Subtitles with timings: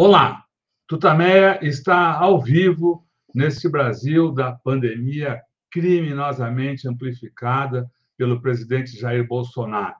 [0.00, 0.44] Olá,
[0.86, 3.04] Tutameia está ao vivo
[3.34, 5.42] neste Brasil da pandemia
[5.72, 9.96] criminosamente amplificada pelo presidente Jair Bolsonaro.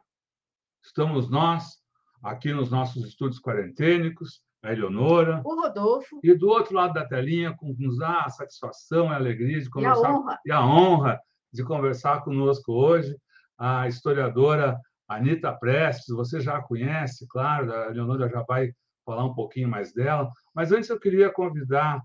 [0.84, 1.78] Estamos nós
[2.22, 7.52] aqui nos nossos estúdios quarentênicos, a Eleonora, o Rodolfo, e do outro lado da telinha,
[7.56, 10.64] com nos dá a satisfação e a alegria de conversar e a honra, e a
[10.64, 11.20] honra
[11.52, 13.16] de conversar conosco hoje,
[13.58, 16.14] a historiadora Anita Prestes.
[16.14, 18.72] Você já a conhece, claro, a Eleonora já vai
[19.08, 20.30] falar um pouquinho mais dela.
[20.54, 22.02] Mas antes eu queria convidar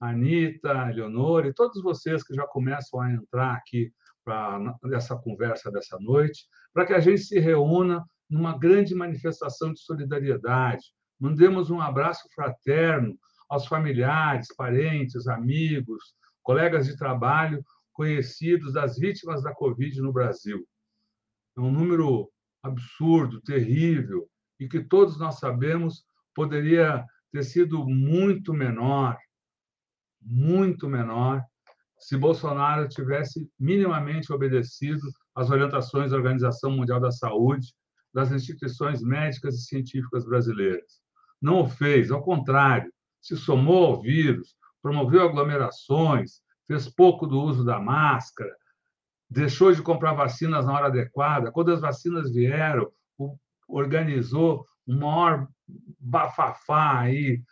[0.00, 3.92] a Anitta, a Eleonora e todos vocês que já começam a entrar aqui
[4.24, 9.80] para essa conversa dessa noite, para que a gente se reúna numa grande manifestação de
[9.80, 10.86] solidariedade.
[11.20, 13.16] Mandemos um abraço fraterno
[13.48, 20.66] aos familiares, parentes, amigos, colegas de trabalho conhecidos das vítimas da Covid no Brasil.
[21.56, 22.28] É um número
[22.62, 29.16] absurdo, terrível, e que todos nós sabemos poderia ter sido muito menor,
[30.20, 31.42] muito menor,
[31.98, 35.02] se Bolsonaro tivesse minimamente obedecido
[35.34, 37.74] às orientações da Organização Mundial da Saúde,
[38.12, 41.00] das instituições médicas e científicas brasileiras.
[41.40, 47.64] Não o fez, ao contrário, se somou ao vírus, promoveu aglomerações, fez pouco do uso
[47.64, 48.54] da máscara,
[49.28, 51.52] deixou de comprar vacinas na hora adequada.
[51.52, 52.90] Quando as vacinas vieram,
[53.68, 55.46] organizou o maior
[55.98, 57.42] bafafá aí,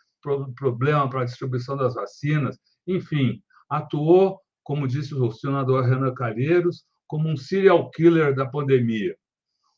[0.55, 7.27] problema para a distribuição das vacinas, enfim, atuou, como disse o senador Renan Calheiros, como
[7.29, 9.15] um serial killer da pandemia.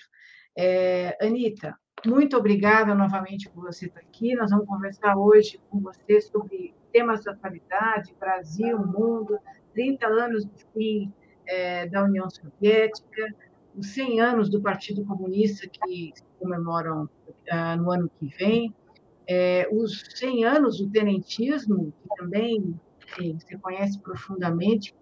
[0.57, 4.35] É, Anitta, muito obrigada novamente por você estar aqui.
[4.35, 9.39] Nós vamos conversar hoje com você sobre temas da atualidade, Brasil, mundo,
[9.73, 11.11] 30 anos do fim
[11.47, 13.33] é, da União Soviética,
[13.75, 17.09] os 100 anos do Partido Comunista, que se comemoram
[17.49, 18.73] ah, no ano que vem,
[19.27, 22.79] é, os 100 anos do tenentismo, que também
[23.17, 24.93] você conhece profundamente,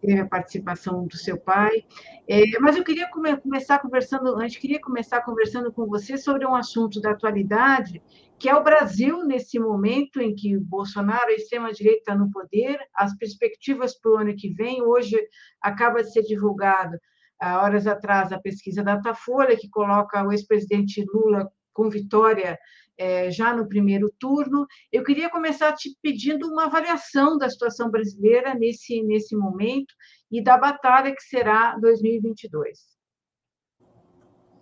[0.00, 1.84] teve a participação do seu pai.
[2.28, 6.46] É, mas eu queria come começar conversando, a gente queria começar conversando com você sobre
[6.46, 8.02] um assunto da atualidade,
[8.38, 13.16] que é o Brasil nesse momento em que Bolsonaro, a extrema-direita, está no poder, as
[13.16, 14.82] perspectivas para o ano que vem.
[14.82, 15.16] Hoje
[15.60, 16.98] acaba de ser divulgado
[17.42, 22.56] há horas atrás a pesquisa Datafolha, que coloca o ex-presidente Lula com vitória
[22.96, 24.64] é, já no primeiro turno.
[24.92, 29.92] Eu queria começar te pedindo uma avaliação da situação brasileira nesse, nesse momento
[30.30, 32.78] e da batalha que será 2022.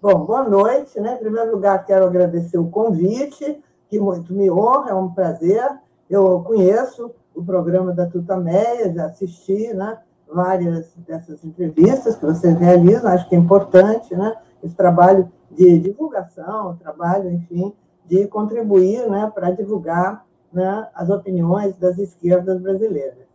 [0.00, 0.98] Bom, boa noite.
[0.98, 1.16] Né?
[1.16, 5.68] Em primeiro lugar, quero agradecer o convite, que muito me honra, é um prazer.
[6.08, 10.00] Eu conheço o programa da Tutameia, já assisti, né?
[10.32, 14.36] Várias dessas entrevistas que vocês realizam, acho que é importante, né?
[14.62, 17.74] Esse trabalho de divulgação, trabalho, enfim,
[18.06, 23.26] de contribuir, né, para divulgar né, as opiniões das esquerdas brasileiras.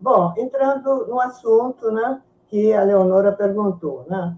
[0.00, 4.36] Bom, entrando no assunto, né, que a Leonora perguntou, né?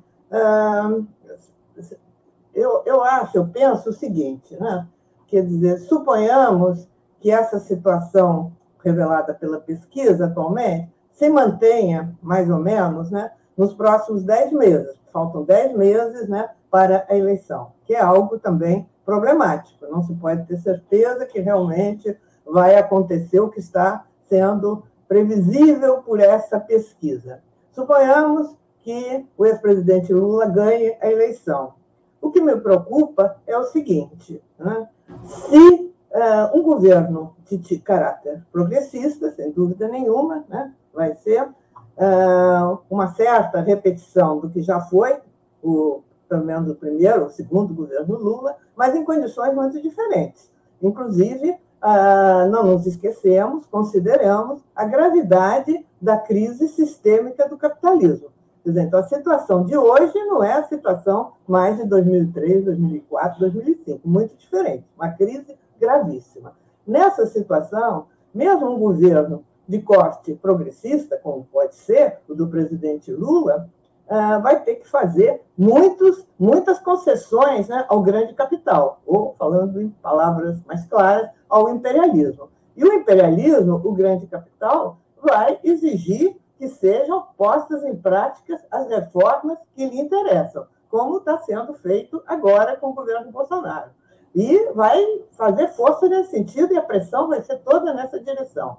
[2.54, 4.86] Eu, eu acho, eu penso o seguinte, né?
[5.26, 6.88] Quer dizer, suponhamos
[7.20, 8.52] que essa situação
[8.82, 10.90] revelada pela pesquisa atualmente
[11.20, 14.96] se mantenha, mais ou menos, né, nos próximos dez meses.
[15.12, 19.86] Faltam dez meses né, para a eleição, que é algo também problemático.
[19.90, 26.20] Não se pode ter certeza que realmente vai acontecer o que está sendo previsível por
[26.20, 27.42] essa pesquisa.
[27.70, 31.74] Suponhamos que o ex-presidente Lula ganhe a eleição.
[32.18, 34.88] O que me preocupa é o seguinte: né?
[35.26, 43.12] se uh, um governo de caráter progressista, sem dúvida nenhuma, né, vai ser uh, uma
[43.14, 45.18] certa repetição do que já foi,
[45.62, 50.50] o, pelo menos o primeiro, o segundo governo Lula, mas em condições muito diferentes.
[50.82, 58.28] Inclusive, uh, não nos esquecemos, consideramos a gravidade da crise sistêmica do capitalismo.
[58.64, 64.36] Então, a situação de hoje não é a situação mais de 2003, 2004, 2005, muito
[64.36, 66.52] diferente, uma crise gravíssima.
[66.86, 73.70] Nessa situação, mesmo um governo de corte progressista, como pode ser o do presidente Lula,
[74.08, 79.88] ah, vai ter que fazer muitos, muitas concessões né, ao grande capital, ou, falando em
[79.88, 82.50] palavras mais claras, ao imperialismo.
[82.76, 89.56] E o imperialismo, o grande capital, vai exigir que sejam postas em práticas as reformas
[89.76, 93.90] que lhe interessam, como está sendo feito agora com o governo Bolsonaro.
[94.34, 98.78] E vai fazer força nesse sentido, e a pressão vai ser toda nessa direção.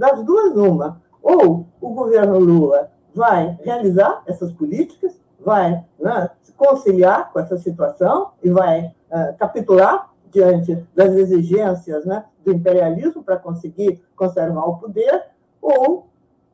[0.00, 1.02] Das duas, uma.
[1.22, 8.30] Ou o governo Lula vai realizar essas políticas, vai né, se conciliar com essa situação
[8.42, 15.22] e vai uh, capitular diante das exigências né, do imperialismo para conseguir conservar o poder,
[15.60, 16.06] ou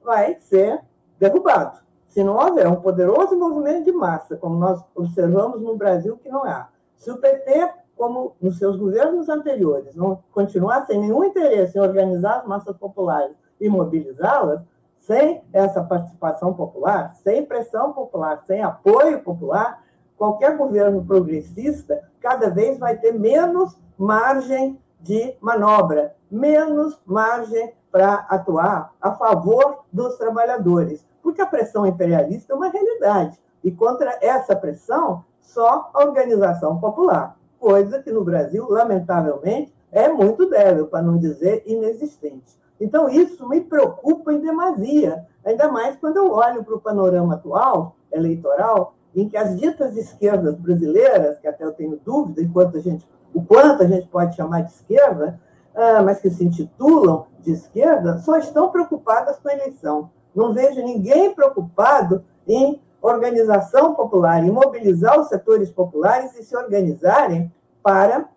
[0.02, 0.80] vai ser
[1.16, 1.78] derrubado.
[2.08, 6.42] Se não houver um poderoso movimento de massa, como nós observamos no Brasil, que não
[6.42, 6.68] há.
[6.96, 12.40] Se o PT, como nos seus governos anteriores, não continuar sem nenhum interesse em organizar
[12.40, 14.60] as massas populares e mobilizá-las,
[14.98, 19.82] sem essa participação popular, sem pressão popular, sem apoio popular,
[20.16, 28.92] qualquer governo progressista cada vez vai ter menos margem de manobra, menos margem para atuar
[29.00, 33.40] a favor dos trabalhadores, porque a pressão imperialista é uma realidade.
[33.62, 40.48] E contra essa pressão, só a organização popular, coisa que no Brasil, lamentavelmente, é muito
[40.48, 42.56] débil, para não dizer inexistente.
[42.80, 47.96] Então, isso me preocupa em demasia, ainda mais quando eu olho para o panorama atual,
[48.12, 53.06] eleitoral, em que as ditas esquerdas brasileiras, que até eu tenho dúvida enquanto a gente,
[53.34, 55.40] o quanto a gente pode chamar de esquerda,
[55.74, 60.10] ah, mas que se intitulam de esquerda, só estão preocupadas com a eleição.
[60.34, 67.52] Não vejo ninguém preocupado em organização popular, em mobilizar os setores populares e se organizarem
[67.82, 68.28] para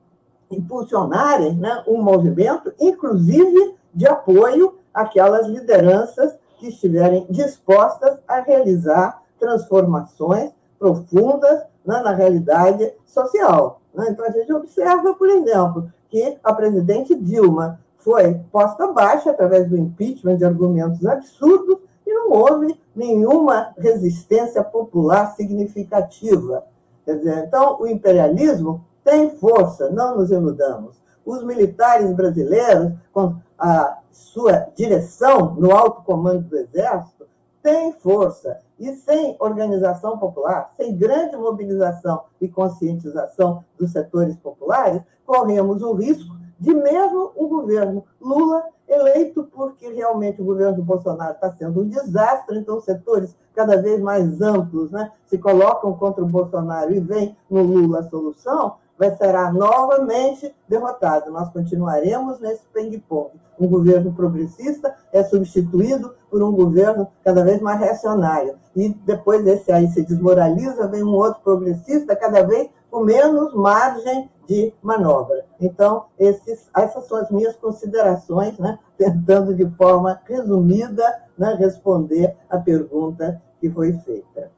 [0.51, 10.51] impulsionarem né, um movimento, inclusive de apoio àquelas lideranças que estiverem dispostas a realizar transformações
[10.77, 13.81] profundas né, na realidade social.
[13.93, 14.07] Né?
[14.09, 19.77] Então, a gente observa, por exemplo, que a presidente Dilma foi posta abaixo através do
[19.77, 21.77] impeachment de argumentos absurdos
[22.09, 26.65] e não houve nenhuma resistência popular significativa.
[27.05, 30.99] Quer dizer, então, o imperialismo tem força, não nos iludamos.
[31.23, 37.27] Os militares brasileiros, com a sua direção no alto comando do Exército,
[37.61, 38.59] têm força.
[38.79, 46.38] E sem organização popular, sem grande mobilização e conscientização dos setores populares, corremos o risco
[46.59, 51.87] de mesmo o governo Lula eleito porque realmente o governo do Bolsonaro está sendo um
[51.87, 57.37] desastre, então setores cada vez mais amplos né, se colocam contra o Bolsonaro e vem
[57.49, 61.31] no Lula a solução, vai será novamente derrotado.
[61.31, 63.31] Nós continuaremos nesse ping-pong.
[63.57, 68.55] Um governo progressista é substituído por um governo cada vez mais reacionário.
[68.75, 74.29] E depois esse aí se desmoraliza, vem um outro progressista cada vez com menos margem
[74.49, 75.45] de manobra.
[75.61, 78.79] Então, esses, essas são as minhas considerações, né?
[78.97, 81.03] tentando de forma resumida
[81.37, 81.55] né?
[81.57, 84.51] responder a pergunta que foi feita.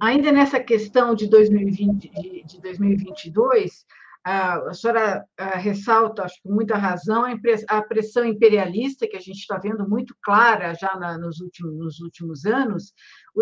[0.00, 2.10] Ainda nessa questão de, 2020,
[2.44, 3.84] de 2022,
[4.24, 5.24] a senhora
[5.56, 7.24] ressalta, acho que com muita razão,
[7.68, 12.44] a pressão imperialista que a gente está vendo muito clara já nos, últimos, nos últimos
[12.44, 12.92] anos.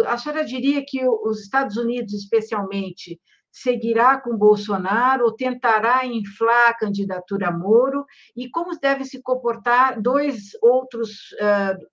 [0.07, 3.19] A senhora diria que os Estados Unidos, especialmente,
[3.53, 8.05] seguirá com Bolsonaro ou tentará inflar a candidatura Moro?
[8.37, 11.35] E como devem se comportar dois outros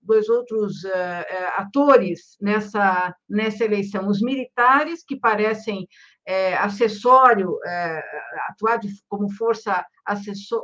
[0.01, 0.83] dois outros
[1.55, 4.07] atores nessa nessa eleição?
[4.07, 5.87] Os militares que parecem
[6.27, 8.03] é, acessório é,
[8.49, 10.61] atuar como força acessor,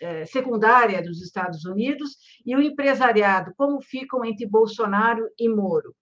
[0.00, 5.94] é, secundária dos Estados Unidos e o empresariado como ficam entre Bolsonaro e Moro?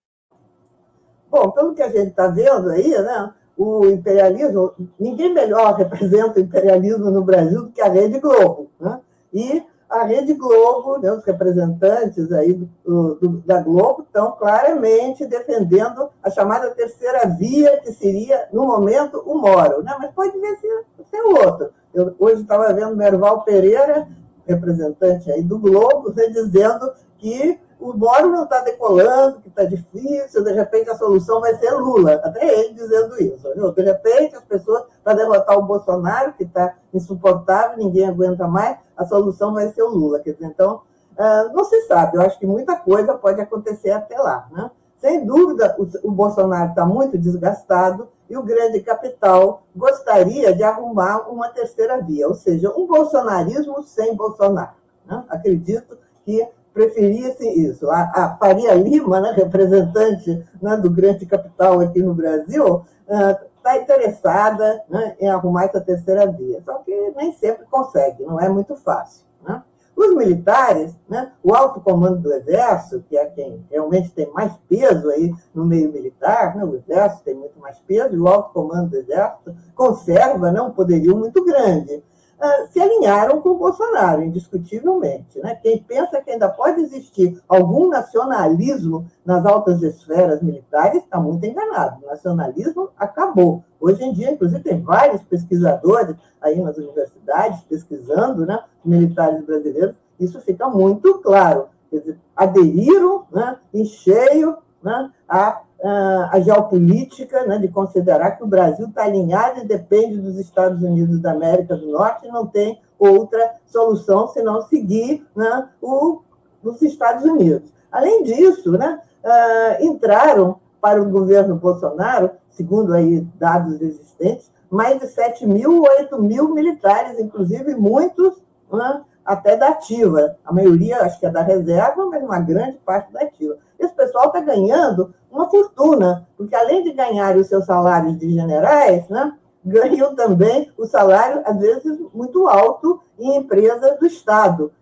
[1.29, 6.43] Bom, pelo que a gente está vendo aí, né, o imperialismo, ninguém melhor representa o
[6.43, 8.71] imperialismo no Brasil do que a Rede Globo.
[8.79, 9.01] Né?
[9.35, 16.09] E a Rede Globo, né, os representantes aí do, do, da Globo estão claramente defendendo
[16.23, 19.83] a chamada terceira via, que seria, no momento, o Moro.
[19.83, 19.93] Né?
[19.99, 20.69] Mas pode ver se
[21.11, 21.71] ser outro.
[21.93, 24.07] Eu, hoje estava vendo Merval Pereira,
[24.47, 30.43] representante aí do Globo, né, dizendo que o Moro não está decolando, que está difícil,
[30.43, 32.15] de repente a solução vai ser Lula.
[32.25, 33.53] Até ele dizendo isso.
[33.55, 33.71] Viu?
[33.73, 39.05] De repente, as pessoas, para derrotar o Bolsonaro, que está insuportável, ninguém aguenta mais, a
[39.05, 40.19] solução vai ser o Lula.
[40.21, 40.83] Quer dizer, então,
[41.17, 42.17] ah, não se sabe.
[42.17, 44.49] Eu acho que muita coisa pode acontecer até lá.
[44.51, 44.71] Né?
[44.97, 51.49] Sem dúvida, o, Bolsonaro está muito desgastado e o grande capital gostaria de arrumar uma
[51.51, 54.73] terceira via, ou seja, um bolsonarismo sem Bolsonaro.
[55.07, 55.25] Né?
[55.29, 56.47] Acredito que
[56.79, 57.91] preferisse isso.
[57.91, 63.83] A, a Faria Lima, né, representante né, do grande capital aqui no Brasil, está uh,
[63.83, 66.63] interessada né, em arrumar essa terceira via.
[66.65, 69.25] Só que nem sempre consegue, não é muito fácil.
[69.43, 69.61] Né?
[69.97, 75.11] Os militares, né, o alto comando do Exército, que é quem realmente tem mais peso
[75.11, 78.91] aí no meio militar, né, o Exército tem muito mais peso, e o alto comando
[78.91, 82.05] do Exército conserva né, um poderio muito grande.
[82.41, 85.41] Ah, se alinharam com o Bolsonaro, indiscutivelmente.
[85.41, 85.57] Né?
[85.57, 92.01] Quem pensa que ainda pode existir algum nacionalismo nas altas esferas militares está muito enganado.
[92.05, 93.65] O nacionalismo acabou.
[93.81, 99.97] Hoje em dia, inclusive, tem vários pesquisadores aí nas universidades pesquisando né, militares brasileiros.
[100.21, 101.67] Isso fica muito claro.
[101.93, 108.89] Dizer, aderiram né, em cheio né, a a geopolítica, né, de considerar que o Brasil
[108.89, 113.55] está alinhado e depende dos Estados Unidos da América do Norte e não tem outra
[113.67, 116.21] solução senão seguir né, o,
[116.65, 117.73] os Estados Unidos.
[117.93, 125.07] Além disso, né, uh, entraram para o governo Bolsonaro, segundo aí dados existentes, mais de
[125.07, 128.35] 7 mil, 8 mil militares, inclusive muitos
[128.73, 130.37] né, até da ativa.
[130.45, 133.57] A maioria, acho que é da reserva, mas uma grande parte da ativa.
[133.79, 139.09] Esse pessoal está ganhando uma fortuna, porque além de ganhar os seus salários de generais,
[139.09, 144.73] né, ganham também o salário, às vezes, muito alto em empresas do Estado.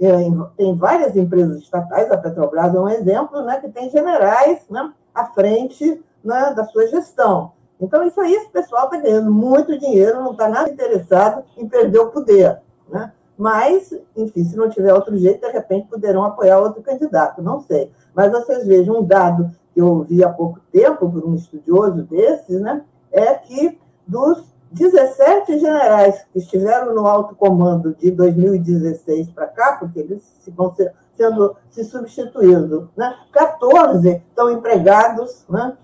[0.00, 0.12] É,
[0.56, 5.26] tem várias empresas estatais, a Petrobras é um exemplo, né, que tem generais né, à
[5.26, 7.52] frente né, da sua gestão.
[7.80, 11.98] Então, isso aí, esse pessoal está ganhando muito dinheiro, não está nada interessado em perder
[11.98, 12.60] o poder.
[12.88, 13.12] Né?
[13.36, 17.90] Mas, enfim, se não tiver outro jeito, de repente poderão apoiar outro candidato, não sei.
[18.14, 22.60] Mas vocês vejam um dado que eu ouvi há pouco tempo por um estudioso desses,
[22.60, 29.76] né, é que dos 17 generais que estiveram no alto comando de 2016 para cá,
[29.78, 35.76] porque eles vão ser, sendo se substituindo, né, 14 estão empregados né,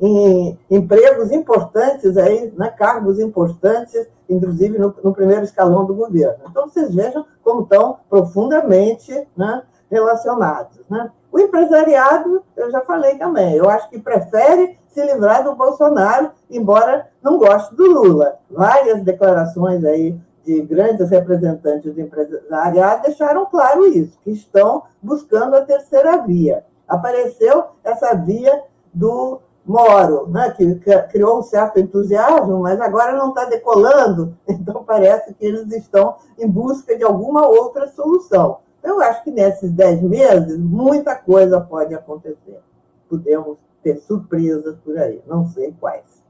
[0.00, 6.44] em empregos importantes, aí, né, cargos importantes, inclusive no, no, primeiro escalão do governo.
[6.48, 10.80] Então, vocês vejam como estão profundamente né, relacionados.
[10.88, 11.10] Né?
[11.30, 17.08] O empresariado, eu já falei também, eu acho que prefere se livrar do Bolsonaro, embora
[17.22, 18.38] não goste do Lula.
[18.50, 25.64] Várias declarações aí de grandes representantes do empresariado deixaram claro isso, que estão buscando a
[25.64, 26.64] terceira via.
[26.88, 30.74] Apareceu essa via do Moro, né, que
[31.10, 36.48] criou um certo entusiasmo, mas agora não está decolando, então parece que eles estão em
[36.48, 38.60] busca de alguma outra solução.
[38.82, 42.60] Eu acho que nesses dez meses, muita coisa pode acontecer.
[43.08, 46.20] Podemos ter surpresas por aí, não sei quais.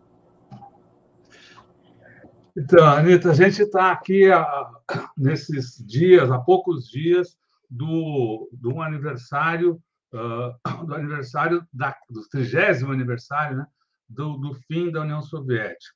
[2.56, 4.70] Então, Anitta, a gente está aqui a,
[5.16, 7.38] nesses dias, há poucos dias,
[7.70, 9.80] do, do aniversário,
[10.86, 13.66] do aniversário, da, do trigésimo aniversário né,
[14.08, 15.94] do, do fim da União Soviética.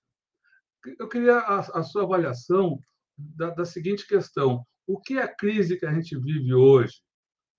[0.98, 2.78] Eu queria a, a sua avaliação
[3.16, 7.00] da, da seguinte questão: o que é a crise que a gente vive hoje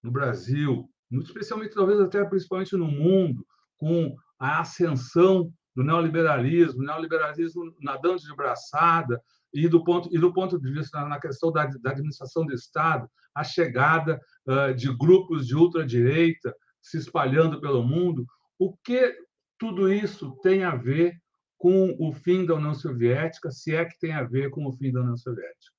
[0.04, 3.46] no Brasil, especialmente talvez até principalmente no mundo,
[3.78, 9.22] com a ascensão do neoliberalismo, neoliberalismo nadando de braçada
[9.56, 13.10] e do ponto e do ponto de vista na questão da, da administração do Estado,
[13.34, 18.26] a chegada uh, de grupos de ultradireita se espalhando pelo mundo,
[18.60, 19.16] o que
[19.58, 21.16] tudo isso tem a ver
[21.58, 24.92] com o fim da União Soviética, se é que tem a ver com o fim
[24.92, 25.75] da União Soviética?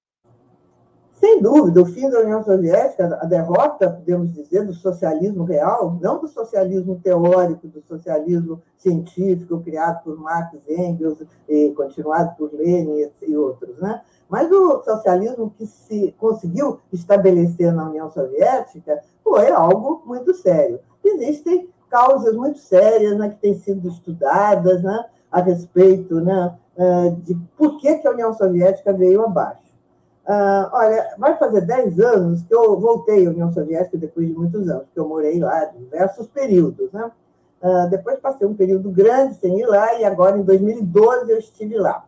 [1.26, 6.20] Sem dúvida, o fim da União Soviética, a derrota, podemos dizer, do socialismo real, não
[6.20, 11.18] do socialismo teórico, do socialismo científico criado por Marx, Engels
[11.48, 14.02] e continuado por Lenin e outros, né?
[14.28, 20.78] mas o socialismo que se conseguiu estabelecer na União Soviética foi algo muito sério.
[21.04, 27.34] Existem causas muito sérias né, que têm sido estudadas né, a respeito né, eh, de
[27.56, 29.65] por que, que a União Soviética veio abaixo.
[30.26, 34.68] Uh, olha, vai fazer 10 anos que eu voltei à União Soviética depois de muitos
[34.68, 36.90] anos, que eu morei lá diversos períodos.
[36.90, 37.10] Né?
[37.62, 41.78] Uh, depois passei um período grande sem ir lá e agora, em 2012, eu estive
[41.78, 42.04] lá.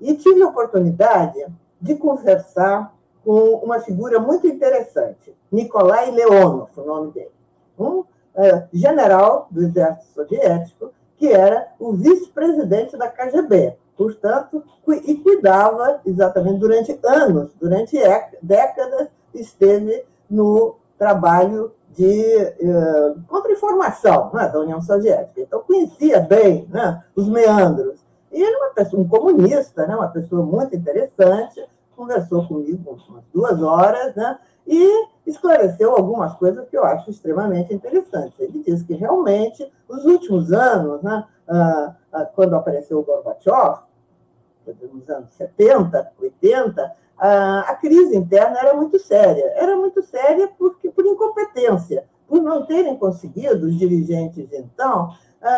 [0.00, 1.44] E tive a oportunidade
[1.80, 7.32] de conversar com uma figura muito interessante, Nikolai Leonov, o nome dele,
[7.78, 8.06] um uh,
[8.72, 14.62] general do exército soviético, que era o vice-presidente da KGB, portanto,
[15.04, 17.98] e cuidava exatamente durante anos, durante
[18.40, 25.40] décadas, esteve no trabalho de uh, contra-informação né, da União Soviética.
[25.40, 27.98] Então, conhecia bem né, os meandros.
[28.30, 33.24] E ele é uma pessoa, um comunista, né, uma pessoa muito interessante, conversou comigo umas
[33.34, 38.38] duas horas, né, e esclareceu algumas coisas que eu acho extremamente interessantes.
[38.38, 43.87] Ele disse que realmente, nos últimos anos, né, uh, uh, quando apareceu o Gorbachev,
[44.92, 49.52] nos anos 70, 80, a, crise interna era muito séria.
[49.56, 55.12] Era muito séria porque, por incompetência, por não terem conseguido, os dirigentes então,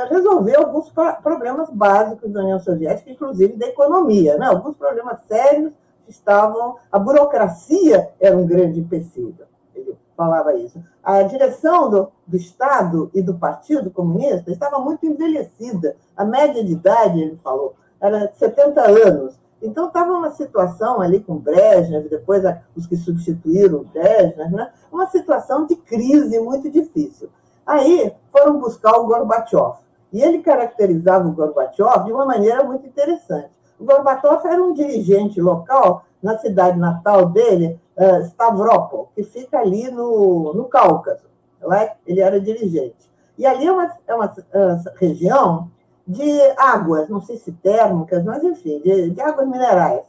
[0.08, 0.90] resolver alguns
[1.22, 4.38] problemas básicos da União Soviética, inclusive da economia.
[4.38, 4.46] Né?
[4.46, 5.72] Alguns problemas sérios
[6.08, 6.76] estavam.
[6.90, 9.46] A burocracia era um grande empecilho.
[9.74, 10.82] Ele falava isso.
[11.02, 15.96] A direção do, do Estado e do Partido Comunista estava muito envelhecida.
[16.16, 19.40] A média de idade, ele falou, era de 70 anos.
[19.62, 22.42] Então, estava uma situação ali com Brezhnev, depois
[22.74, 24.72] os que substituíram Brezhnev, né?
[24.90, 27.28] uma situação de crise muito difícil.
[27.66, 29.74] Aí foram buscar o Gorbachev.
[30.12, 33.50] E ele caracterizava o Gorbachev de uma maneira muito interessante.
[33.78, 39.90] O Gorbachev era um dirigente local na cidade natal dele, uh, Stavropol, que fica ali
[39.90, 41.24] no, no Cáucaso.
[41.62, 43.10] Lá ele era dirigente.
[43.38, 45.70] E ali é uma, é uma uh, região
[46.10, 50.02] de águas, não sei se térmicas, mas enfim, de, de águas minerais,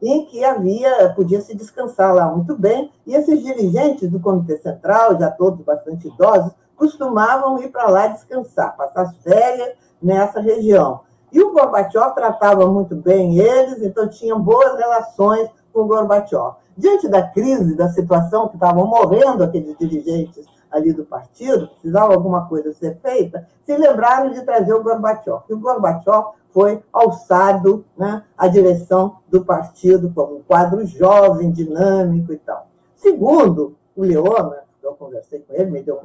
[0.00, 5.18] em que havia, podia se descansar lá muito bem, e esses dirigentes do Comitê Central,
[5.18, 11.00] já todos bastante idosos, costumavam ir para lá descansar, passar as férias nessa região.
[11.32, 16.54] E o Gorbachev tratava muito bem eles, então tinham boas relações com o Gorbachev.
[16.76, 22.48] Diante da crise, da situação que estavam morrendo aqueles dirigentes ali do partido, precisava alguma
[22.48, 25.42] coisa ser feita, se lembraram de trazer o Gorbachev.
[25.48, 32.32] E o Gorbachev foi alçado né, à direção do partido como um quadro jovem, dinâmico
[32.32, 32.66] e tal.
[32.94, 36.00] Segundo o Leona, eu conversei com ele, me deu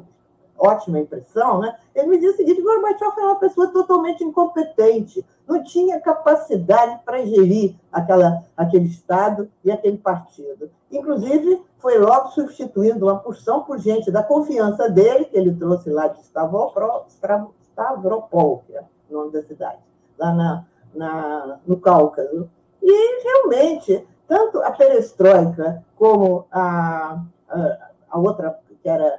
[0.58, 1.75] ótima impressão, né?
[1.93, 7.25] ele me disse o seguinte: Gorbachev era uma pessoa totalmente incompetente, não tinha capacidade para
[7.25, 10.69] gerir aquela, aquele Estado e aquele partido.
[10.95, 16.08] Inclusive, foi logo substituindo uma porção por gente da confiança dele, que ele trouxe lá
[16.08, 17.05] de Stavropol,
[18.65, 19.79] que é o nome da cidade,
[20.17, 22.49] lá na, na, no Cáucaso.
[22.81, 27.77] E, realmente, tanto a perestroika como a, a,
[28.10, 29.12] a outra que era,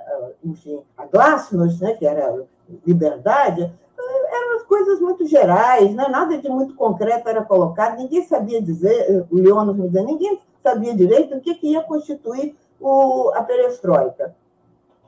[0.45, 2.43] enfim, a Glasnost, né, que era
[2.87, 6.07] liberdade, eram coisas muito gerais, né?
[6.09, 10.97] nada de muito concreto era colocado, ninguém sabia dizer, o Leônio me dizia, ninguém sabia
[10.97, 14.35] direito o que, que ia constituir o, a perestroika.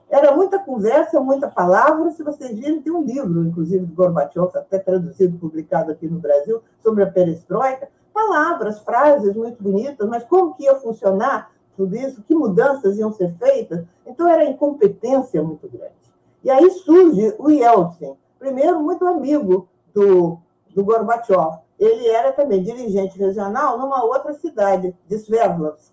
[0.08, 2.10] Era muita conversa, muita palavra.
[2.12, 6.62] Se vocês virem, tem um livro, inclusive, do Gorbachev, até traduzido, publicado aqui no Brasil,
[6.80, 7.88] sobre a perestroika.
[8.14, 13.34] Palavras, frases muito bonitas, mas como que ia funcionar tudo isso, que mudanças iam ser
[13.34, 13.84] feitas.
[14.06, 15.92] Então, era incompetência muito grande.
[16.42, 20.38] E aí surge o Yeltsin, primeiro muito amigo do,
[20.74, 21.58] do Gorbachev.
[21.78, 25.92] Ele era também dirigente regional numa outra cidade, de Sverdlovsk.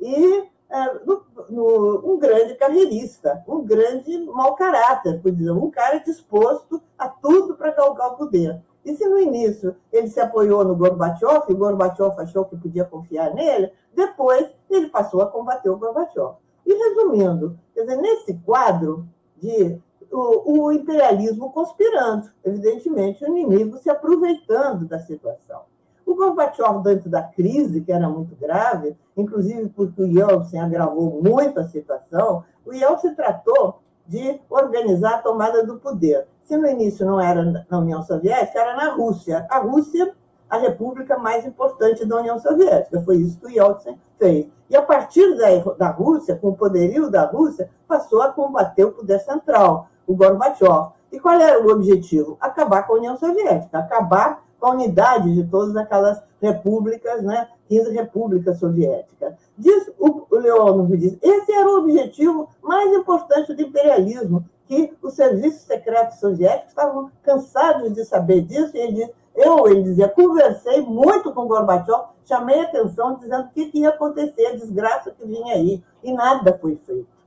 [0.00, 5.98] E é, no, no, um grande carreirista, um grande mau caráter, por dizer, um cara
[5.98, 8.62] disposto a tudo para galgar o poder.
[8.84, 13.34] E se no início ele se apoiou no Gorbachev, e Gorbachev achou que podia confiar
[13.34, 16.36] nele, depois ele passou a combater o Gorbachev.
[16.64, 19.06] E resumindo, quer dizer, nesse quadro
[19.36, 19.78] de
[20.12, 25.62] o, imperialismo conspirando, evidentemente o inimigo se aproveitando da situação.
[26.04, 31.60] O Gorbachev, dentro da crise, que era muito grave, inclusive porque o Yeltsin agravou muito
[31.60, 36.26] a situação, o Yeltsin tratou de organizar a tomada do poder.
[36.42, 39.46] Se no início não era na União Soviética, era na Rússia.
[39.48, 40.12] A Rússia,
[40.48, 43.00] a república mais importante da União Soviética.
[43.02, 44.48] Foi isso que o Yeltsin fez.
[44.68, 48.92] E a partir da, da Rússia, com o poderio da Rússia, passou a combater o
[48.92, 50.88] poder central, o Gorbachev.
[51.12, 52.36] E qual era o objetivo?
[52.40, 57.92] Acabar com a União Soviética, acabar com a unidade de todas aquelas repúblicas, né, 15
[57.92, 59.34] repúblicas soviéticas.
[59.56, 65.62] Diz, o Leonov diz, esse era o objetivo mais importante do imperialismo, que os serviços
[65.62, 71.32] secretos soviéticos estavam cansados de saber disso, e ele diz, Eu, ele dizia, conversei muito
[71.32, 76.12] com Gorbachev, chamei atenção dizendo o que, ia acontecer, a desgraça que vinha aí, e
[76.12, 77.19] nada foi feito.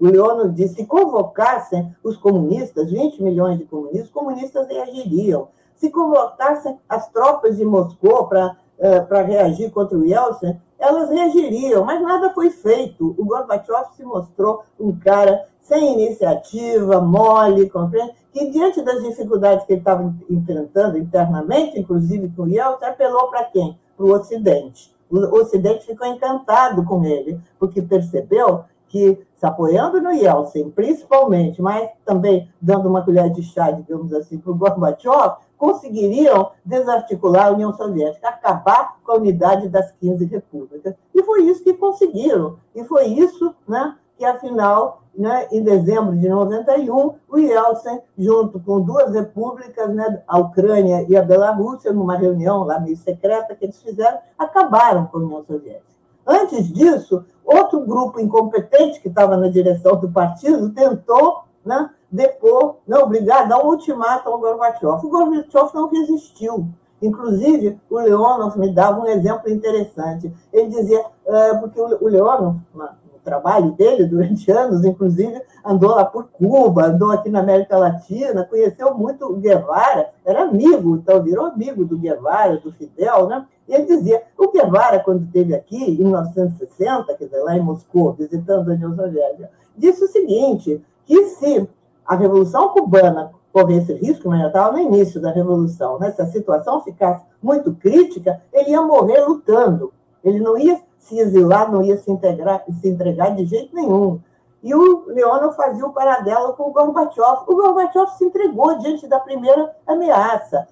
[0.00, 5.48] O Leonov disse, se convocassem os comunistas, 20 milhões de comunistas, os comunistas reagiriam.
[5.74, 12.00] Se convocassem as tropas de Moscou para uh, reagir contra o Yeltsin, elas reagiriam, mas
[12.00, 13.14] nada foi feito.
[13.18, 18.14] O Gorbachev se mostrou um cara sem iniciativa, mole, compreende?
[18.32, 23.44] que diante das dificuldades que ele estava enfrentando internamente, inclusive com o Yeltsin, apelou para
[23.44, 23.78] quem?
[23.96, 24.94] Para o Ocidente.
[25.10, 31.88] O Ocidente ficou encantado com ele, porque percebeu que, se apoiando no Yeltsin, principalmente, mas
[32.04, 37.72] também dando uma colher de chá, digamos assim, para o Gorbachev, conseguiriam desarticular a União
[37.72, 40.94] Soviética, acabar com a unidade das 15 repúblicas.
[41.14, 42.56] E foi isso que conseguiram.
[42.74, 48.80] E foi isso né, que, afinal, né, em dezembro de 91, o Yeltsin, junto com
[48.80, 53.82] duas repúblicas, né, a Ucrânia e a Bielorrússia, numa reunião lá meio secreta que eles
[53.82, 55.97] fizeram, acabaram com a União Soviética.
[56.28, 63.04] Antes disso, outro grupo incompetente que estava na direção do partido tentou né, depor, não,
[63.04, 65.06] obrigar a dar um ultimato ao Gorbachev.
[65.06, 66.68] O Gorbachev não resistiu.
[67.00, 70.30] Inclusive, o Leonov me dava um exemplo interessante.
[70.52, 72.88] Ele dizia, é, porque o Leonov, no
[73.28, 78.94] trabalho dele durante anos, inclusive, andou lá por Cuba, andou aqui na América Latina, conheceu
[78.94, 83.46] muito o Guevara, era amigo, então virou amigo do Guevara, do Fidel, né?
[83.68, 88.14] E ele dizia, o Guevara, quando esteve aqui, em 1960, quer dizer, lá em Moscou,
[88.14, 91.68] visitando a União Soviética, disse o seguinte, que se
[92.06, 96.10] a Revolução Cubana corresse risco, mas já estava no início da Revolução, né?
[96.12, 99.92] se a situação ficasse muito crítica, ele ia morrer lutando.
[100.24, 104.20] Ele não ia se exilar, não ia se, integrar, se entregar de jeito nenhum.
[104.62, 107.44] E o Leonov fazia o paralelo com o Gorbachev.
[107.46, 110.66] O Gorbachev se entregou diante da primeira ameaça.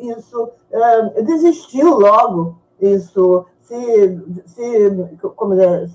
[0.00, 0.50] Isso
[1.24, 4.90] desistiu logo, isso se, se,
[5.36, 5.86] como é,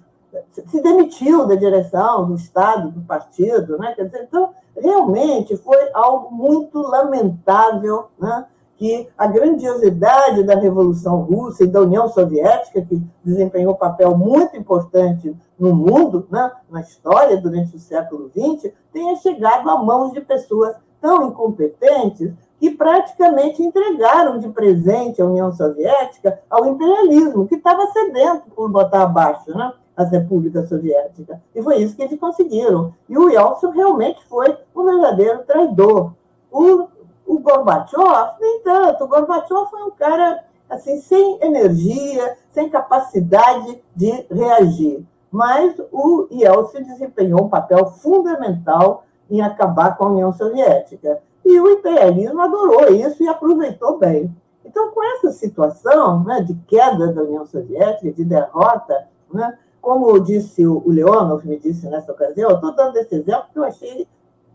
[0.65, 3.93] se demitiu da direção do Estado, do partido, né?
[3.95, 8.45] Quer dizer, então, realmente foi algo muito lamentável, né?
[8.84, 14.58] Que a grandiosidade da Revolução Russa e da União Soviética, que desempenhou um papel muito
[14.58, 20.19] importante no mundo, né, na história durante o século XX, tenha chegado a mãos de
[20.19, 27.88] pessoas tão incompetentes que praticamente entregaram de presente à União Soviética ao imperialismo, que estava
[27.88, 29.50] sedento por botar abaixo.
[29.58, 29.72] Né?
[29.96, 31.38] as repúblicas soviéticas.
[31.54, 32.96] E foi isso que eles conseguiram.
[33.08, 36.13] E o Yeltsin realmente foi um verdadeiro traidor.
[36.52, 36.88] O,
[37.25, 39.03] o Gorbachev, nem tanto.
[39.03, 45.05] O Gorbachev foi um cara assim sem energia, sem capacidade de reagir.
[45.31, 51.21] Mas o Yeltsin desempenhou um papel fundamental em acabar com a União Soviética.
[51.43, 54.33] E o imperialismo adorou isso e aproveitou bem.
[54.63, 60.65] Então, com essa situação né, de queda da União Soviética, de derrota, né, como disse
[60.65, 64.07] o Leonov, me disse nessa ocasião, eu estou dando esse exemplo porque eu achei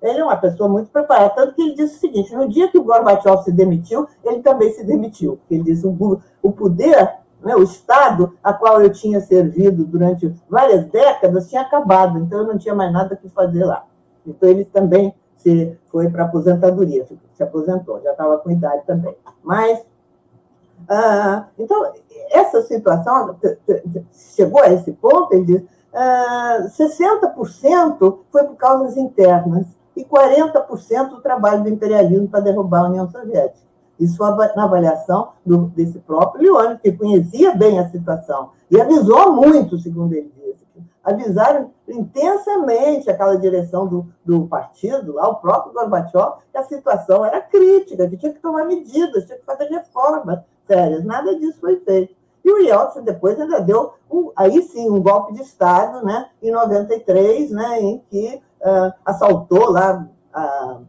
[0.02, 2.78] ele é uma pessoa muito preparada, tanto que ele disse o seguinte: no dia que
[2.78, 5.38] o Gorbachev se demitiu, ele também se demitiu.
[5.50, 10.84] Ele disse: o, o poder, né, o Estado a qual eu tinha servido durante várias
[10.86, 13.84] décadas tinha acabado, então eu não tinha mais nada que fazer lá.
[14.26, 19.16] Então ele também se foi para aposentadoria, se aposentou, já estava com idade também.
[19.42, 19.84] Mas
[20.88, 21.92] ah, então,
[22.30, 23.36] essa situação
[24.12, 29.66] chegou a esse ponto, ele diz, ah, 60% foi por causas internas
[29.98, 33.66] e 40% do trabalho do imperialismo para derrubar a União Soviética.
[33.98, 34.22] Isso
[34.54, 40.14] na avaliação do, desse próprio Leone, que conhecia bem a situação e avisou muito, segundo
[40.14, 40.64] ele disse.
[41.02, 47.40] Avisaram intensamente aquela direção do, do partido, lá o próprio Gorbachev, que a situação era
[47.40, 51.04] crítica, que tinha que tomar medidas, tinha que fazer reformas, sérias.
[51.04, 52.14] Nada disso foi feito.
[52.44, 56.52] E o Yeltsin depois ainda deu, um, aí sim, um golpe de Estado, né, em
[56.52, 60.80] 93, né, em que uh, assaltou lá a,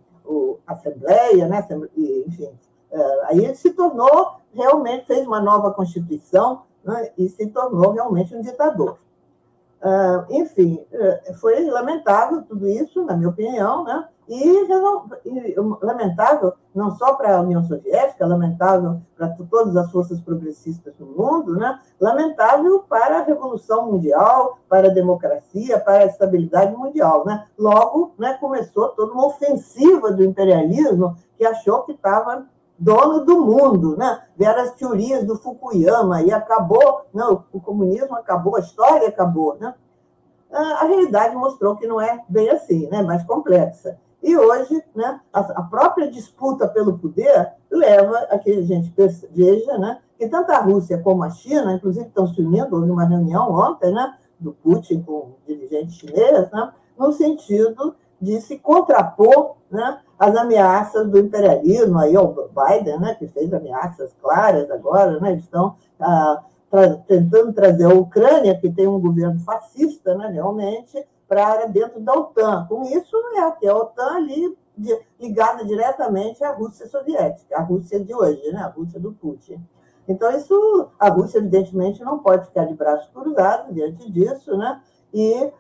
[0.68, 1.66] a Assembleia, né,
[1.98, 2.52] enfim.
[2.92, 8.36] Uh, aí ele se tornou, realmente fez uma nova Constituição né, e se tornou realmente
[8.36, 8.98] um ditador.
[9.82, 10.86] Uh, enfim,
[11.40, 14.10] foi lamentável tudo isso, na minha opinião, né?
[14.30, 14.68] E,
[15.82, 21.56] lamentável, não só para a União Soviética, lamentável para todas as forças progressistas do mundo,
[21.56, 21.80] né?
[22.00, 27.26] lamentável para a Revolução Mundial, para a democracia, para a estabilidade mundial.
[27.26, 27.44] Né?
[27.58, 32.46] Logo, né, começou toda uma ofensiva do imperialismo que achou que estava
[32.78, 34.24] dono do mundo, né?
[34.38, 39.74] Vieram as teorias do Fukuyama e acabou, não, o comunismo acabou, a história acabou, né?
[40.52, 43.02] A realidade mostrou que não é bem assim, né?
[43.02, 43.98] Mais complexa.
[44.22, 48.94] E hoje, né, a, própria disputa pelo poder leva a que a gente
[49.32, 53.06] veja né, que tanto a Rússia como a China, inclusive, estão se unindo, houve uma
[53.06, 60.00] reunião ontem né, do Putin com dirigentes chineses, né, no sentido de se contrapor né,
[60.18, 65.76] às ameaças do imperialismo, aí o Biden, né, que fez ameaças claras agora, né, estão
[66.00, 71.50] ah, tra tentando trazer a Ucrânia, que tem um governo fascista, né, realmente, para a
[71.52, 72.66] área dentro da OTAN.
[72.68, 74.58] Com isso, é que a OTAN ali
[75.20, 79.62] ligada diretamente à Rússia soviética, a Rússia de hoje, né, a Rússia do Putin.
[80.08, 84.82] Então, isso, a Rússia, evidentemente, não pode ficar de braços cruzados diante disso, né?
[85.14, 85.52] E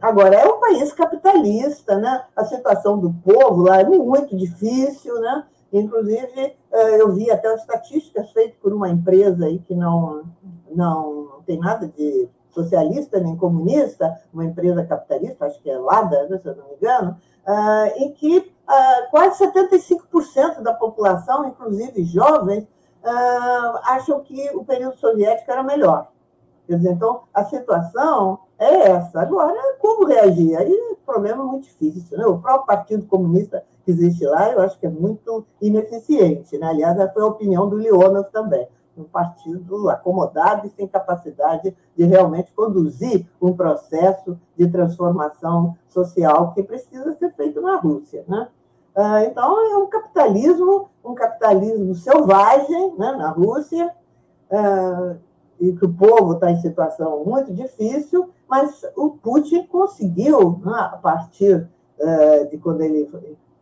[0.00, 2.24] agora, é um país capitalista, né?
[2.34, 5.44] A situação do povo lá é muito difícil, né?
[5.72, 10.24] Inclusive, eh, eu vi até estatísticas feitas por uma empresa aí que não,
[10.70, 16.48] não tem nada de socialista nem comunista, uma empresa capitalista, acho que é Lada, se
[16.48, 22.66] eu não me engano, ah, em que ah, quase 75% da população, inclusive jovens,
[23.04, 26.08] ah, acham que o período soviético era melhor.
[26.66, 29.20] Quer dizer, então, a situação é essa.
[29.20, 30.56] Agora, como reagir?
[30.56, 32.16] Aí é um problema muito difícil.
[32.16, 32.24] Né?
[32.24, 36.56] O próprio Partido Comunista que existe lá, eu acho que é muito ineficiente.
[36.56, 36.66] Né?
[36.66, 38.66] Aliás, essa foi a opinião do Leonov também.
[38.96, 46.62] Um partido acomodado e sem capacidade de realmente conduzir um processo de transformação social que
[46.62, 48.24] precisa ser feito na Rússia.
[48.28, 48.48] Né?
[48.94, 53.90] Ah, então, é um capitalismo, um capitalismo selvagem né, na Rússia,
[54.50, 55.16] ah,
[55.58, 60.98] e que o povo está em situação muito difícil, mas o Putin conseguiu, né, a
[60.98, 61.66] partir
[62.00, 63.08] ah, de quando ele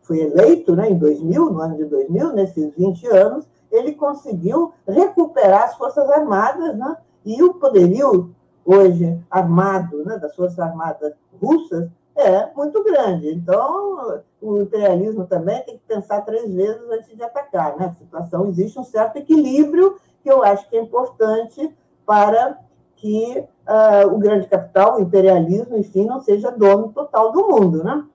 [0.01, 5.63] foi eleito, né, em 2000, no ano de 2000, nesses 20 anos, ele conseguiu recuperar
[5.63, 8.33] as Forças Armadas né, e o poderio
[8.65, 13.29] hoje armado né, das Forças Armadas russas é muito grande.
[13.29, 17.77] Então, o imperialismo também tem que pensar três vezes antes de atacar.
[17.77, 17.85] Né?
[17.85, 21.73] A situação existe um certo equilíbrio que eu acho que é importante
[22.05, 22.59] para
[22.97, 27.83] que uh, o grande capital, o imperialismo, enfim, não seja dono total do mundo.
[27.83, 28.05] Né?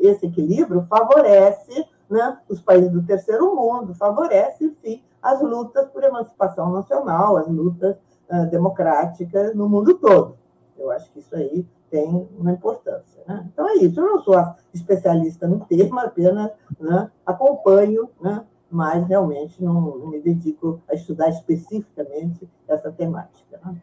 [0.00, 6.72] Esse equilíbrio favorece né, os países do terceiro mundo, favorece, enfim, as lutas por emancipação
[6.72, 7.96] nacional, as lutas
[8.30, 10.36] uh, democráticas no mundo todo.
[10.78, 13.22] Eu acho que isso aí tem uma importância.
[13.26, 13.48] Né?
[13.52, 14.36] Então é isso, eu não sou
[14.72, 22.48] especialista no tema, apenas né, acompanho, né, mas realmente não, me dedico a estudar especificamente
[22.68, 23.60] essa temática.
[23.64, 23.76] Né?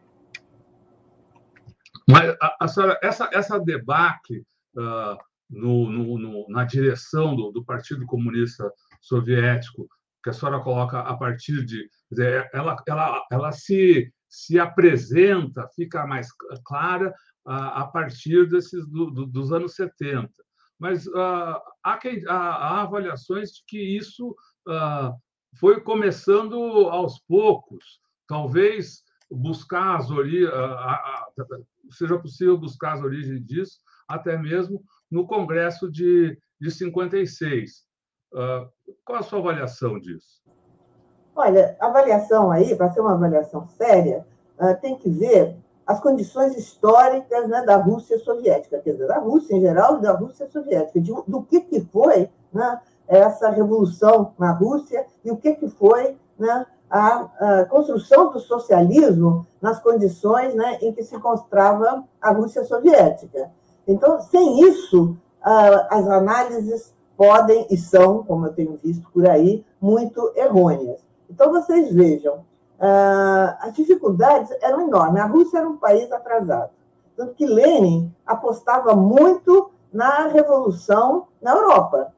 [2.08, 5.18] Mas, a, a senhora, essa, essa debate uh,
[5.54, 9.88] no, no, no, na direção do, do Partido Comunista Soviético,
[10.22, 11.88] que a senhora coloca a partir de.
[12.10, 16.28] Dizer, ela, ela, ela se, se apresenta, fica mais
[16.64, 17.14] clara
[17.44, 20.30] a, a partir desses do, do, dos anos 70.
[20.78, 24.30] Mas uh, há, quem, há, há, avaliações de que isso
[24.68, 25.14] uh,
[25.58, 26.56] foi começando
[26.88, 30.52] aos poucos, talvez buscar as origens,
[31.90, 34.82] seja possível buscar as origens disso, até mesmo
[35.14, 37.84] no Congresso de, de 56.
[38.32, 38.68] Uh,
[39.04, 40.42] qual a sua avaliação disso?
[41.36, 44.26] Olha, a avaliação aí, para ser uma avaliação séria,
[44.58, 49.54] uh, tem que ver as condições históricas né, da Rússia soviética, quer dizer, da Rússia
[49.54, 54.50] em geral e da Rússia soviética, de, do que, que foi né, essa revolução na
[54.50, 60.78] Rússia e o que, que foi né, a, a, construção do socialismo nas condições né,
[60.80, 63.52] em que se encontrava a Rússia soviética.
[63.86, 70.32] Então, sem isso, as análises podem e são, como eu tenho visto por aí, muito
[70.34, 71.04] errôneas.
[71.28, 72.44] Então, vocês vejam,
[72.80, 75.22] ah, as dificuldades eram enormes.
[75.22, 76.70] A Rússia era um país atrasado.
[77.16, 82.12] Tanto que Lenin apostava muito na revolução na Europa.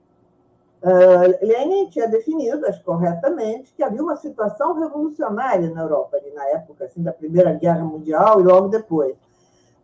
[0.83, 6.47] Uh, Lenin tinha definido, acho corretamente, que havia uma situação revolucionária na Europa, ali na
[6.51, 9.17] época assim, da Primeira Guerra Mundial e logo depois.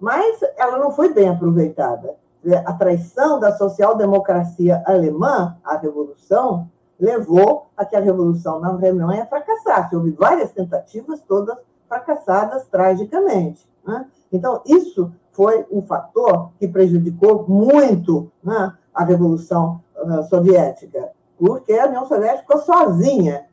[0.02, 2.16] Mas ela não foi bem aproveitada.
[2.66, 9.94] A traição da social-democracia alemã à revolução levou a que a revolução na Alemanha fracassasse.
[9.94, 11.56] Houve várias tentativas, todas
[11.88, 13.64] fracassadas tragicamente.
[13.86, 14.04] Né?
[14.32, 21.86] Então, isso foi um fator que prejudicou muito né, a Revolução uh, Soviética, porque a
[21.86, 23.46] União Soviética ficou sozinha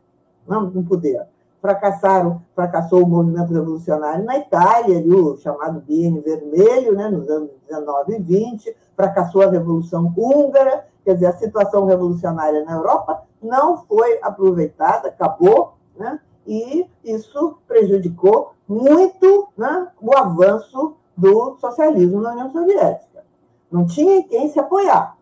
[0.48, 1.28] né, no poder.
[1.62, 8.16] Fracassaram, fracassou o movimento revolucionário na Itália, o chamado Biênio Vermelho, né, nos anos 19
[8.16, 14.20] e 20, fracassou a Revolução Húngara, quer dizer, a situação revolucionária na Europa não foi
[14.22, 16.20] aproveitada, acabou, né?
[16.46, 23.24] e isso prejudicou muito né, o avanço do socialismo na União Soviética.
[23.72, 25.18] Não tinha em quem se apoiar.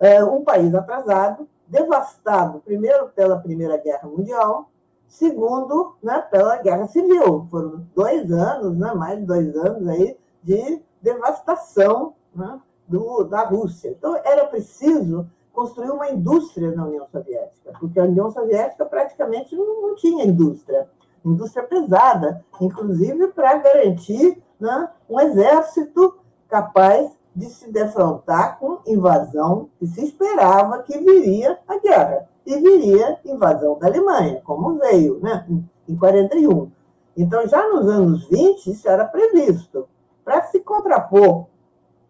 [0.00, 4.70] é, um país atrasado, devastado, primeiro pela Primeira Guerra Mundial,
[5.14, 7.46] segundo né, pela Guerra Civil.
[7.50, 13.90] Foram dois anos, né, mais de dois anos aí, de devastação né, do, da Rússia.
[13.90, 19.82] Então, era preciso construir uma indústria na União Soviética, porque a União Soviética praticamente não,
[19.82, 20.88] não tinha indústria,
[21.24, 29.86] indústria pesada, inclusive para garantir né, um exército capaz de se defrontar com invasão que
[29.86, 32.28] se esperava que viria a guerra.
[32.46, 35.46] E viria invasão da Alemanha, como veio né,
[35.88, 36.70] em 41.
[37.16, 39.88] Então, já nos anos 20, isso era previsto.
[40.24, 41.46] Para se contrapor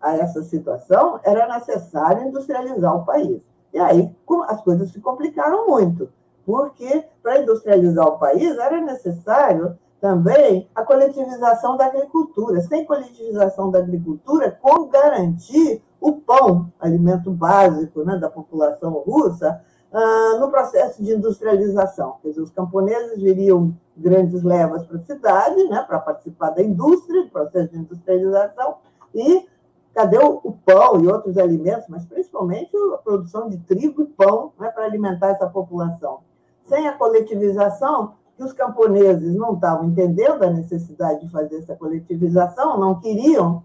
[0.00, 3.40] a essa situação, era necessário industrializar o país.
[3.72, 4.14] E aí
[4.48, 6.08] as coisas se complicaram muito,
[6.46, 12.60] porque para industrializar o país era necessário também a coletivização da agricultura.
[12.60, 20.36] Sem coletivização da agricultura, como garantir o pão, alimento básico né, da população russa, ah,
[20.38, 22.16] no processo de industrialização.
[22.20, 27.24] Quer dizer, os camponeses viriam grandes levas para a cidade, né, para participar da indústria,
[27.24, 28.76] do processo de industrialização,
[29.14, 29.48] e
[29.94, 34.52] cadê o, o, pão e outros alimentos, mas principalmente a produção de trigo e pão
[34.58, 36.18] né, para alimentar essa população.
[36.66, 42.78] Sem a coletivização, que os camponeses não estavam entendendo a necessidade de fazer essa coletivização,
[42.78, 43.62] não queriam,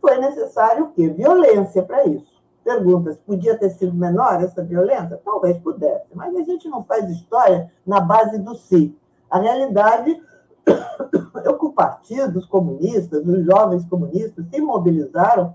[0.00, 1.08] foi necessário o quê?
[1.08, 2.32] Violência para isso.
[2.64, 5.20] Perguntas, podia ter sido menor essa violência?
[5.24, 8.96] Talvez pudesse, mas a gente não faz história na base do si.
[9.30, 10.20] A realidade
[10.66, 15.54] é que o partido, os comunistas, os jovens comunistas se mobilizaram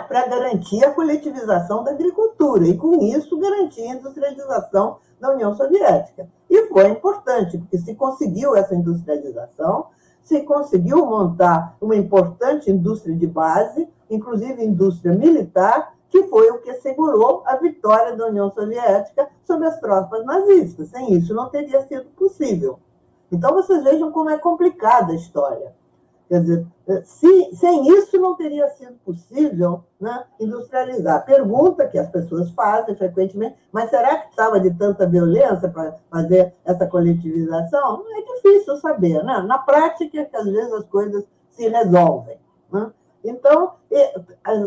[0.00, 6.28] para garantir a coletivização da agricultura e, com isso, garantir a industrialização da União Soviética.
[6.48, 9.86] E foi importante, porque se conseguiu essa industrialização,
[10.22, 16.70] se conseguiu montar uma importante indústria de base, inclusive indústria militar, que foi o que
[16.70, 20.88] assegurou a vitória da União Soviética sobre as tropas nazistas.
[20.88, 22.78] Sem isso, não teria sido possível.
[23.30, 25.74] Então, vocês vejam como é complicada a história.
[26.28, 26.66] Quer dizer,
[27.04, 31.24] se, sem isso não teria sido possível né, industrializar.
[31.24, 36.54] Pergunta que as pessoas fazem frequentemente, mas será que estava de tanta violência para fazer
[36.64, 38.04] essa coletivização?
[38.10, 39.22] É difícil saber.
[39.22, 39.44] Né?
[39.46, 42.38] Na prática, é que às vezes as coisas se resolvem.
[42.72, 42.90] Né?
[43.22, 43.74] Então,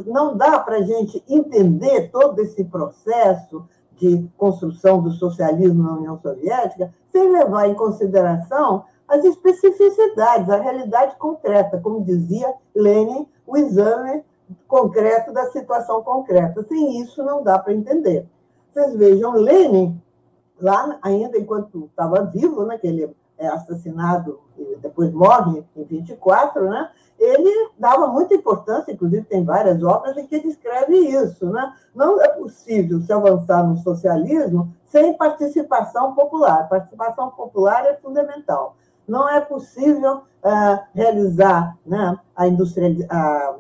[0.05, 3.67] não dá para a gente entender todo esse processo
[3.97, 11.15] de construção do socialismo na União Soviética sem levar em consideração as especificidades, a realidade
[11.17, 14.23] concreta, como dizia Lenin, o exame
[14.67, 16.63] concreto da situação concreta.
[16.67, 18.27] Sem isso, não dá para entender.
[18.71, 19.99] Vocês vejam, Lenin,
[20.59, 26.67] lá ainda enquanto estava vivo, né, que ele é assassinado e depois morre em 24,
[26.67, 26.89] né,
[27.19, 31.47] ele dava muita importância, inclusive tem várias obras em que descreve isso.
[31.47, 31.73] Né?
[31.95, 36.67] Não é possível se avançar no socialismo sem participação popular.
[36.69, 38.75] Participação popular é fundamental
[39.07, 43.55] não é possível uh, realizar né, a a,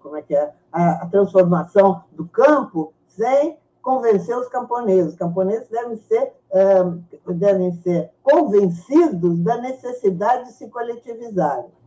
[0.00, 5.12] como é que é, a, a, transformação do campo sem convencer os camponeses.
[5.12, 11.77] Os camponeses devem ser, uh, devem ser convencidos da necessidade de se coletivizarem.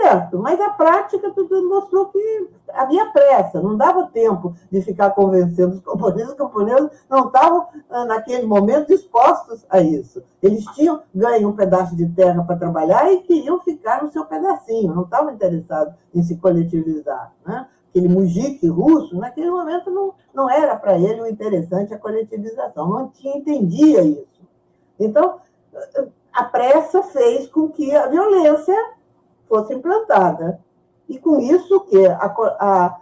[0.00, 5.74] Certo, mas a prática tudo mostrou que havia pressa, não dava tempo de ficar convencendo
[5.74, 6.30] os camponeses.
[6.30, 10.22] Os camponeses não estavam, ah, naquele momento, dispostos a isso.
[10.42, 14.94] Eles tinham ganho um pedaço de terra para trabalhar e queriam ficar no seu pedacinho,
[14.94, 17.34] não estavam interessados em se coletivizar.
[17.44, 17.68] Né?
[17.90, 23.08] Aquele mujique russo, naquele momento, não, não era para ele o interessante a coletivização, não
[23.08, 24.40] tinha, entendia isso.
[24.98, 25.40] Então,
[26.32, 28.74] a pressa fez com que a violência
[29.50, 30.60] fosse implantada.
[31.08, 33.00] E com isso que a, a,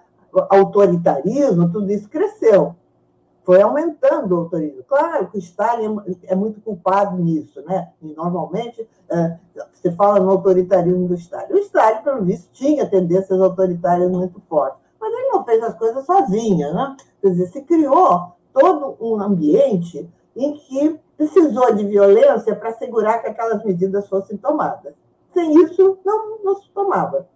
[0.49, 2.75] autoritarismo, tudo isso cresceu.
[3.45, 4.85] Foi aumentando o autoritarismo.
[4.89, 7.91] Claro que o Stalin é muito culpado nisso, né?
[8.03, 9.37] E normalmente é,
[9.75, 11.53] se fala no autoritarismo do Stalin.
[11.53, 16.05] O Stalin, pelo visto, tinha tendências autoritárias muito fortes, mas ele não fez as coisas
[16.05, 16.97] sozinho, né?
[17.21, 23.29] Quer dizer, se criou todo um ambiente em que precisou de violência para assegurar que
[23.29, 24.95] aquelas medidas fossem tomadas.
[25.39, 27.29] Sem isso, não, não se tomava.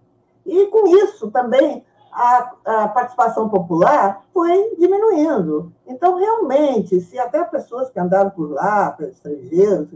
[0.45, 5.73] E com isso também a, a, participação popular foi diminuindo.
[5.87, 9.87] Então, realmente, se até pessoas que andaram por lá, estrangeiros,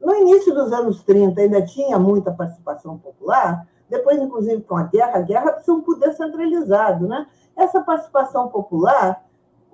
[0.00, 5.18] no início dos anos 30 ainda tinha muita participação popular, depois, inclusive, com a guerra,
[5.18, 7.06] a guerra precisa um poder centralizado.
[7.06, 7.26] Né?
[7.54, 9.22] Essa participação popular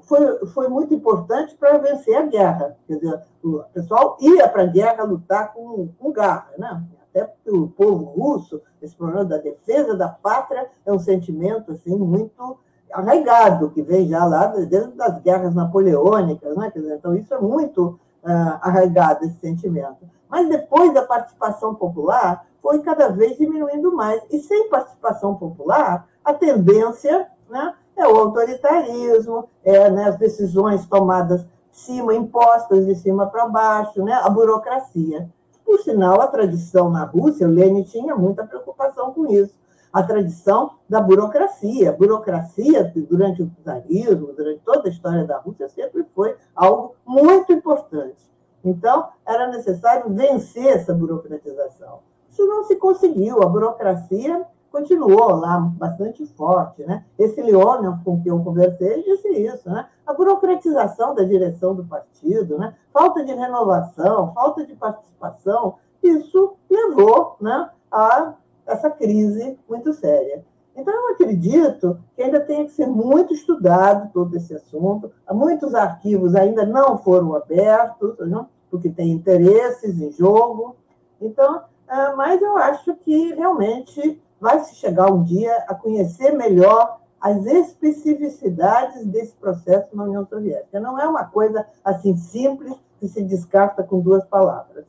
[0.01, 2.77] foi, foi muito importante para vencer a guerra.
[2.89, 6.83] Quer dizer, o pessoal ia para a guerra lutar com, com garra, né?
[7.15, 12.59] Até o povo russo, esse problema da defesa da pátria é um sentimento assim muito
[12.93, 16.73] arraigado, que vem já lá desde das guerras napoleônicas, né?
[16.75, 20.09] Então isso é muito uh, arraigado, esse sentimento.
[20.29, 24.23] Mas depois da participação popular, foi cada vez diminuindo mais.
[24.31, 31.45] E sem participação popular, a tendência né, é o autoritarismo, é né, as decisões tomadas
[31.71, 35.29] cima, impostas de cima para baixo, né, a burocracia.
[35.65, 39.55] Por sinal, a tradição na Rússia, Lenin tinha muita preocupação com isso.
[39.93, 41.91] A tradição da burocracia.
[41.91, 47.53] A burocracia, durante o czarismo, durante toda a história da Rússia, sempre foi algo muito
[47.53, 48.31] importante.
[48.65, 52.01] Então, era necessário vencer essa burocratização.
[52.31, 56.83] Isso não se conseguiu, a burocracia continuou lá bastante forte.
[56.83, 57.05] Né?
[57.19, 59.69] Esse Leônio, com quem eu conversei, disse isso.
[59.69, 59.87] Né?
[60.07, 62.75] A burocratização da direção do partido, né?
[62.93, 68.35] falta de renovação, falta de participação, isso levou né, a
[68.67, 70.45] essa crise muito séria.
[70.75, 75.13] Então, eu acredito que ainda tem que ser muito estudado todo esse assunto.
[75.31, 78.47] Muitos arquivos ainda não foram abertos, né?
[78.71, 80.77] porque tem interesses em jogo.
[81.21, 86.99] Então, ah, mas eu acho que realmente vai se chegar um dia a conhecer melhor
[87.21, 90.81] as especificidades desse processo na União Soviética.
[90.81, 94.85] Não é uma coisa assim simples que se descarta com duas palavras.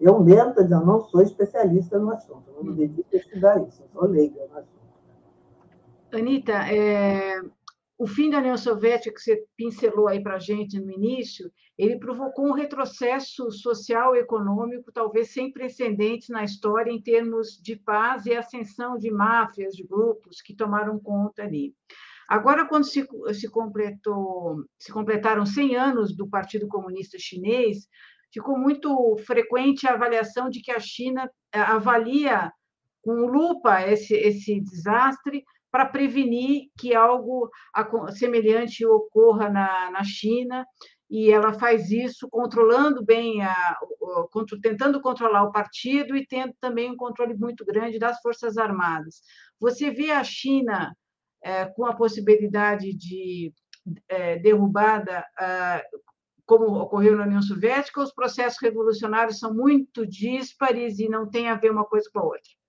[0.00, 4.06] Eu mesmo, estou não sou especialista no assunto, não me dedico a estudar isso, sou
[4.06, 4.80] leiga no assunto.
[6.12, 7.38] Anitta, é,
[8.00, 11.98] o fim da União Soviética, que você pincelou aí para a gente no início, ele
[11.98, 18.24] provocou um retrocesso social e econômico talvez sem precedentes na história em termos de paz
[18.24, 21.74] e ascensão de máfias, de grupos que tomaram conta ali.
[22.26, 27.86] Agora, quando se, se, completou, se completaram 100 anos do Partido Comunista Chinês,
[28.32, 32.50] ficou muito frequente a avaliação de que a China eh, avalia
[33.02, 37.48] com lupa esse, esse desastre, para prevenir que algo
[38.12, 40.66] semelhante ocorra na, na China,
[41.10, 43.78] e ela faz isso controlando bem, a,
[44.62, 49.20] tentando controlar o partido e tendo também um controle muito grande das Forças Armadas.
[49.58, 50.96] Você vê a China
[51.42, 53.52] é, com a possibilidade de
[54.08, 55.84] é, derrubada, é,
[56.46, 61.54] como ocorreu na União Soviética, os processos revolucionários são muito díspares e não tem a
[61.54, 62.59] ver uma coisa com a outra?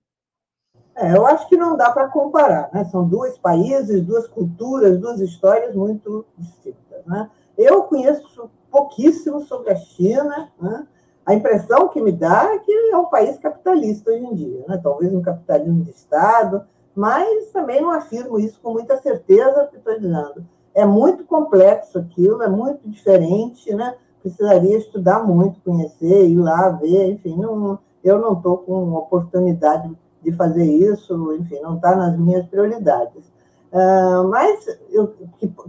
[0.94, 2.84] É, eu acho que não dá para comparar, né?
[2.84, 7.30] São dois países, duas culturas, duas histórias muito distintas, né?
[7.56, 10.86] Eu conheço pouquíssimo sobre a China, né?
[11.24, 14.80] A impressão que me dá é que é um país capitalista hoje em dia, né?
[14.82, 16.64] Talvez um capitalismo de Estado,
[16.94, 20.46] mas também não afirmo isso com muita certeza, porque estou dizendo.
[20.74, 23.94] É muito complexo aquilo, é muito diferente, né?
[24.20, 29.90] Precisaria estudar muito, conhecer, ir lá ver, enfim, não, eu não estou com oportunidade
[30.22, 33.32] de fazer isso, enfim, não está nas minhas prioridades.
[33.72, 35.14] Uh, mas eu,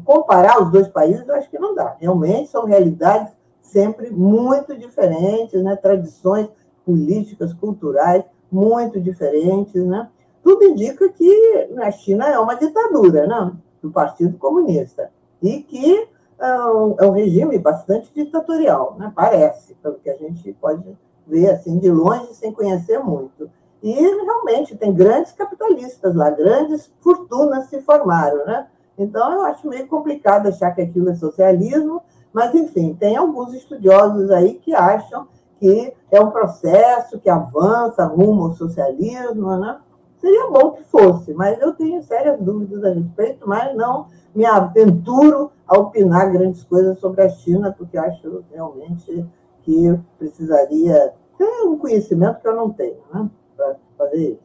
[0.03, 1.95] comparar os dois países, eu acho que não dá.
[1.99, 5.75] Realmente são realidades sempre muito diferentes, né?
[5.75, 6.49] tradições
[6.85, 9.83] políticas, culturais muito diferentes.
[9.85, 10.09] Né?
[10.43, 13.53] Tudo indica que a China é uma ditadura né?
[13.81, 15.09] do Partido Comunista
[15.41, 16.07] e que
[16.39, 19.11] uh, é um regime bastante ditatorial, né?
[19.15, 20.83] parece, pelo que a gente pode
[21.25, 23.49] ver assim de longe sem conhecer muito.
[23.83, 28.65] E realmente tem grandes capitalistas lá, grandes fortunas se formaram, né?
[28.97, 34.31] Então eu acho meio complicado achar que aquilo é socialismo, mas enfim, tem alguns estudiosos
[34.31, 35.27] aí que acham
[35.59, 39.77] que é um processo que avança rumo ao socialismo, né?
[40.17, 45.51] Seria bom que fosse, mas eu tenho sérias dúvidas a respeito, mas não me aventuro
[45.67, 49.25] a opinar grandes coisas sobre a China, porque acho realmente
[49.63, 53.29] que precisaria ter um conhecimento que eu não tenho, né?
[53.55, 54.39] Para fazer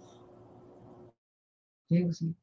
[1.91, 2.35] isso.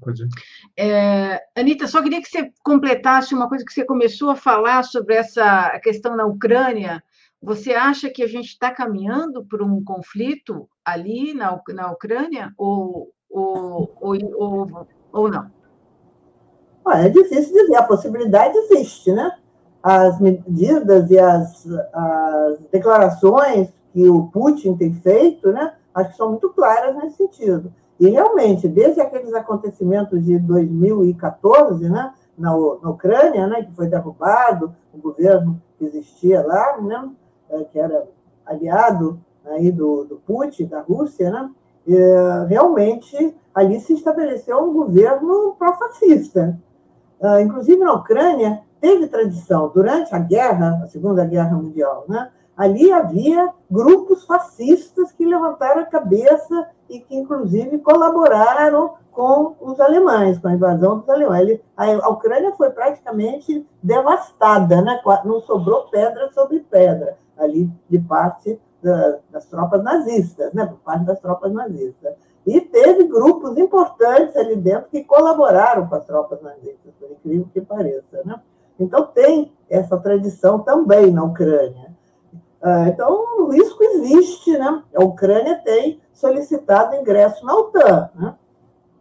[0.00, 0.28] Pode.
[0.76, 5.14] É, Anitta, só queria que você completasse uma coisa que você começou a falar sobre
[5.14, 7.02] essa questão na Ucrânia.
[7.42, 13.12] Você acha que a gente está caminhando por um conflito ali na, na Ucrânia ou,
[13.28, 15.50] ou, ou, ou, ou não?
[16.92, 19.38] é difícil dizer, a possibilidade existe, né?
[19.82, 26.30] As medidas e as, as declarações que o Putin tem feito, né, acho que são
[26.30, 27.72] muito claras nesse sentido.
[27.98, 34.74] E realmente, desde aqueles acontecimentos de 2014, né, na, na Ucrânia, né, que foi derrubado
[34.92, 37.10] o governo que existia lá, né,
[37.50, 38.06] é, que era
[38.46, 41.50] aliado aí do, do Putin, da Rússia, né,
[42.48, 46.58] realmente ali se estabeleceu um governo pró-fascista.
[47.20, 52.30] Ah, inclusive na Ucrânia teve tradição durante a guerra, a Segunda Guerra Mundial, né,
[52.60, 60.38] Ali havia grupos fascistas que levantaram a cabeça e que, inclusive, colaboraram com os alemães,
[60.38, 61.58] com a invasão dos alemães.
[61.74, 65.00] a Ucrânia foi praticamente devastada, né?
[65.24, 70.66] não sobrou pedra sobre pedra ali de parte das tropas nazistas, né?
[70.66, 72.12] por parte das tropas nazistas.
[72.46, 77.62] E teve grupos importantes ali dentro que colaboraram com as tropas nazistas, por incrível que
[77.62, 78.20] pareça.
[78.22, 78.38] Né?
[78.78, 81.89] Então, tem essa tradição também na Ucrânia.
[82.62, 84.82] Ah, então, o risco existe, né?
[84.94, 88.34] A Ucrânia tem solicitado ingresso na OTAN, né?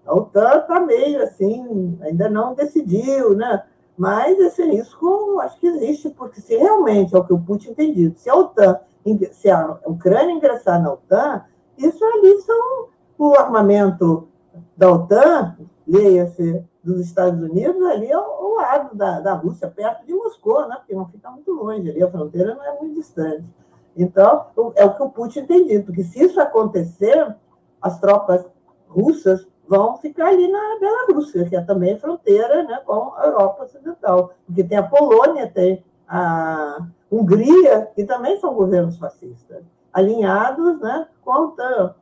[0.06, 3.64] A OTAN está meio assim, ainda não decidiu, né?
[3.98, 7.94] Mas esse risco acho que existe, porque se realmente é o que o Putin tem
[7.94, 8.80] dito, se a OTAN,
[9.34, 11.44] se a Ucrânia ingressar na OTAN,
[11.78, 12.88] isso ali são
[13.18, 14.30] o armamento
[14.78, 20.68] da OTAN, leia-se dos Estados Unidos, ali ao, lado da, da Rússia, perto de Moscou,
[20.68, 20.76] né?
[20.78, 23.46] porque não fica muito longe ali, a fronteira não é muito distante.
[23.96, 27.36] Então, é o que o Putin tem dito, que se isso acontecer,
[27.82, 28.46] as tropas
[28.88, 34.34] russas vão ficar ali na Bielorrússia, que é também fronteira né, com a Europa Ocidental.
[34.46, 39.64] Porque tem a Polônia, tem a Hungria, que também são governos fascistas,
[39.94, 41.96] alinhados né, com a OTAN.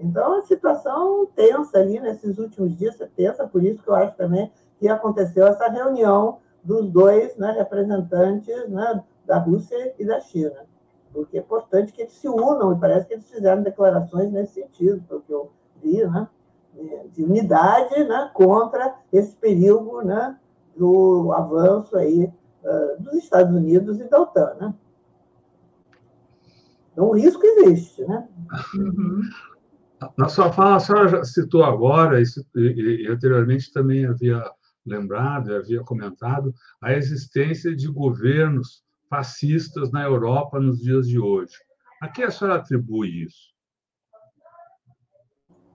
[0.00, 4.16] Então, a situação tensa ali nesses últimos dias, é tensa, por isso que eu acho
[4.16, 10.64] também que aconteceu essa reunião dos dois né, representantes né, da Rússia e da China.
[11.12, 15.02] Porque é importante que eles se unam, e parece que eles fizeram declarações nesse sentido,
[15.06, 15.50] pelo que eu
[15.82, 16.28] vi, né,
[17.12, 20.38] de unidade né, contra esse perigo né,
[20.74, 22.32] do avanço aí,
[22.64, 24.54] uh, dos Estados Unidos e da OTAN.
[24.58, 24.74] Né?
[26.92, 28.02] Então, o risco existe.
[28.04, 28.26] Né?
[28.74, 29.22] Uhum.
[30.16, 34.42] Na sua fala, a senhora já citou agora, e, anteriormente também havia
[34.86, 41.54] lembrado, havia comentado, a existência de governos fascistas na Europa nos dias de hoje.
[42.00, 43.50] A que a senhora atribui isso?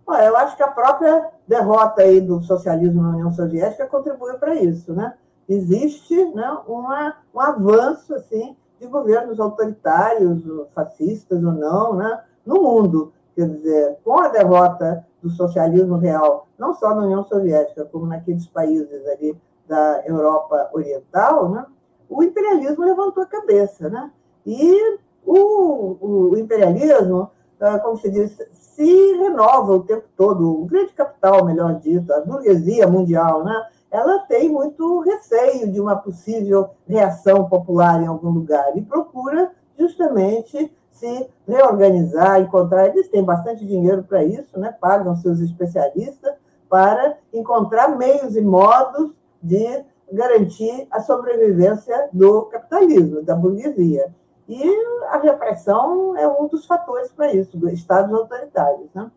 [0.07, 4.93] eu acho que a própria derrota aí do socialismo na União Soviética contribuiu para isso,
[4.93, 5.15] né?
[5.49, 13.13] Existe né, uma, um avanço assim de governos autoritários, fascistas ou não, né, no mundo.
[13.35, 18.47] Quer dizer, com a derrota do socialismo real, não só na União Soviética, como naqueles
[18.47, 21.65] países ali da Europa Oriental, né,
[22.09, 23.89] o imperialismo levantou a cabeça.
[23.89, 24.11] Né?
[24.45, 25.97] E o,
[26.31, 27.29] o imperialismo,
[27.59, 30.61] ah, como se diz, se renova o tempo todo.
[30.61, 33.67] O grande capital, melhor dito, a burguesia mundial, né?
[33.91, 40.71] ela tem muito receio de uma possível reação popular em algum lugar e procura justamente
[40.95, 42.87] se reorganizar, encontrar.
[42.87, 44.75] Eles têm bastante dinheiro para isso, né?
[44.79, 46.33] pagam seus especialistas
[46.69, 54.13] para encontrar meios e modos de garantir a sobrevivência do capitalismo, da burguesia.
[54.47, 54.63] E
[55.09, 58.89] a repressão é um dos fatores para isso, dos estados autoritários.
[58.93, 59.11] Né?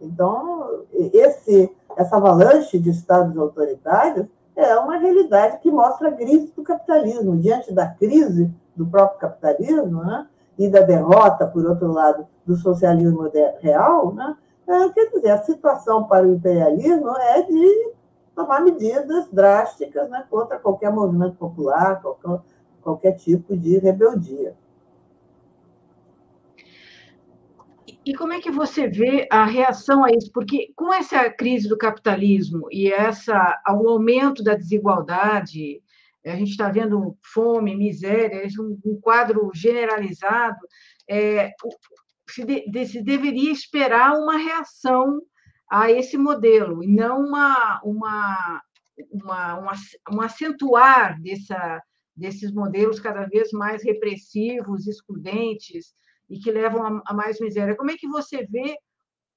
[0.00, 6.62] Então, esse, essa avalanche de estados autoritários é uma realidade que mostra a crise do
[6.62, 7.38] capitalismo.
[7.38, 10.26] Diante da crise do próprio capitalismo, né?
[10.66, 14.36] E da derrota, por outro lado, do socialismo real, né?
[14.68, 17.92] É, quer dizer, a situação para o imperialismo é de
[18.34, 22.40] tomar medidas drásticas né, contra qualquer movimento popular, qualquer,
[22.80, 24.54] qualquer tipo de rebeldia.
[28.04, 30.30] E como é que você vê a reação a isso?
[30.32, 35.80] Porque com essa crise do capitalismo e essa, ao aumento da desigualdade,
[36.24, 40.58] a gente está vendo fome, miséria, um, um quadro generalizado,
[41.08, 41.52] é,
[42.28, 45.20] se, de, se, deveria esperar uma reação
[45.70, 48.62] a esse modelo, e não uma, uma,
[49.10, 49.72] uma, uma
[50.12, 51.82] um acentuar dessa,
[52.14, 55.94] desses modelos cada vez mais repressivos, excludentes,
[56.28, 57.76] e que levam a, a mais miséria.
[57.76, 58.76] Como é que você vê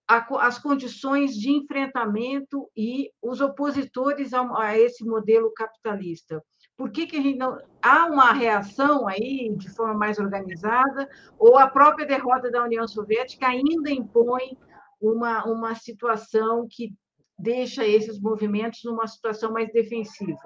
[0.08, 6.44] a, as condições de enfrentamento e os opositores a, a esse modelo capitalista?
[6.78, 7.58] Por que, que a gente não.
[7.82, 11.08] Há uma reação aí de forma mais organizada,
[11.40, 14.58] ou a própria derrota da União Soviética ainda impõe
[15.02, 16.94] uma, uma situação que
[17.38, 20.40] deixa esses movimentos numa situação mais defensiva?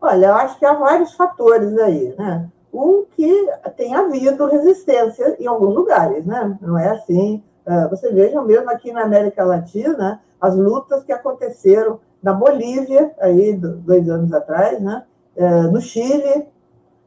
[0.00, 2.50] Olha, eu acho que há vários fatores aí, né?
[2.72, 6.58] Um que tem havido resistência em alguns lugares, né?
[6.60, 7.42] Não é assim.
[7.66, 13.54] Ah, você veja mesmo aqui na América Latina as lutas que aconteceram na Bolívia, aí,
[13.54, 15.04] dois anos atrás, né?
[15.36, 16.48] É, no Chile,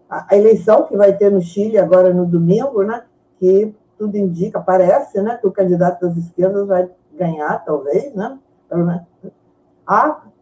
[0.08, 3.02] a, eleição que vai ter no Chile agora no domingo, né?
[3.40, 5.36] Que tudo indica, parece, né?
[5.42, 6.88] Que o candidato das esquerdas vai
[7.18, 8.38] ganhar, talvez, né?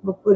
[0.03, 0.36] por,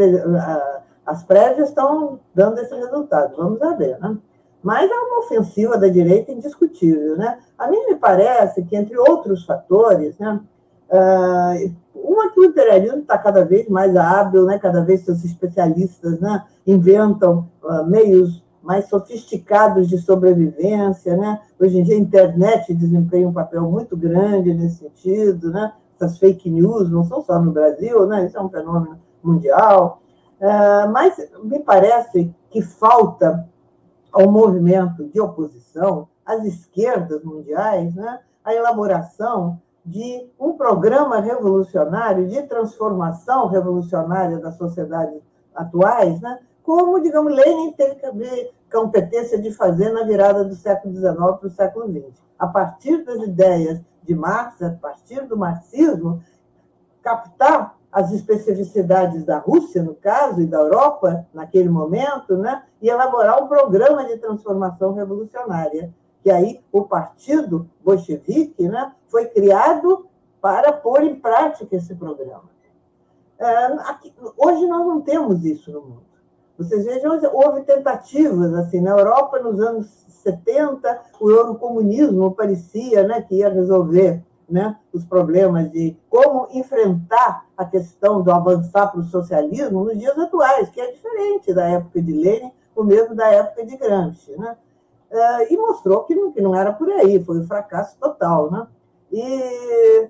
[1.06, 4.18] as prévias estão dando esse resultado, vamos ver, né?
[4.64, 7.18] Mas é uma ofensiva da direita indiscutível.
[7.18, 7.40] Né?
[7.58, 10.40] A mim me parece que, entre outros fatores, né,
[10.92, 16.20] uh, uma que o imperialismo está cada vez mais hábil, né, cada vez seus especialistas
[16.20, 21.16] né, inventam uh, meios mais sofisticados de sobrevivência.
[21.16, 21.40] Né?
[21.60, 25.52] Hoje em dia, a internet desempenha um papel muito grande nesse sentido.
[25.52, 25.74] Né?
[25.96, 28.26] Essas fake news não são só no Brasil, né?
[28.26, 30.02] isso é um fenômeno mundial.
[30.40, 33.48] Uh, mas me parece que falta
[34.12, 39.60] ao movimento de oposição, às esquerdas mundiais, né, a elaboração
[39.90, 45.20] de um programa revolucionário, de transformação revolucionária das sociedades
[45.56, 51.48] atuais, né, como, digamos, Lenin teve competência de fazer na virada do século XIX para
[51.48, 52.22] o século XX.
[52.38, 56.22] A partir das ideias de Marx, a partir do marxismo,
[57.02, 63.44] captar as especificidades da Rússia, no caso, e da Europa, naquele momento, né, e elaborar
[63.44, 65.92] um programa de transformação revolucionária.
[66.30, 70.06] Que aí o partido bolchevique né, foi criado
[70.40, 72.44] para pôr em prática esse programa.
[73.40, 76.04] É, aqui, hoje nós não temos isso no mundo.
[76.56, 79.88] Vocês vejam, houve tentativas assim na Europa nos anos
[80.24, 87.66] 70, o eurocomunismo parecia né, que ia resolver né, os problemas de como enfrentar a
[87.66, 92.14] questão do avançar para o socialismo nos dias atuais, que é diferente da época de
[92.14, 94.38] Lenin, o mesmo da época de Gramsci.
[94.38, 94.56] Né?
[95.12, 98.52] É, e mostrou que não, que não era por aí, foi um fracasso total.
[98.52, 98.68] Né?
[99.12, 100.10] E,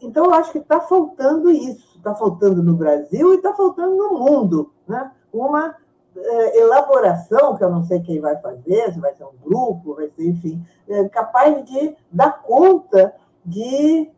[0.00, 4.18] então, eu acho que está faltando isso, está faltando no Brasil e está faltando no
[4.18, 4.72] mundo.
[4.86, 5.12] Né?
[5.32, 5.76] Uma
[6.16, 10.08] é, elaboração, que eu não sei quem vai fazer, se vai ser um grupo, vai
[10.08, 13.14] ser, enfim, é, capaz de dar conta
[13.44, 14.10] de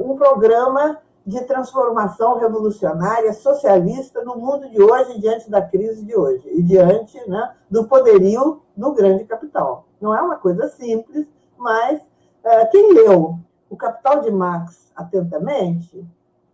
[0.00, 6.42] um programa de transformação revolucionária socialista no mundo de hoje, diante da crise de hoje
[6.50, 9.84] e diante né, do poderio do grande capital.
[10.00, 15.98] Não é uma coisa simples, mas uh, quem leu O Capital de Marx atentamente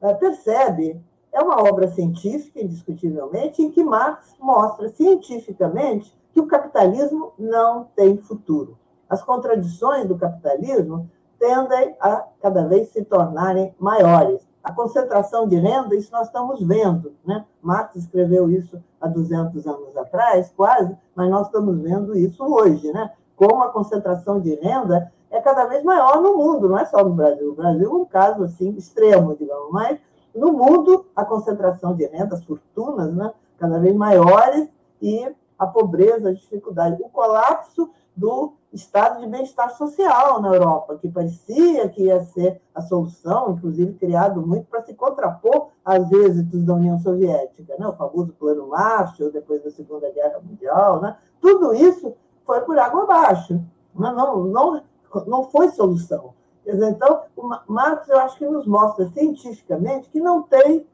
[0.03, 1.01] uh, percebe
[1.33, 8.17] é uma obra científica, indiscutivelmente, em que Marx mostra cientificamente que o capitalismo não tem
[8.17, 8.77] futuro.
[9.09, 11.09] As contradições do capitalismo
[11.39, 14.47] tendem a cada vez se tornarem maiores.
[14.67, 17.13] A concentração de renda, isso nós estamos vendo.
[17.25, 17.45] Né?
[17.63, 22.91] Marx escreveu isso há 200 anos atrás, quase, mas nós estamos vendo isso hoje.
[22.91, 23.13] Né?
[23.37, 27.15] Como a concentração de renda é cada vez maior no mundo, não é só no
[27.15, 27.53] Brasil.
[27.53, 30.01] O Brasil é um caso assim extremo, digamos, mas
[30.35, 34.69] no mundo a concentração de renda, as fortunas, né, cada vez maiores
[35.01, 41.09] e a pobreza, a dificuldade, o colapso do estado de bem-estar social na Europa, que
[41.09, 46.75] parecia que ia ser a solução, inclusive criado muito para se contrapor aos êxitos da
[46.75, 47.87] União Soviética, né?
[47.87, 51.01] o famoso Plano Marshall, depois da Segunda Guerra Mundial.
[51.01, 51.17] Né?
[51.41, 52.15] Tudo isso
[52.45, 53.61] foi por água abaixo,
[53.95, 54.83] não, não, não,
[55.27, 56.35] não foi solução.
[56.67, 60.87] Então, o Marx, eu acho que nos mostra cientificamente que não tem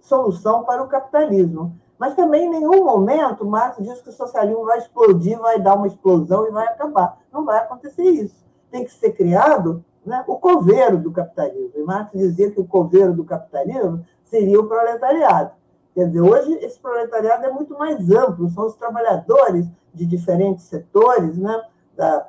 [0.00, 1.78] solução para o capitalismo.
[1.98, 5.88] Mas também em nenhum momento Marx diz que o socialismo vai explodir, vai dar uma
[5.88, 7.18] explosão e vai acabar.
[7.32, 8.46] Não vai acontecer isso.
[8.70, 11.72] Tem que ser criado né, o coveiro do capitalismo.
[11.74, 15.52] E Marx dizia que o coveiro do capitalismo seria o proletariado.
[15.94, 21.36] Quer dizer, hoje esse proletariado é muito mais amplo, são os trabalhadores de diferentes setores
[21.36, 21.60] né,
[21.96, 22.28] da,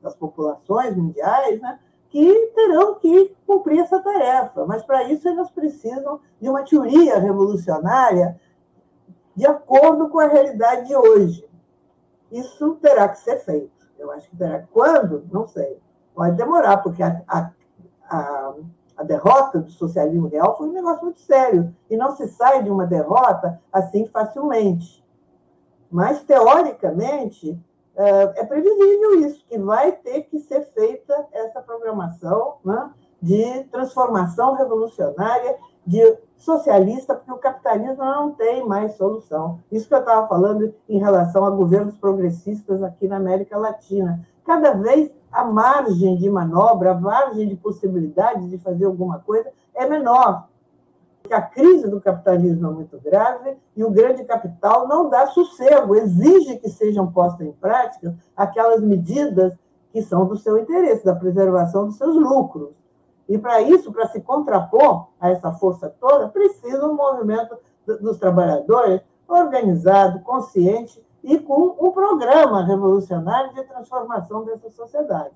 [0.00, 4.64] das populações mundiais, né, que terão que cumprir essa tarefa.
[4.66, 8.40] Mas, para isso, eles precisam de uma teoria revolucionária
[9.40, 11.48] de acordo com a realidade de hoje.
[12.30, 13.88] Isso terá que ser feito.
[13.98, 14.66] Eu acho que terá.
[14.70, 15.26] Quando?
[15.32, 15.80] Não sei.
[16.14, 17.50] Pode demorar, porque a, a,
[18.10, 18.54] a,
[18.98, 21.74] a derrota do socialismo real foi um negócio muito sério.
[21.88, 25.02] E não se sai de uma derrota assim facilmente.
[25.90, 27.58] Mas, teoricamente,
[27.96, 32.90] é, é previsível isso, que vai ter que ser feita essa programação né,
[33.22, 35.56] de transformação revolucionária
[35.90, 39.58] de socialista, porque o capitalismo não tem mais solução.
[39.72, 44.24] Isso que eu estava falando em relação a governos progressistas aqui na América Latina.
[44.44, 49.86] Cada vez a margem de manobra, a margem de possibilidade de fazer alguma coisa é
[49.88, 50.48] menor.
[51.20, 55.96] Porque a crise do capitalismo é muito grave e o grande capital não dá sossego,
[55.96, 59.52] exige que sejam postas em prática aquelas medidas
[59.92, 62.79] que são do seu interesse, da preservação dos seus lucros.
[63.30, 67.56] E para isso, para se contrapor a essa força toda, precisa um movimento
[67.86, 75.30] dos trabalhadores organizado, consciente e com um programa revolucionário de transformação dessa sociedade.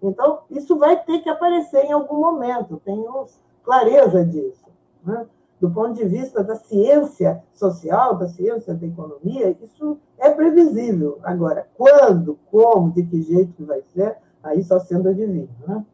[0.00, 3.26] Então, isso vai ter que aparecer em algum momento, tenho
[3.64, 4.64] clareza disso.
[5.04, 5.26] Né?
[5.62, 11.20] do ponto de vista da ciência social, da ciência da economia, isso é previsível.
[11.22, 15.48] Agora, quando, como, de que jeito que vai ser, aí só sendo adivinho.
[15.64, 15.84] Né?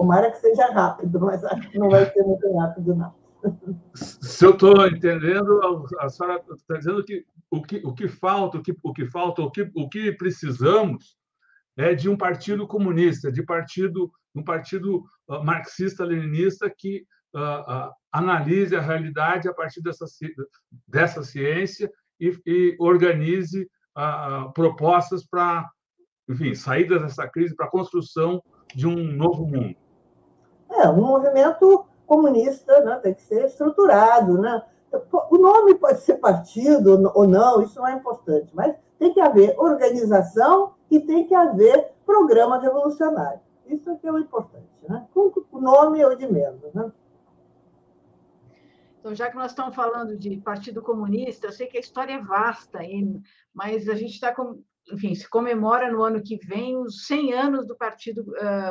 [0.00, 3.14] Tomara que seja rápido, mas acho que não vai ser muito rápido, não.
[3.94, 5.60] Se eu estou entendendo,
[5.98, 9.42] a senhora está dizendo que o que, o que falta, o que, o que falta,
[9.42, 11.18] o que, o que precisamos
[11.76, 18.74] é de um partido comunista, de partido, um partido uh, marxista-leninista que uh, uh, analise
[18.74, 20.06] a realidade a partir dessa,
[20.88, 23.68] dessa ciência e, e organize
[24.54, 25.68] propostas para,
[26.26, 28.42] enfim, saídas dessa crise, para a construção
[28.74, 29.76] de um novo mundo.
[30.70, 34.38] É, um movimento comunista né, tem que ser estruturado.
[34.38, 34.62] Né?
[35.30, 39.54] O nome pode ser partido ou não, isso não é importante, mas tem que haver
[39.58, 43.40] organização e tem que haver programa revolucionário.
[43.66, 44.68] Isso é que é o importante.
[44.88, 45.06] Né?
[45.14, 46.60] O nome é o de menos.
[46.74, 46.92] Né?
[48.98, 52.22] Então, já que nós estamos falando de Partido Comunista, eu sei que a história é
[52.22, 52.80] vasta,
[53.54, 54.34] mas a gente está,
[54.92, 58.24] enfim, se comemora no ano que vem os 100 anos do Partido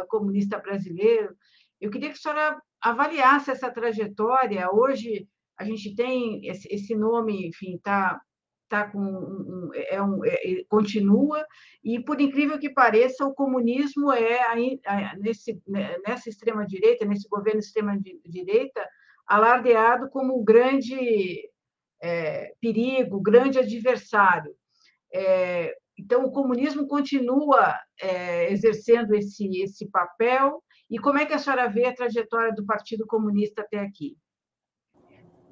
[0.07, 1.35] Comunista Brasileiro.
[1.79, 4.69] Eu queria que a senhora avaliasse essa trajetória.
[4.71, 5.27] Hoje
[5.57, 8.19] a gente tem esse nome, enfim, está
[8.69, 11.45] tá com um, é um, é, continua.
[11.83, 14.39] E por incrível que pareça o comunismo é
[15.17, 18.87] nesse né, nessa extrema direita nesse governo extrema direita
[19.27, 21.49] alardeado como o grande
[22.01, 24.53] é, perigo grande adversário.
[25.13, 31.39] É, então o comunismo continua é, exercendo esse esse papel e como é que a
[31.39, 34.17] senhora vê a trajetória do Partido Comunista até aqui?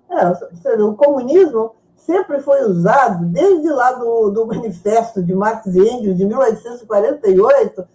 [0.09, 6.17] É, o comunismo sempre foi usado, desde lá do, do Manifesto de Marx e Engels,
[6.17, 7.88] de 1848,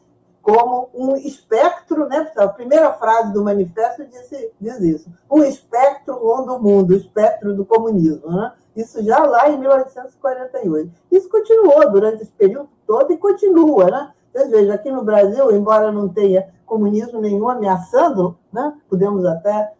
[0.42, 2.30] como um espectro, né?
[2.36, 4.28] A primeira frase do manifesto diz,
[4.60, 8.28] diz isso: um espectro rondo o mundo, o espectro do comunismo.
[8.28, 8.52] Né?
[8.76, 10.90] Isso já lá em 1848.
[11.12, 13.86] Isso continuou durante esse período todo e continua.
[13.86, 14.12] Né?
[14.32, 18.74] Vocês vejam, aqui no Brasil, embora não tenha comunismo nenhum ameaçando, né?
[18.88, 19.74] podemos até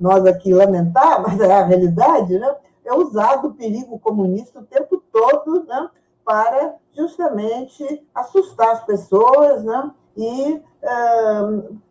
[0.00, 2.54] nós aqui lamentar, mas é a realidade, né?
[2.84, 5.90] é usado o perigo comunista o tempo todo né?
[6.24, 9.90] para justamente assustar as pessoas né?
[10.16, 10.62] e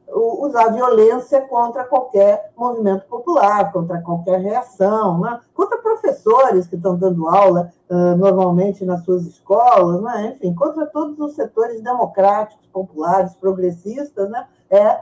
[0.10, 5.40] usar violência contra qualquer movimento popular, contra qualquer reação, né?
[5.54, 10.36] contra professores que estão dando aula uh, normalmente nas suas escolas, né?
[10.36, 14.48] enfim, contra todos os setores democráticos, populares, progressistas, né?
[14.70, 15.02] é,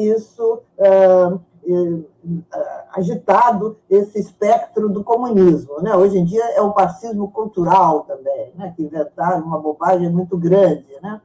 [0.00, 0.62] isso
[2.92, 5.80] agitado esse espectro do comunismo.
[5.80, 5.94] Né?
[5.94, 8.72] Hoje em dia é o fascismo cultural também, né?
[8.74, 10.86] que inventaram uma bobagem muito grande.
[11.02, 11.20] Né?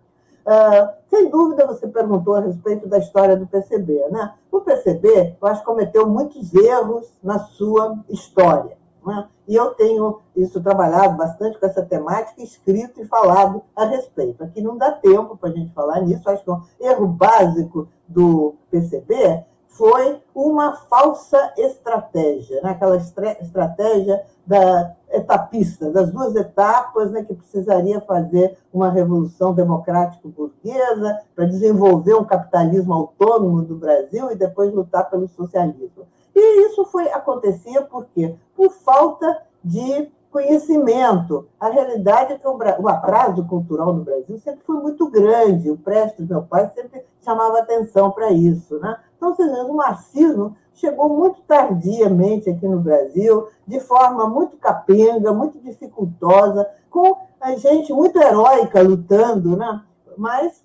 [0.45, 4.09] Uh, sem dúvida, você perguntou a respeito da história do PCB.
[4.09, 4.33] Né?
[4.51, 8.77] O PCB, eu acho que cometeu muitos erros na sua história.
[9.05, 9.27] Né?
[9.47, 14.43] E eu tenho isso trabalhado bastante com essa temática, escrito e falado a respeito.
[14.43, 18.55] Aqui não dá tempo para a gente falar nisso, acho que um erro básico do
[18.69, 19.45] PCB
[19.78, 22.71] foi uma falsa estratégia, né?
[22.71, 31.19] aquela estratégia da etapista, das duas etapas né, que precisaria fazer uma revolução democrática burguesa
[31.36, 36.07] para desenvolver um capitalismo autônomo do Brasil e depois lutar pelo socialismo.
[36.34, 38.34] E isso foi acontecia por quê?
[38.55, 41.47] Por falta de conhecimento.
[41.57, 45.71] A realidade é que o, atraso cultural no Brasil sempre foi muito grande.
[45.71, 48.77] O Prestes, meu pai, sempre chamava atenção para isso.
[48.79, 48.97] Né?
[49.15, 56.69] Então, o marxismo chegou muito tardiamente aqui no Brasil, de forma muito capenga, muito dificultosa,
[56.89, 59.83] com a gente muito heróica lutando, né?
[60.17, 60.61] mas,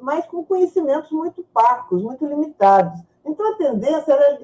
[0.00, 3.00] mas com conhecimentos muito parcos, muito limitados.
[3.24, 4.40] Então, a tendência era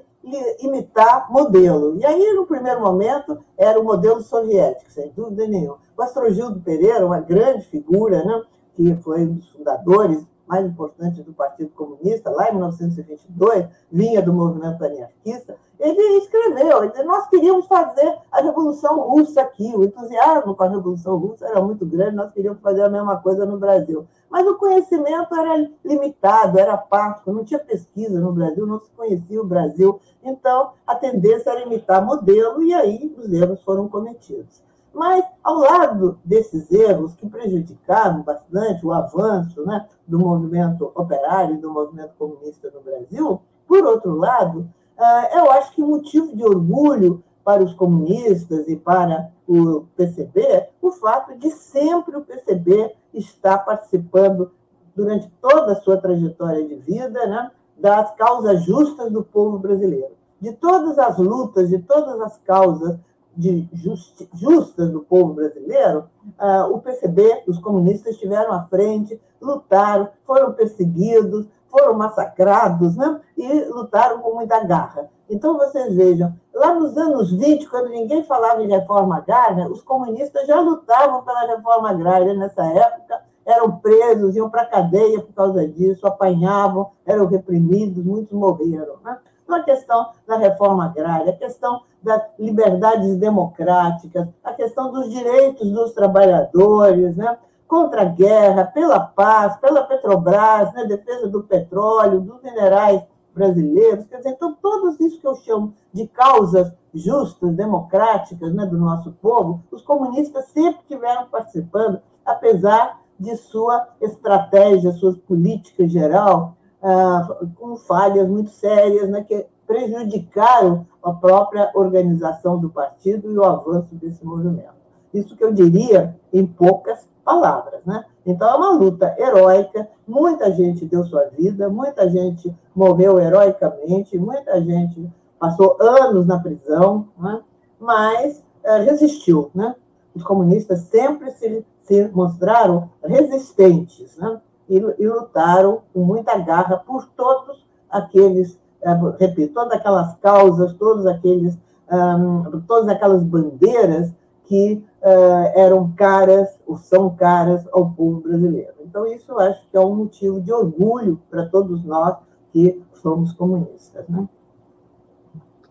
[0.60, 1.96] imitar modelo.
[1.96, 5.78] E aí, no primeiro momento, era o modelo soviético, sem dúvida nenhuma.
[5.96, 8.42] O Astrogildo Pereira, uma grande figura, né?
[8.74, 14.32] que foi um dos fundadores mais importantes do Partido Comunista, lá em 1922, vinha do
[14.32, 20.54] movimento anarquista, ele escreveu, ele disse, nós queríamos fazer a Revolução Russa aqui, o entusiasmo
[20.54, 24.06] com a Revolução Russa era muito grande, nós queríamos fazer a mesma coisa no Brasil.
[24.30, 29.40] Mas o conhecimento era limitado, era parco, não tinha pesquisa no Brasil, não se conhecia
[29.40, 34.62] o Brasil, então a tendência era imitar modelo, e aí os erros foram cometidos.
[34.92, 41.58] Mas, ao lado desses erros que prejudicaram bastante o avanço né, do movimento operário e
[41.58, 44.68] do movimento comunista no Brasil, por outro lado,
[44.98, 50.92] ah, eu acho que motivo de orgulho para os comunistas e para o PCB o
[50.92, 54.52] fato de sempre o PCB estar participando
[54.94, 60.12] durante toda a sua trajetória de vida né, das causas justas do povo brasileiro.
[60.38, 62.98] de todas as lutas, de todas as causas
[63.34, 66.04] de justi justas do povo brasileiro,
[66.38, 73.20] uh, o PCB, os comunistas estiveram à frente, lutaram, foram perseguidos, foram massacrados, né?
[73.36, 75.08] e lutaram com muita garra.
[75.30, 80.46] Então, vocês vejam, lá nos anos 20, quando ninguém falava em reforma agrária, os comunistas
[80.46, 85.66] já lutavam pela reforma agrária nessa época, eram presos, iam para a cadeia por causa
[85.66, 88.96] disso, apanhavam, eram reprimidos, muitos morreram.
[89.04, 89.18] Né?
[89.42, 95.70] Então, a questão da reforma agrária, a questão das liberdades democráticas, a questão dos direitos
[95.70, 97.36] dos trabalhadores, né?
[97.68, 100.86] Contra a guerra, pela paz, pela Petrobras, né?
[100.86, 103.02] defesa do petróleo, dos minerais
[103.34, 104.06] brasileiros.
[104.06, 108.64] Quer dizer, então, todos isso que eu chamo de causas justas, democráticas né?
[108.66, 116.56] do nosso povo, os comunistas sempre tiveram participando, apesar de sua estratégia, suas políticas geral,
[116.82, 123.44] ah, com falhas muito sérias, né, que prejudicaram a própria organização do partido e o
[123.44, 124.78] avanço desse movimento.
[125.12, 127.80] Isso que eu diria em poucas palavras.
[127.84, 128.04] Né?
[128.24, 134.60] Então, é uma luta heróica, muita gente deu sua vida, muita gente morreu heroicamente, muita
[134.62, 137.40] gente passou anos na prisão, né?
[137.78, 139.50] mas é, resistiu.
[139.54, 139.74] Né?
[140.14, 144.38] Os comunistas sempre se se mostraram resistentes né?
[144.68, 151.06] e, e, lutaram com muita garra por todos aqueles, eh, repito, todas aquelas causas, todos
[151.06, 151.58] aqueles,
[151.90, 154.12] um, todas aquelas bandeiras
[154.48, 158.72] que uh, eram caras, ou são caras ao povo brasileiro.
[158.80, 162.16] Então, isso eu acho que é um motivo de orgulho para todos nós
[162.50, 164.08] que somos comunistas.
[164.08, 164.26] Né?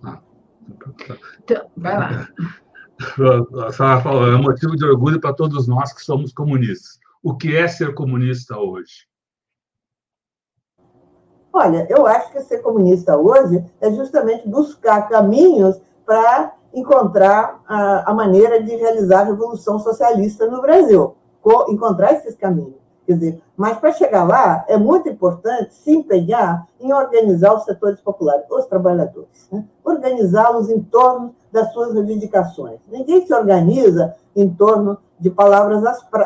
[0.04, 0.20] Ah,
[1.44, 2.28] então, vai lá.
[3.68, 7.00] a senhora falou, é motivo de orgulho para todos nós que somos comunistas.
[7.24, 9.08] O que é ser comunista hoje?
[11.52, 18.14] Olha, eu acho que ser comunista hoje é justamente buscar caminhos para encontrar a, a,
[18.14, 21.16] maneira de realizar a revolução socialista no Brasil,
[21.70, 22.76] encontrar esses caminhos.
[23.06, 28.02] Quer dizer, mas para chegar lá, é muito importante se empenhar em organizar os setores
[28.02, 29.64] populares, os trabalhadores, né?
[29.84, 32.80] organizá-los em torno das suas reivindicações.
[32.92, 35.84] Ninguém se organiza em torno de palavras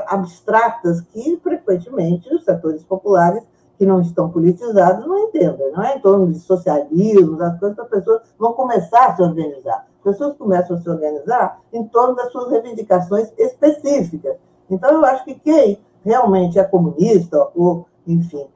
[0.08, 3.44] abstratas que, frequentemente, os setores populares
[3.78, 5.72] que não estão politizados não entendem.
[5.72, 9.22] Não é em torno de socialismo, das coisas que as pessoas vão começar a se
[9.22, 9.88] organizar.
[10.02, 14.36] As pessoas começam a se organizar em torno das suas reivindicações específicas.
[14.70, 18.48] Então, eu acho que quem realmente é comunista, ou, enfim,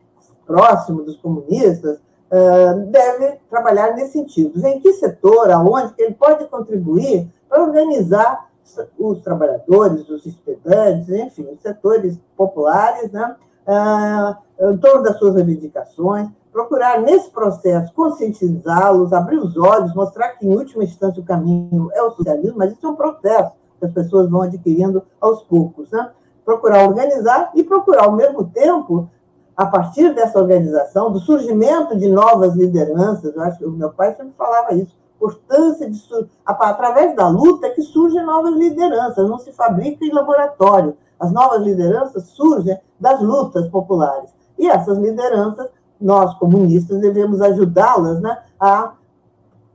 [0.46, 2.00] próximo dos comunistas,
[2.32, 4.66] eh, deve trabalhar nesse sentido.
[4.66, 8.50] Em que setor, aonde ele pode contribuir para organizar
[8.98, 13.36] os trabalhadores, os estudantes, enfim, os setores populares, né,
[13.68, 14.36] eh,
[14.72, 20.56] em torno das suas reivindicações, procurar nesse processo conscientizá-los, abrir os olhos, mostrar que, em
[20.56, 24.30] última instância, o caminho é o socialismo, mas isso é um processo que as pessoas
[24.30, 25.92] vão adquirindo aos poucos.
[25.92, 26.10] Né?
[26.46, 29.10] procurar organizar e procurar, ao mesmo tempo,
[29.58, 34.14] a partir dessa organização, do surgimento de novas lideranças, eu acho que o meu pai
[34.14, 36.00] sempre falava isso, importância de
[36.46, 40.96] através da luta que surgem novas lideranças, não se fabrica em laboratório.
[41.20, 44.30] As novas lideranças surgem das lutas populares.
[44.58, 48.94] E essas lideranças, nós comunistas devemos ajudá-las né, a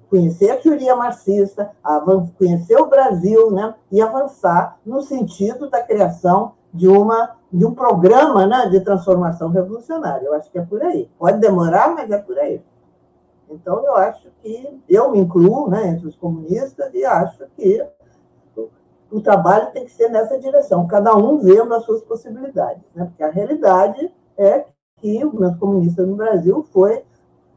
[0.09, 2.01] conhecer a teoria marxista, a
[2.36, 8.47] conhecer o Brasil né, e avançar no sentido da criação de, uma, de um programa
[8.47, 10.26] né, de transformação revolucionária.
[10.26, 11.09] Eu acho que é por aí.
[11.18, 12.61] Pode demorar, mas é por aí.
[13.49, 17.84] Então, eu acho que eu me incluo né, entre os comunistas e acho que
[19.11, 22.82] o, trabalho tem que ser nessa direção, cada um vendo as suas possibilidades.
[22.94, 23.04] Né?
[23.04, 24.64] Porque a realidade é
[24.96, 27.02] que o movimento comunista no Brasil foi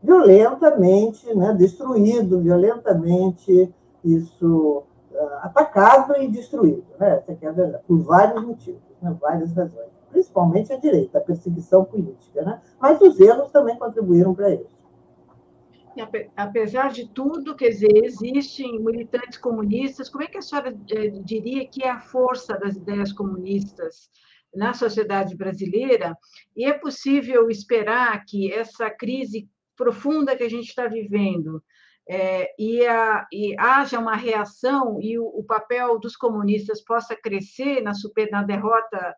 [0.01, 3.73] violentamente né, destruído, violentamente
[4.03, 6.83] isso uh, atacado e destruído.
[6.99, 7.23] Né?
[7.27, 11.83] Essa é a verdade, por vários motivos né, várias razões, principalmente a direita, a perseguição
[11.83, 12.61] política, né?
[12.79, 14.72] mas os erros também contribuíram para isso.
[16.35, 21.67] Apesar de tudo, quer dizer, existem militantes comunistas, como é que a senhora eh, diria
[21.67, 24.09] que é a força das ideias comunistas
[24.53, 26.17] na sociedade brasileira?
[26.55, 31.63] E é possível esperar que essa crise profunda que a gente está vivendo,
[32.09, 37.81] é, e, a, e, haja uma reação e o, o, papel dos comunistas possa crescer
[37.81, 39.15] na, super, na derrota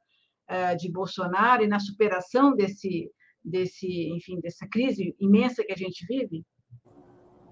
[0.50, 3.12] uh, de Bolsonaro e na superação desse,
[3.44, 6.46] desse, enfim, dessa crise imensa que a gente vive?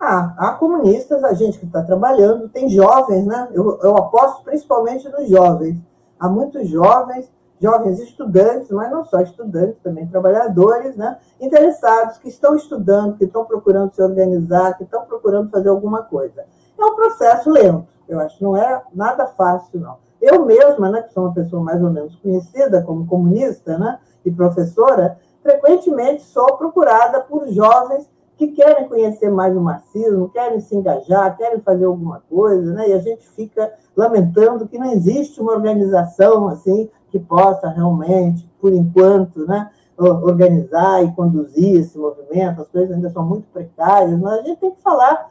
[0.06, 3.48] Ah, há comunistas, a gente que está trabalhando, tem jovens, né?
[3.54, 5.78] Eu, eu aposto principalmente nos jovens.
[6.20, 11.18] Há muitos jovens, jovens estudantes, mas não só estudantes, também trabalhadores, né?
[11.40, 16.44] interessados, que estão estudando, que estão procurando se organizar, que estão procurando fazer alguma coisa.
[16.78, 20.00] É um processo lento, eu acho, não é nada fácil, não.
[20.22, 24.30] Eu mesma, né, que sou uma pessoa mais ou menos conhecida como comunista né, e
[24.30, 31.38] professora, frequentemente sou procurada por jovens que querem conhecer mais o marxismo, querem se engajar,
[31.38, 32.90] querem fazer alguma coisa, né?
[32.90, 38.74] E a gente fica lamentando que não existe uma organização assim que possa realmente, por
[38.74, 42.62] enquanto, né, organizar e conduzir esse movimento.
[42.62, 45.30] As coisas ainda são muito precárias, mas a gente tem que falar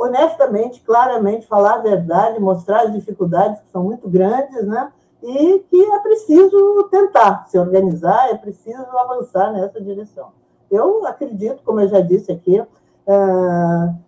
[0.00, 4.90] honestamente, claramente, falar a verdade, mostrar as dificuldades que são muito grandes, né?
[5.22, 10.32] E que é preciso tentar se organizar, é preciso avançar nessa direção.
[10.70, 12.62] Eu acredito, como eu já disse aqui,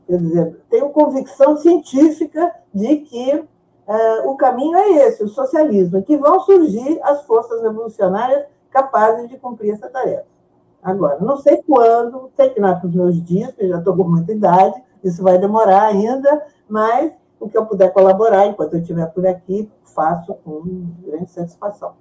[0.06, 6.16] quer dizer, tenho convicção científica de que uh, o caminho é esse, o socialismo, que
[6.16, 10.26] vão surgir as forças revolucionárias capazes de cumprir essa tarefa.
[10.82, 14.82] Agora, não sei quando, sei que nos meus dias, porque já estou com muita idade,
[15.04, 19.70] isso vai demorar ainda, mas o que eu puder colaborar enquanto eu estiver por aqui,
[19.84, 20.62] faço com
[21.04, 21.94] grande satisfação.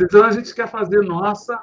[0.00, 1.60] Então a gente quer fazer nossa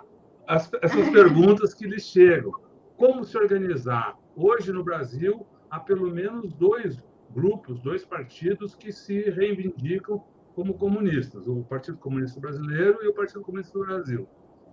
[0.47, 2.51] as, essas perguntas que lhes chegam.
[2.97, 4.17] Como se organizar?
[4.35, 10.23] Hoje no Brasil há pelo menos dois grupos, dois partidos que se reivindicam
[10.55, 14.27] como comunistas: o Partido Comunista Brasileiro e o Partido Comunista do Brasil.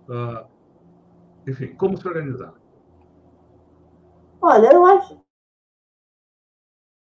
[0.07, 0.47] Uh,
[1.47, 2.53] enfim, como se organizar?
[4.41, 5.21] Olha, eu acho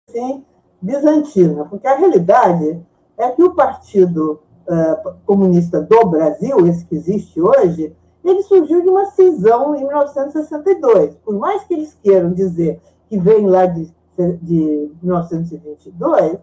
[0.09, 0.45] sim,
[0.81, 2.83] bizantina, porque a realidade
[3.17, 8.89] é que o Partido uh, Comunista do Brasil, esse que existe hoje, ele surgiu de
[8.89, 11.15] uma cisão em 1962.
[11.17, 13.91] Por mais que eles queiram dizer que vem lá de,
[14.41, 16.39] de 1922,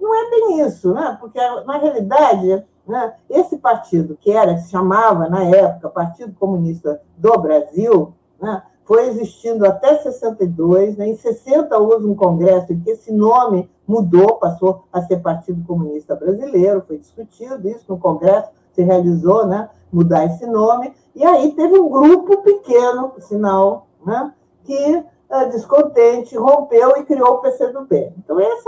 [0.00, 1.16] não é bem isso, né?
[1.20, 7.38] porque, na realidade, né, esse partido, que era, se chamava, na época, Partido Comunista do
[7.38, 11.08] Brasil, né, foi existindo até 62, né?
[11.08, 16.14] em 60 houve um congresso em que esse nome mudou, passou a ser Partido Comunista
[16.14, 19.68] Brasileiro, foi discutido isso no congresso, se realizou, né?
[19.92, 24.32] mudar esse nome, e aí teve um grupo pequeno, sinal, né?
[24.64, 28.12] que é, descontente rompeu e criou o PCdoB.
[28.18, 28.64] Então, esses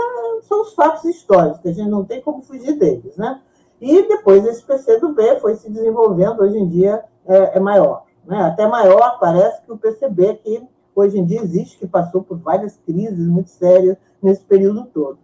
[0.47, 3.15] são os fatos históricos, que a gente não tem como fugir deles.
[3.15, 3.39] Né?
[3.79, 8.43] E depois esse PCdoB foi se desenvolvendo, hoje em dia é, é maior né?
[8.43, 12.77] até maior, parece, que o PCB, que hoje em dia existe, que passou por várias
[12.85, 15.17] crises muito sérias nesse período todo.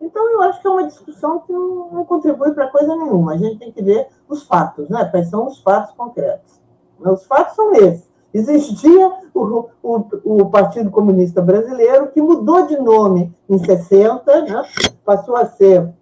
[0.00, 3.32] Então, eu acho que é uma discussão que não, não contribui para coisa nenhuma.
[3.32, 5.04] A gente tem que ver os fatos, né?
[5.04, 6.60] quais são os fatos concretos.
[6.98, 8.08] Os fatos são esses.
[8.32, 14.62] Existia o, o, o, Partido Comunista Brasileiro, que mudou de nome em 60, né?
[15.04, 15.92] passou a ser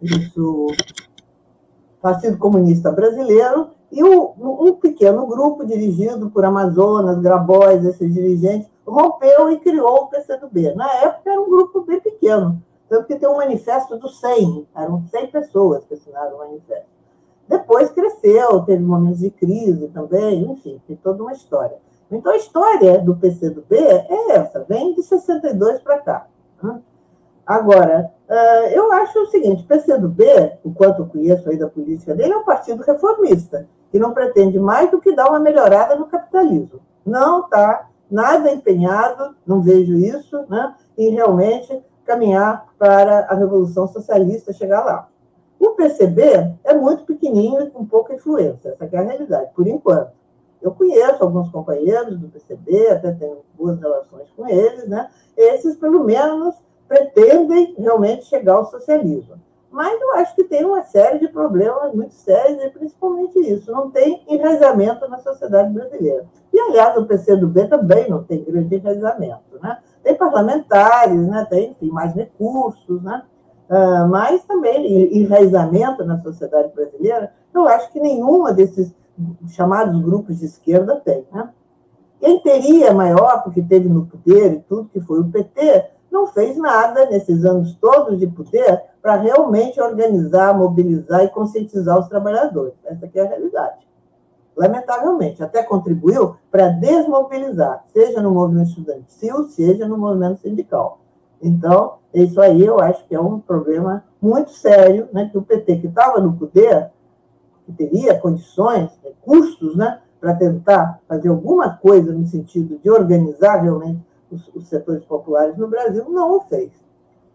[0.00, 0.66] isso,
[2.00, 9.50] Partido Comunista Brasileiro, e o, um pequeno grupo, dirigido por Amazonas, Grabois, esses dirigentes, rompeu
[9.50, 10.74] e criou o PCdoB.
[10.74, 12.62] Na época era um grupo bem pequeno,
[12.92, 16.90] tanto que tem um manifesto dos 100, eram 100 pessoas que assinaram o manifesto.
[17.48, 21.78] Depois cresceu, teve momentos de crise também, enfim, tem toda uma história.
[22.10, 26.26] Então a história do PCdoB é essa, vem de 62 para cá.
[26.62, 26.82] Né?
[27.46, 28.12] Agora,
[28.72, 32.44] eu acho o seguinte, o PCdoB, enquanto eu conheço aí da política dele, é um
[32.44, 36.80] partido reformista que não pretende mais do que dar uma melhorada no capitalismo.
[37.06, 44.52] Não está nada empenhado, não vejo isso, né, em realmente caminhar para a Revolução Socialista
[44.52, 45.08] chegar lá.
[45.58, 50.10] O PCB é muito pequenininho e com pouca influência, essa é a realidade, por enquanto.
[50.60, 55.08] Eu conheço alguns companheiros do PCB, até tenho boas relações com eles, né?
[55.36, 56.54] Esses, pelo menos,
[56.86, 59.34] pretendem realmente chegar ao socialismo.
[59.70, 63.90] Mas eu acho que tem uma série de problemas muito sérios, e principalmente isso, não
[63.90, 66.26] tem enraizamento na sociedade brasileira.
[66.52, 69.58] E, aliás, o PCdoB também não tem grande enraizamento.
[69.62, 69.78] Né?
[70.02, 71.46] Tem parlamentares, né?
[71.48, 73.22] tem enfim, mais recursos, né?
[73.70, 78.94] Uh, mas também enraizamento na sociedade brasileira, eu acho que nenhuma desses
[79.48, 81.26] chamados grupos de esquerda tem.
[81.32, 81.48] Né?
[82.20, 86.56] Quem teria maior, porque teve no poder e tudo, que foi o PT, não fez
[86.58, 92.74] nada nesses anos todos de poder para realmente organizar, mobilizar e conscientizar os trabalhadores.
[92.84, 93.86] Essa é a realidade.
[94.56, 100.98] Lamentavelmente, até contribuiu para desmobilizar, seja no movimento estudantil, seja no movimento sindical.
[101.40, 105.78] Então, isso aí eu acho que é um problema muito sério, né, que o PT,
[105.78, 106.90] que estava no poder,
[107.64, 114.00] que teria condições, recursos, né, para tentar fazer alguma coisa no sentido de organizar realmente
[114.30, 116.70] os, os setores populares no Brasil, não o fez.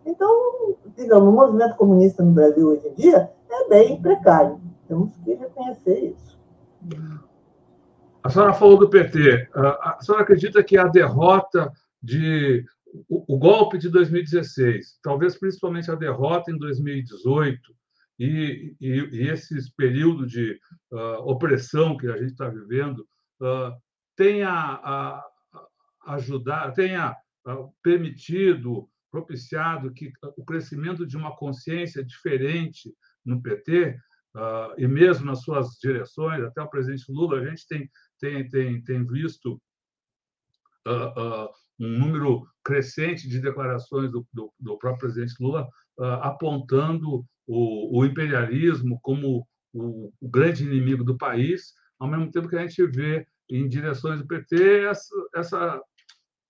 [0.06, 4.58] Então, digamos, o movimento comunista no Brasil hoje em dia é também precário.
[4.88, 6.37] Temos que reconhecer isso.
[8.24, 9.50] A senhora falou do PT.
[9.54, 11.72] A senhora acredita que a derrota
[12.02, 12.66] de
[13.08, 17.76] o, golpe de 2016, talvez principalmente a derrota em 2018
[18.20, 20.60] e, e, e esses períodos de
[20.92, 23.00] uh, opressão que a gente está vivendo
[23.42, 23.76] uh,
[24.16, 25.22] tenha
[25.54, 27.16] uh, ajudado, tenha
[27.82, 33.98] permitido, propiciado que o crescimento de uma consciência diferente no PT
[34.78, 39.06] e mesmo nas suas direções, até o presidente Lula, a gente tem tem tem, tem
[39.06, 39.62] visto
[41.80, 45.68] um número crescente de declarações do, do, do próprio presidente Lula
[46.22, 52.56] apontando o, o, imperialismo como o, o, grande inimigo do país, ao mesmo tempo que
[52.56, 55.82] a gente vê em direções do PT essa, essa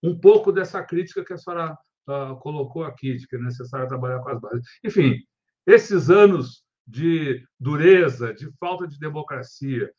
[0.03, 1.77] um pouco dessa crítica que a senhora
[2.07, 4.65] uh, colocou aqui, de que é necessário trabalhar com as bases.
[4.83, 5.23] Enfim,
[5.65, 9.91] esses anos de dureza, de falta de democracia,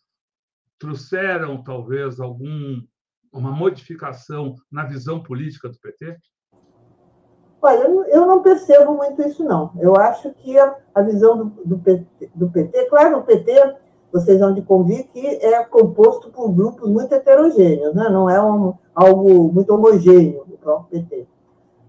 [0.79, 2.83] trouxeram talvez algum
[3.33, 6.17] uma modificação na visão política do PT?
[7.61, 9.73] Olha, eu não percebo muito isso, não.
[9.79, 13.77] Eu acho que a, visão do, do, PT, do PT, claro, o PT,
[14.13, 18.09] vocês vão de convir que é composto por grupos muito heterogêneos, né?
[18.09, 21.27] não é um, algo muito homogêneo, o próprio PT.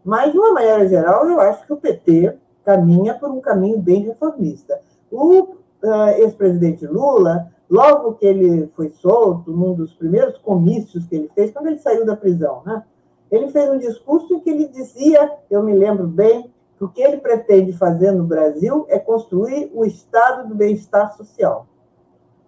[0.04, 2.36] Mas, de uma maneira geral, eu acho que o PT
[2.66, 4.80] caminha por um caminho bem reformista.
[5.12, 5.42] O
[5.84, 11.52] uh, ex-presidente Lula logo que ele foi solto, num dos primeiros comícios que ele fez,
[11.52, 12.84] quando ele saiu da prisão, né?
[13.30, 17.02] ele fez um discurso em que ele dizia, eu me lembro bem, que o que
[17.02, 21.68] ele pretende fazer no Brasil é construir o Estado do bem-estar social.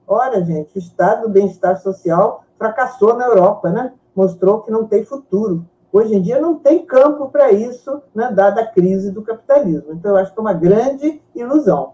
[0.08, 3.94] Ora, gente, o Estado do bem-estar social fracassou na Europa, né?
[4.16, 5.66] mostrou que não tem futuro.
[5.92, 9.92] Hoje em dia não tem campo para isso, né, dada a crise do capitalismo.
[9.92, 11.94] Então, eu acho que é uma grande ilusão.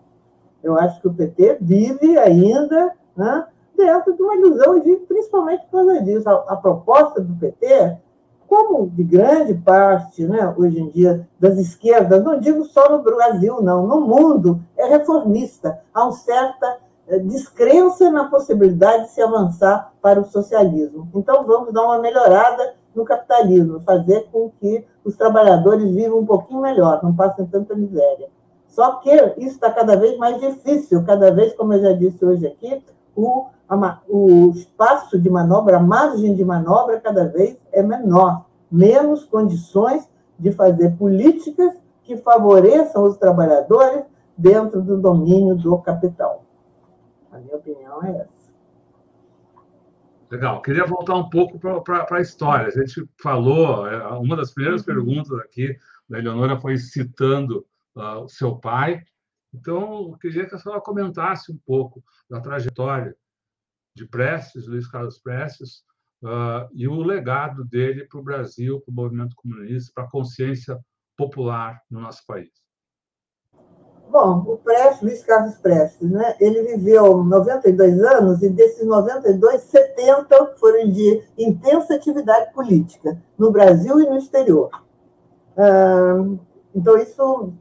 [0.68, 3.46] Eu acho que o PT vive ainda né,
[3.76, 6.30] dentro de uma ilusão, e principalmente por causa disso.
[6.30, 7.98] A, a, proposta do PT,
[8.48, 13.62] como de grande parte, né, hoje em dia, das esquerdas, não digo só no Brasil,
[13.62, 15.80] não, no mundo, é reformista.
[15.94, 21.08] Há uma certa eh, descrença na possibilidade de se avançar para o socialismo.
[21.16, 26.62] Então, vamos dar uma melhorada no capitalismo, fazer com que os trabalhadores vivam um pouquinho
[26.62, 28.28] melhor, não passem tanta miséria.
[28.68, 32.46] Só que isso está cada vez mais difícil, cada vez, como eu já disse hoje
[32.46, 32.84] aqui,
[33.16, 39.26] o, a, o espaço de manobra, a margem de manobra cada vez é menor, menos
[39.26, 40.08] condições
[40.38, 44.04] de fazer políticas que favoreçam os trabalhadores
[44.38, 46.46] dentro do domínio do capital.
[47.32, 48.38] A minha opinião é essa.
[50.30, 50.62] Legal.
[50.62, 52.68] Queria voltar um pouco para a história.
[52.68, 54.86] A gente falou, é, uma das primeiras uhum.
[54.86, 55.76] perguntas aqui
[56.08, 57.66] da Eleonora foi citando
[57.98, 59.04] o seu pai,
[59.54, 63.16] então, eu queria que a senhora comentasse um pouco da trajetória
[63.96, 65.84] de Prestes, Luiz Carlos Prestes,
[66.24, 70.80] uh, e o legado dele para o Brasil, para o movimento comunista, para a consciência
[71.18, 72.52] popular no nosso país.
[74.10, 76.36] Bom, o Prestes, Luiz Carlos Prestes, né?
[76.40, 84.00] ele viveu 92 anos e desses 92, 70 foram de intensa atividade política no Brasil
[84.00, 84.70] e no exterior.
[85.58, 86.40] Uh,
[86.74, 87.54] então, isso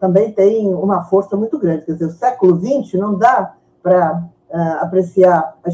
[0.00, 1.84] também tem uma força muito grande.
[1.84, 5.68] Quer dizer, o século XX não dá para uh, apreciar a,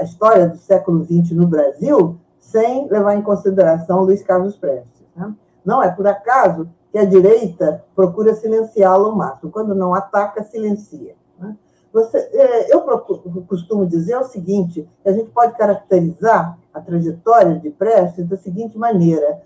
[0.00, 5.06] a, história do século XX no Brasil sem levar em consideração Luiz Carlos Prestes.
[5.16, 5.32] Né?
[5.64, 9.52] Não é por acaso que a direita procura silenciá-lo ao máximo.
[9.52, 11.14] Quando não ataca, silencia.
[11.38, 11.56] Né?
[11.92, 12.80] Você, é, eu
[13.46, 19.42] costumo dizer o seguinte: a gente pode caracterizar a trajetória de Prestes da seguinte maneira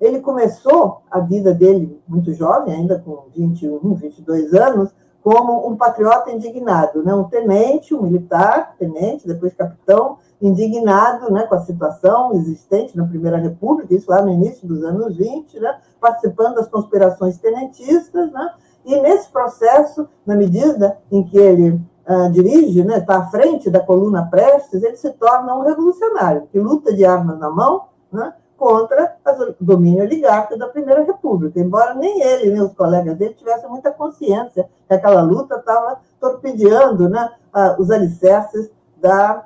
[0.00, 4.90] ele começou a vida dele muito jovem, ainda com 21, 22 anos,
[5.22, 7.14] como um patriota indignado, né?
[7.14, 13.36] um tenente, um militar, tenente, depois capitão, indignado né, com a situação existente na Primeira
[13.36, 18.50] República, isso lá no início dos anos 20, né, participando das conspirações tenentistas, né,
[18.84, 23.68] e nesse processo, na medida em que ele uh, dirige, está né, tá à frente
[23.68, 28.32] da coluna Prestes, ele se torna um revolucionário, que luta de armas na mão, né,
[28.60, 29.16] contra
[29.58, 33.90] o domínio oligárquico da Primeira República, embora nem ele nem os colegas dele tivessem muita
[33.90, 37.32] consciência que aquela luta estava torpedeando né,
[37.78, 39.42] os alicerces das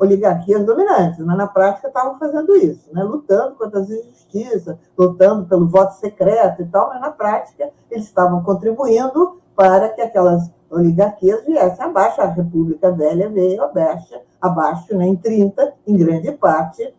[0.00, 5.66] oligarquias dominantes, mas na prática estavam fazendo isso, né, lutando contra as injustiças, lutando pelo
[5.66, 11.84] voto secreto e tal, mas na prática eles estavam contribuindo para que aquelas oligarquias viessem
[11.84, 16.94] abaixo, a República Velha veio abaixo, abaixo né, em 30, em grande parte,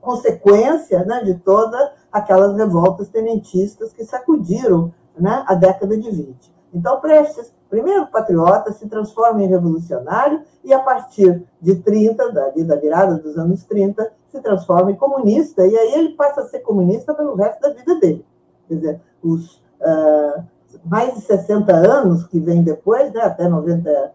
[0.00, 6.54] consequência né, de todas aquelas revoltas tenentistas que sacudiram né, a década de 20.
[6.72, 12.76] Então, Prestes, primeiro patriota, se transforma em revolucionário e, a partir de 30, da, da
[12.76, 17.14] virada dos anos 30, se transforma em comunista, e aí ele passa a ser comunista
[17.14, 18.26] pelo resto da vida dele.
[18.66, 20.42] Quer dizer, os uh,
[20.84, 24.12] mais de 60 anos que vem depois, né, até 90,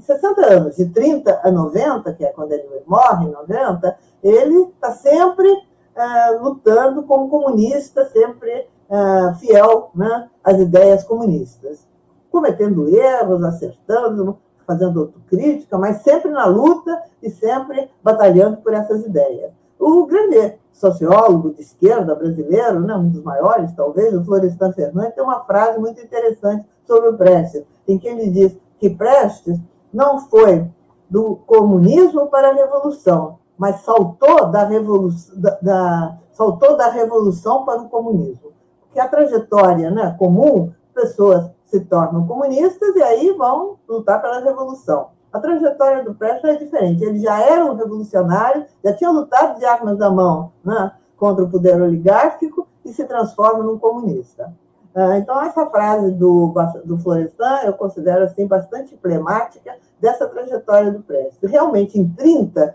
[0.00, 4.92] 60 anos, de 30 a 90, que é quando ele morre, em 90, ele está
[4.92, 11.86] sempre uh, lutando como comunista, sempre uh, fiel né, às ideias comunistas.
[12.30, 19.52] Cometendo erros, acertando, fazendo autocrítica, mas sempre na luta e sempre batalhando por essas ideias.
[19.78, 25.24] O grande sociólogo de esquerda brasileiro, né, um dos maiores, talvez, o Florestan Fernandes, tem
[25.24, 29.58] uma frase muito interessante sobre o Prestes, em que ele diz que Prestes
[29.92, 30.66] não foi
[31.10, 37.80] do comunismo para a revolução, mas saltou da revolução, da, da, saltou da revolução para
[37.80, 38.52] o comunismo.
[38.82, 45.08] Porque a trajetória né, comum, pessoas se tornam comunistas e aí vão lutar pela revolução.
[45.32, 47.02] A trajetória do Prestes é diferente.
[47.02, 51.50] Ele já era um revolucionário, já tinha lutado de armas na mão né, contra o
[51.50, 54.52] poder oligárquico e se transforma num comunista.
[54.94, 56.52] Ah, então, essa frase do,
[56.84, 61.50] do Florestan eu considero assim, bastante emblemática dessa trajetória do Prestes.
[61.50, 62.74] Realmente, em 30, ah,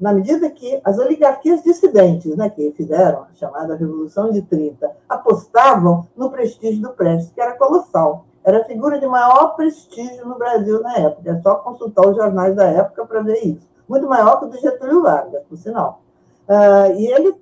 [0.00, 6.08] na medida que as oligarquias dissidentes, né, que fizeram a chamada Revolução de 30, apostavam
[6.16, 8.26] no prestígio do Prestes, que era colossal.
[8.44, 11.30] Era a figura de maior prestígio no Brasil na época.
[11.30, 13.68] É só consultar os jornais da época para ver isso.
[13.88, 16.02] Muito maior que o do Getúlio Vargas, por sinal.
[16.48, 17.36] Uh, e ele,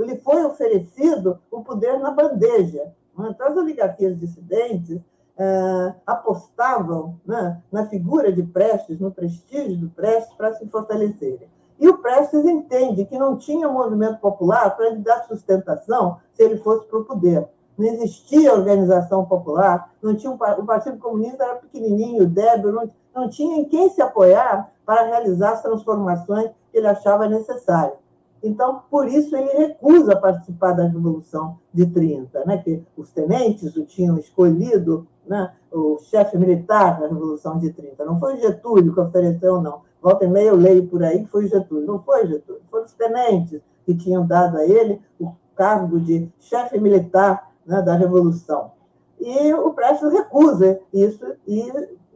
[0.00, 2.92] ele foi oferecido o poder na bandeja.
[3.16, 5.00] Então, as oligarquias dissidentes
[5.38, 11.48] uh, apostavam né, na figura de Prestes, no prestígio do Prestes, para se fortalecerem.
[11.78, 16.58] E o Prestes entende que não tinha movimento popular para lhe dar sustentação se ele
[16.58, 21.56] fosse para o poder não existia organização popular, não tinha um, o Partido Comunista era
[21.56, 26.86] pequenininho, débil, não, não tinha em quem se apoiar para realizar as transformações que ele
[26.86, 27.98] achava necessárias.
[28.42, 32.58] Então, por isso, ele recusa participar da Revolução de 30, né?
[32.58, 35.52] que os tenentes o tinham escolhido né?
[35.70, 38.04] o chefe militar da Revolução de 30.
[38.04, 39.82] Não foi Getúlio que ofereceu, não.
[40.00, 41.86] Volta e meia eu leio por aí que foi Getúlio.
[41.86, 46.78] Não foi Getúlio, foram os tenentes que tinham dado a ele o cargo de chefe
[46.78, 48.72] militar né, da Revolução.
[49.20, 51.72] E o Prestes recusa isso e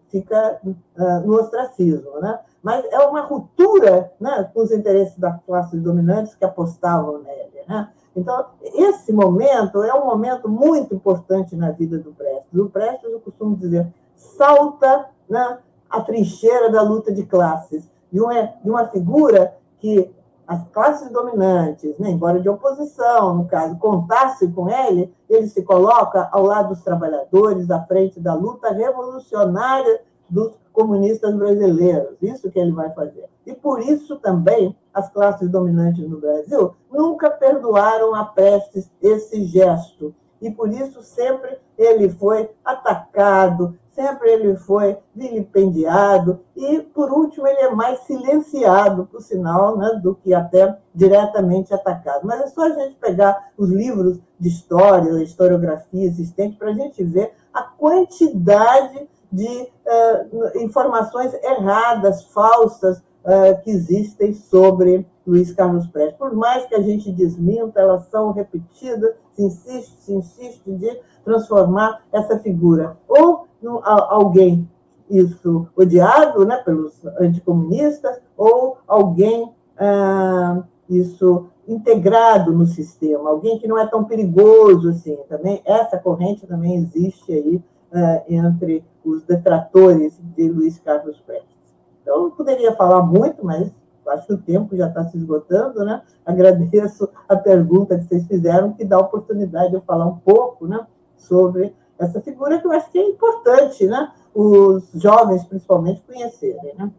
[0.09, 2.19] fica uh, no ostracismo.
[2.21, 2.39] Né?
[2.63, 7.63] Mas é uma ruptura né, com os interesses das classes dominantes que apostavam nele.
[7.69, 7.89] Né?
[8.17, 12.59] Então, esse momento é um momento muito importante na vida do Prestes.
[12.59, 15.59] O Prestes, eu costumo dizer, salta né,
[15.91, 20.11] a trincheira da luta de classes, de uma, de uma figura que
[20.47, 26.29] as classes dominantes, né, embora de oposição, no caso, contasse com ele, ele se coloca
[26.33, 32.17] ao lado dos trabalhadores, à frente da luta revolucionária dos comunistas brasileiros.
[32.21, 33.25] Isso que ele vai fazer.
[33.47, 40.15] E por isso também as classes dominantes no Brasil nunca perdoaram a Prestes esse gesto.
[40.41, 47.61] E por isso sempre ele foi atacado, sempre ele foi vilipendiado e, por último, ele
[47.61, 52.27] é mais silenciado, por sinal, né, do que até diretamente atacado.
[52.27, 57.03] Mas é só a gente pegar os livros de história, historiografia existente, para a gente
[57.03, 66.17] ver a quantidade de uh, informações erradas, falsas, uh, que existem sobre Luiz Carlos Prestes.
[66.17, 72.03] Por mais que a gente desminta, elas são repetidas, se insiste, se insiste de transformar
[72.13, 73.47] essa figura ou
[73.83, 74.69] alguém
[75.11, 83.77] isso odiado né, pelos anticomunistas ou alguém ah, isso integrado no sistema, alguém que não
[83.77, 85.19] é tão perigoso assim.
[85.29, 87.63] Também essa corrente também existe aí
[87.97, 91.57] ah, entre os detratores de Luiz Carlos Prestes.
[92.03, 93.73] Então, eu poderia falar muito, mas
[94.09, 96.03] acho que o tempo já está se esgotando, né?
[96.25, 100.67] Agradeço a pergunta que vocês fizeram, que dá a oportunidade de eu falar um pouco,
[100.67, 100.87] né,
[101.17, 104.13] sobre essa figura que eu acho que é importante, né?
[104.35, 106.93] Os jovens, principalmente, conhecerem, né?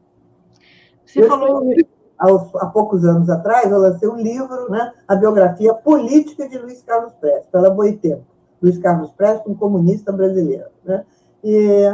[1.05, 1.63] Você eu falou...
[2.55, 4.91] há poucos anos atrás, eu lancei um livro, né?
[5.07, 8.25] A biografia política de Luiz Carlos Prestes, pela Boitempo.
[8.61, 11.05] Luiz Carlos Prestes, um comunista brasileiro, né?
[11.43, 11.93] E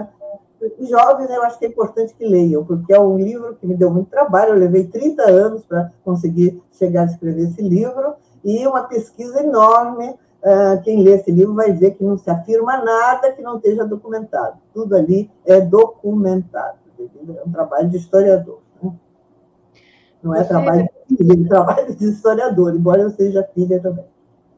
[0.79, 3.75] os jovens, eu acho que é importante que leiam, porque é um livro que me
[3.75, 8.65] deu muito trabalho, eu levei 30 anos para conseguir chegar a escrever esse livro, e
[8.65, 13.31] uma pesquisa enorme ah, quem lê esse livro vai ver que não se afirma nada
[13.31, 14.57] que não esteja documentado.
[14.73, 16.77] Tudo ali é documentado.
[16.99, 18.59] É um trabalho de historiador.
[18.81, 18.91] Né?
[20.21, 20.49] Não é Você...
[20.49, 24.05] trabalho de filha, é trabalho de historiador, embora eu seja filha também.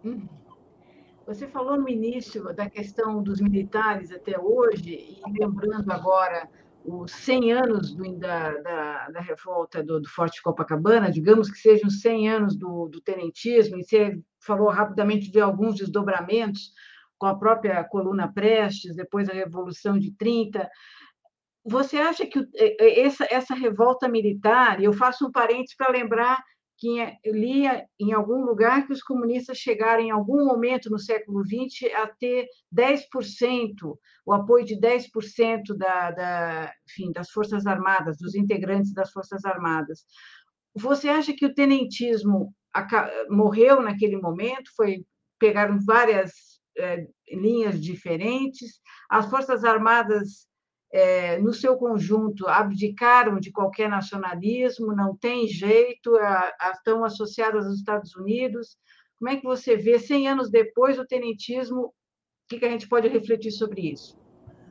[0.04, 0.28] Uhum.
[1.26, 6.48] Você falou no início da questão dos militares até hoje, e lembrando agora
[6.84, 11.90] os 100 anos do, da, da, da, revolta do, do, Forte Copacabana, digamos que sejam
[11.90, 16.72] 100 anos do, do tenentismo, e você falou rapidamente de alguns desdobramentos,
[17.18, 20.70] com a própria coluna Prestes, depois a Revolução de 30.
[21.66, 22.48] Você acha que
[22.80, 26.44] essa, essa revolta militar, e eu faço um parênteses para lembrar
[26.86, 31.92] que lia em algum lugar que os comunistas chegaram em algum momento no século XX
[31.96, 38.94] a ter 10%, o apoio de 10% da, da, enfim, das Forças Armadas, dos integrantes
[38.94, 40.06] das Forças Armadas.
[40.76, 42.54] Você acha que o tenentismo
[43.30, 44.70] morreu naquele momento?
[44.76, 45.04] Foi
[45.40, 46.32] pegaram várias
[46.78, 48.80] é, linhas diferentes.
[49.10, 50.48] As Forças Armadas
[50.96, 57.66] é, no seu conjunto, abdicaram de qualquer nacionalismo, não tem jeito, a, a, estão associadas
[57.66, 58.78] aos Estados Unidos.
[59.20, 61.88] Como é que você vê, 100 anos depois, o tenentismo?
[61.88, 61.92] O
[62.48, 64.18] que, que a gente pode refletir sobre isso?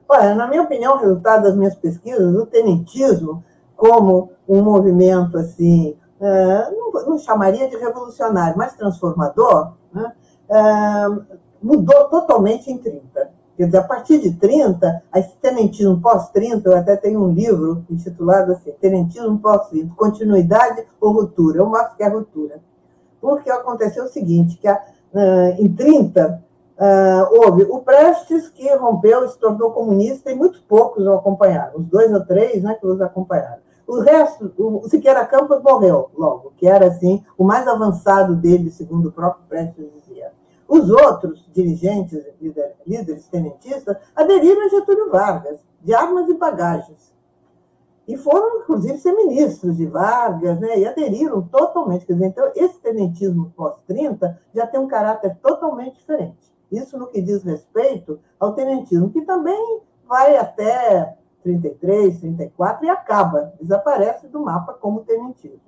[0.08, 3.44] Olha, na minha opinião, resultado das minhas pesquisas, o tenentismo,
[3.76, 10.10] como um movimento assim, é, não, não, chamaria de revolucionário, mas transformador, né,
[10.48, 13.33] é, mudou totalmente em 30.
[13.56, 18.52] Quer dizer, a partir de 30, esse tenentismo pós-30, eu até tenho um livro intitulado
[18.52, 21.58] assim, Tenentismo pós-30, continuidade ou ruptura?
[21.58, 22.60] Eu mostro que é ruptura.
[23.20, 24.82] Porque aconteceu o seguinte, que a,
[25.14, 26.42] uh, em 30,
[26.78, 31.86] uh, houve o Prestes, que rompeu se tornou comunista, e muito poucos o acompanharam, os
[31.86, 33.62] dois ou três né, que os acompanharam.
[33.86, 39.10] O resto, o Siqueira Campos morreu logo, que era assim o mais avançado dele, segundo
[39.10, 40.32] o próprio Prestes dizia.
[40.74, 42.26] Os outros dirigentes,
[42.84, 47.14] líderes tenentistas, aderiram a Getúlio Vargas, de armas e bagagens.
[48.08, 50.80] E foram, inclusive, ser ministros de Vargas, né?
[50.80, 52.04] e aderiram totalmente.
[52.04, 56.52] Quer dizer, então, esse tenentismo pós-30 já tem um caráter totalmente diferente.
[56.72, 63.52] Isso no que diz respeito ao tenentismo, que também vai até 33, 34 e acaba,
[63.60, 65.60] desaparece do mapa como tenentismo.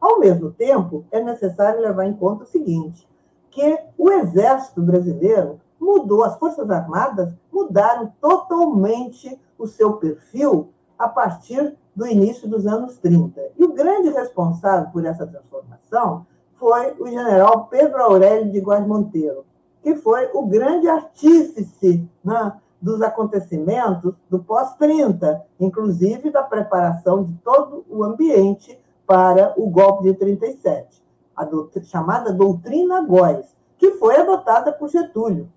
[0.00, 3.08] Ao mesmo tempo, é necessário levar em conta o seguinte:
[3.50, 11.76] que o Exército Brasileiro mudou, as Forças Armadas mudaram totalmente o seu perfil a partir
[11.94, 13.40] do início dos anos 30.
[13.56, 16.26] E o grande responsável por essa transformação
[16.56, 19.44] foi o general Pedro Aurélio de Góes Monteiro,
[19.82, 27.84] que foi o grande artífice né, dos acontecimentos do pós-30, inclusive da preparação de todo
[27.88, 31.07] o ambiente para o golpe de 37
[31.38, 33.46] a doutrina, chamada doutrina Góes,
[33.78, 35.48] que foi adotada por Getúlio.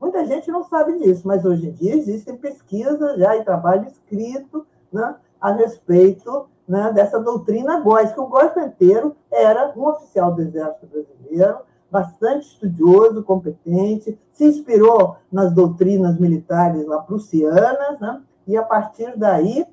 [0.00, 4.66] Muita gente não sabe disso, mas hoje em dia existem pesquisas já e trabalho escrito
[4.92, 10.42] né, a respeito né, dessa doutrina Góes, que o Góes inteiro era um oficial do
[10.42, 11.58] Exército Brasileiro,
[11.90, 19.66] bastante estudioso, competente, se inspirou nas doutrinas militares lá prussianas, né, e a partir daí,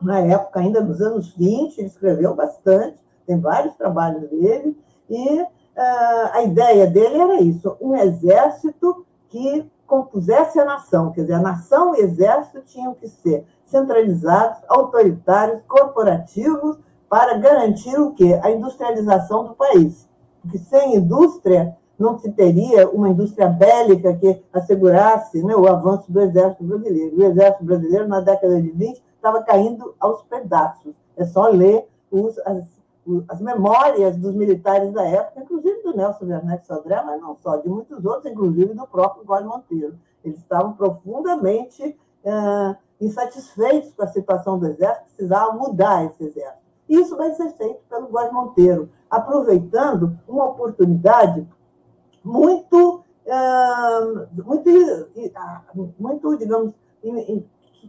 [0.00, 2.98] na época ainda dos anos 20, ele escreveu bastante,
[3.30, 4.76] tem vários trabalhos dele,
[5.08, 5.46] e uh,
[6.32, 11.94] a ideia dele era isso: um exército que compusesse a nação, quer dizer, a nação
[11.94, 16.76] e o exército tinham que ser centralizados, autoritários, corporativos,
[17.08, 18.38] para garantir o quê?
[18.42, 20.08] A industrialização do país.
[20.42, 26.20] Porque sem indústria não se teria uma indústria bélica que assegurasse né, o avanço do
[26.20, 27.16] exército brasileiro.
[27.16, 30.94] O exército brasileiro, na década de 20, estava caindo aos pedaços.
[31.16, 32.79] É só ler os, as
[33.28, 37.68] as memórias dos militares da época, inclusive do Nelson Werneck Sodré, mas não só, de
[37.68, 39.98] muitos outros, inclusive do próprio Góes Monteiro.
[40.24, 46.60] Eles estavam profundamente é, insatisfeitos com a situação do Exército, precisavam mudar esse Exército.
[46.88, 51.46] Isso vai ser feito pelo Góes Monteiro, aproveitando uma oportunidade
[52.22, 54.70] muito, é, muito,
[55.98, 56.74] muito digamos,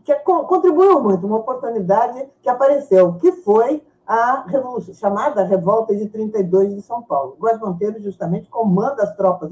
[0.05, 3.83] que contribuiu muito, uma oportunidade que apareceu, que foi
[4.13, 7.37] a revolução, chamada Revolta de 32 de São Paulo.
[7.39, 9.49] Góes Monteiro justamente comanda as tropas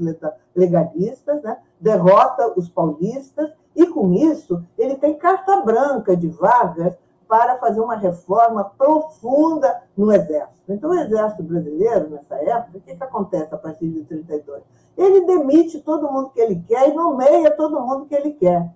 [0.54, 1.56] legalistas, né?
[1.80, 6.94] derrota os paulistas, e com isso ele tem carta branca de Vargas
[7.26, 10.70] para fazer uma reforma profunda no Exército.
[10.70, 14.62] Então, o Exército brasileiro, nessa época, o que, que acontece a partir de 32?
[14.94, 18.68] Ele demite todo mundo que ele quer e nomeia todo mundo que ele quer.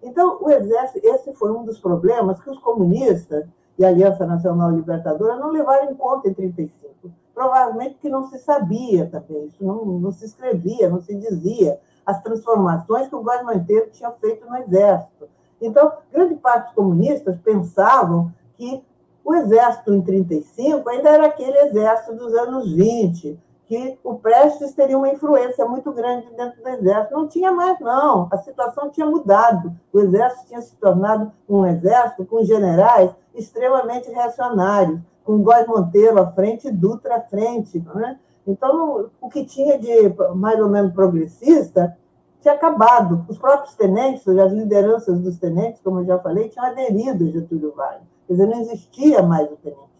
[0.00, 3.44] Então, o Exército, esse foi um dos problemas que os comunistas
[3.78, 7.10] e Aliança Nacional Libertadora não levaram em conta em 35.
[7.34, 12.22] Provavelmente que não se sabia também, isso não, não se escrevia, não se dizia as
[12.22, 15.28] transformações que o governo inteiro tinha feito no Exército.
[15.60, 18.82] Então, grande parte dos comunistas pensavam que
[19.24, 23.38] o Exército em 35 ainda era aquele Exército dos anos 20,
[23.72, 27.14] que o Prestes teria uma influência muito grande dentro do Exército.
[27.14, 28.28] Não tinha mais, não.
[28.30, 29.72] A situação tinha mudado.
[29.90, 36.26] O Exército tinha se tornado um exército com generais extremamente reacionários, com Góis Monteiro à
[36.32, 37.82] frente e Dutra à frente.
[37.94, 38.18] Né?
[38.46, 41.96] Então, o que tinha de mais ou menos progressista
[42.42, 43.24] tinha acabado.
[43.26, 47.72] Os próprios tenentes, as lideranças dos tenentes, como eu já falei, tinham aderido a Getúlio
[47.74, 48.02] Vargas.
[48.26, 49.91] Quer dizer, não existia mais o tenentismo.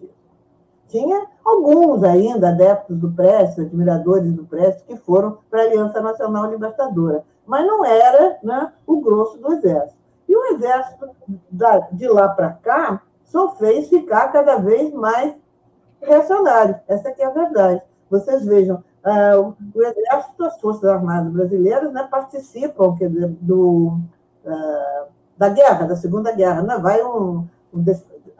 [0.92, 6.50] Tinha alguns ainda adeptos do Prestes, admiradores do Prestes, que foram para a Aliança Nacional
[6.50, 9.96] Libertadora, mas não era né, o grosso do Exército.
[10.28, 11.08] E o Exército,
[11.92, 15.34] de lá para cá, só fez ficar cada vez mais
[16.02, 16.78] reacionário.
[16.86, 17.80] Essa é a verdade.
[18.10, 23.98] Vocês vejam, uh, o Exército, as Forças Armadas Brasileiras né, participam dizer, do,
[24.44, 25.06] uh,
[25.38, 26.60] da guerra, da Segunda Guerra.
[26.60, 26.76] Né?
[26.76, 27.82] Vai um, um,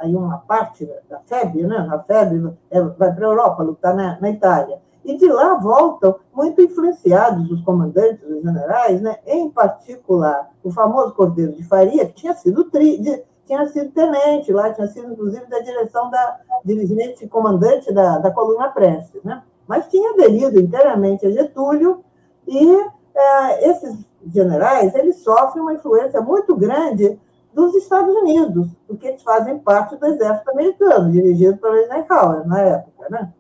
[0.03, 1.89] aí uma parte da FEB, né?
[1.91, 4.81] a FEB é, vai para a Europa lutar na, na Itália.
[5.05, 9.19] E de lá voltam muito influenciados os comandantes, os generais, né?
[9.27, 14.53] em particular o famoso Cordeiro de Faria, que tinha sido tri, de, tinha sido tenente
[14.53, 19.23] lá, tinha sido, inclusive, da direção da dirigente comandante da, da coluna Prestes.
[19.25, 19.43] Né?
[19.67, 22.05] mas tinha aderido inteiramente a Getúlio,
[22.47, 22.77] e
[23.15, 27.19] é, esses generais eles sofrem uma influência muito grande
[27.53, 33.09] dos Estados Unidos, porque eles fazem parte do exército americano, dirigido pelo Eisenhower na época,
[33.11, 33.33] né?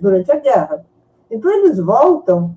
[0.00, 0.84] durante a guerra.
[1.30, 2.56] Então, eles voltam,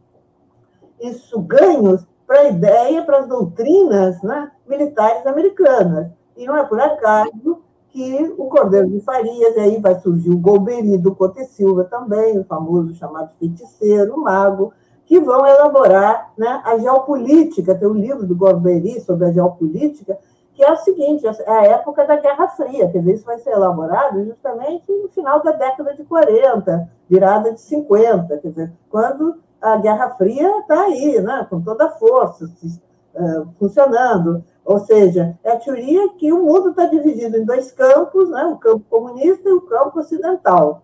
[1.00, 6.08] isso ganhos para a ideia, para as doutrinas né, militares americanas.
[6.38, 10.38] E não é por acaso que o Cordeiro de Farias, e aí vai surgir o
[10.38, 14.74] Golbery do Cote Silva também, o famoso chamado feiticeiro, o mago,
[15.06, 17.76] que vão elaborar né, a geopolítica.
[17.76, 20.18] Tem um livro do Golbery sobre a geopolítica,
[20.62, 23.50] que é o seguinte, é a época da Guerra Fria, quer dizer, isso vai ser
[23.50, 29.78] elaborado justamente no final da década de 40, virada de 50, quer dizer, quando a
[29.78, 34.44] Guerra Fria está aí, né, com toda a força, uh, funcionando.
[34.64, 38.46] Ou seja, é a teoria que o mundo está dividido em dois campos, né?
[38.46, 40.84] o campo comunista e o campo ocidental.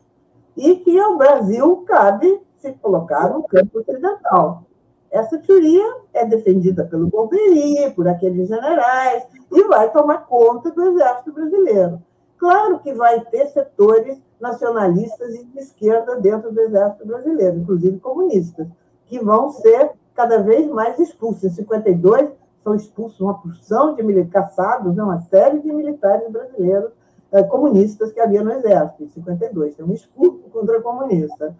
[0.55, 4.63] E que ao Brasil cabe se colocar no campo ocidental.
[5.11, 11.31] Essa teoria é defendida pelo Golbery, por aqueles generais, e vai tomar conta do exército
[11.31, 12.01] brasileiro.
[12.37, 18.67] Claro que vai ter setores nacionalistas e de esquerda dentro do exército brasileiro, inclusive comunistas,
[19.05, 21.43] que vão ser cada vez mais expulsos.
[21.43, 22.29] Em 52,
[22.63, 26.91] são expulsos uma porção de militares, caçados, né, uma série de militares brasileiros
[27.31, 29.75] eh, comunistas que havia no Exército, em 52.
[29.75, 31.55] Tem um expulso contra comunista.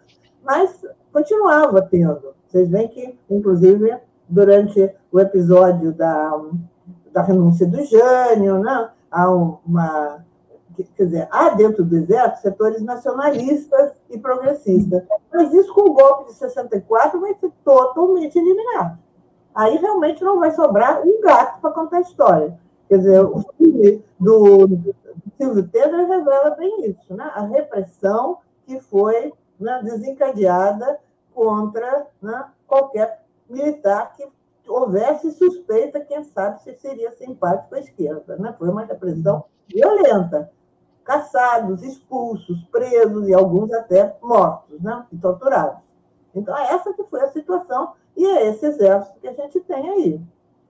[0.48, 2.34] Mas continuava tendo.
[2.48, 3.98] Vocês veem que, inclusive,
[4.28, 6.42] durante o episódio da,
[7.12, 10.26] da renúncia do Jânio, né, há uma.
[10.96, 15.04] Quer dizer, há dentro do Exército setores nacionalistas e progressistas.
[15.34, 18.98] Mas isso, com o golpe de 64, vai ser totalmente eliminado
[19.58, 22.60] aí realmente não vai sobrar um gato para contar a história.
[22.88, 24.96] Quer dizer, o filme do, do
[25.36, 27.32] Silvio Pedro revela bem isso, né?
[27.34, 28.38] a repressão
[28.68, 31.00] que foi né, desencadeada
[31.34, 34.28] contra né, qualquer militar que
[34.68, 38.38] houvesse suspeita, quem sabe, se seria simpático à esquerda.
[38.38, 38.54] Né?
[38.58, 40.52] Foi uma repressão violenta.
[41.04, 45.06] Caçados, expulsos, presos e alguns até mortos né?
[45.12, 45.80] e torturados.
[46.36, 50.22] Então, essa que foi a situação e é esse exército que a gente tem aí.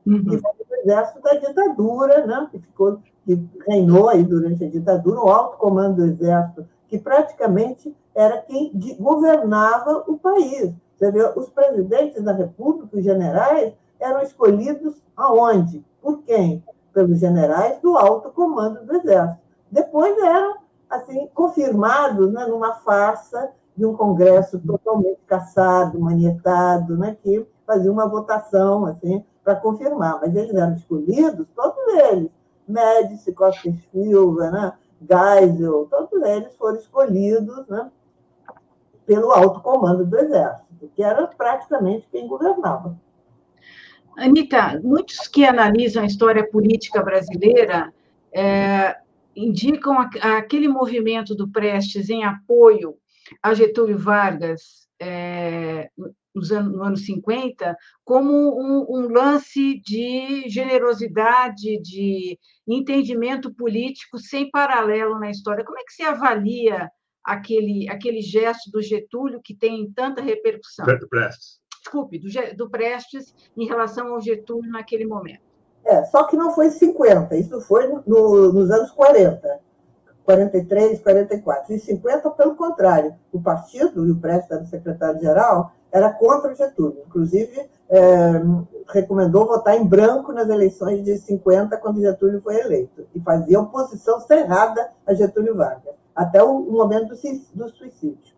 [0.06, 0.34] Uhum.
[0.34, 2.48] E foi o exército da ditadura, né?
[2.52, 7.96] que, ficou, que reinou aí durante a ditadura, o alto comando do exército, que praticamente
[8.18, 10.74] era quem governava o país.
[10.96, 15.86] Você vê, os presidentes da República, os generais, eram escolhidos aonde?
[16.02, 16.64] Por quem?
[16.92, 19.40] Pelos generais do alto comando do exército.
[19.72, 20.58] Depois eram
[20.90, 28.08] assim confirmados né, numa farsa de um Congresso totalmente caçado, manietado, né, que fazia uma
[28.08, 30.20] votação assim, para confirmar.
[30.22, 32.32] Mas eles eram escolhidos, todos eles,
[32.68, 37.92] Médici, Costa e Silva, né, Geisel, todos eles foram escolhidos né,
[39.08, 43.00] pelo alto comando do Exército, que era praticamente quem governava.
[44.18, 47.94] Anitta, muitos que analisam a história política brasileira
[48.34, 48.98] é,
[49.36, 52.96] indicam aquele movimento do Prestes em apoio
[53.42, 55.90] a Getúlio Vargas é,
[56.34, 64.50] nos anos, no ano 50 como um, um, lance de generosidade, de entendimento político sem
[64.50, 65.64] paralelo na história.
[65.64, 66.90] Como é que se avalia
[67.28, 70.86] aquele, aquele gesto do Getúlio que tem tanta repercussão?
[70.86, 71.60] Do Prestes.
[71.82, 75.42] Desculpe, do, do Prestes em relação ao Getúlio naquele momento.
[75.84, 79.68] É, só que não foi 50, isso foi no, nos anos 40
[80.28, 81.74] 43, 44.
[81.74, 87.02] Em 50, pelo contrário, o partido, e o Prestes era secretário-geral, era contra Getúlio.
[87.08, 88.00] Inclusive, é,
[88.90, 94.20] recomendou votar em branco nas eleições de 50, quando Getúlio foi eleito, e fazia oposição
[94.20, 97.10] cerrada a Getúlio Vargas, até o, momento
[97.54, 98.36] do, suicídio.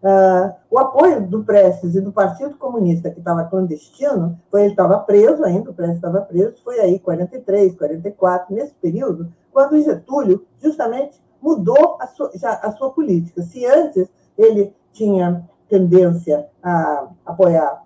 [0.00, 4.96] Uh, o apoio do Prestes e do Partido Comunista, que estava clandestino, foi, ele estava
[5.00, 11.20] preso ainda, o Prestes estava preso, foi aí 43, 44, nesse período, quando Getúlio justamente
[11.42, 13.42] mudou a sua, já, a sua política.
[13.42, 17.82] Se antes ele tinha tendência a apoiar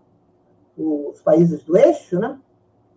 [0.77, 2.39] os países do eixo, né?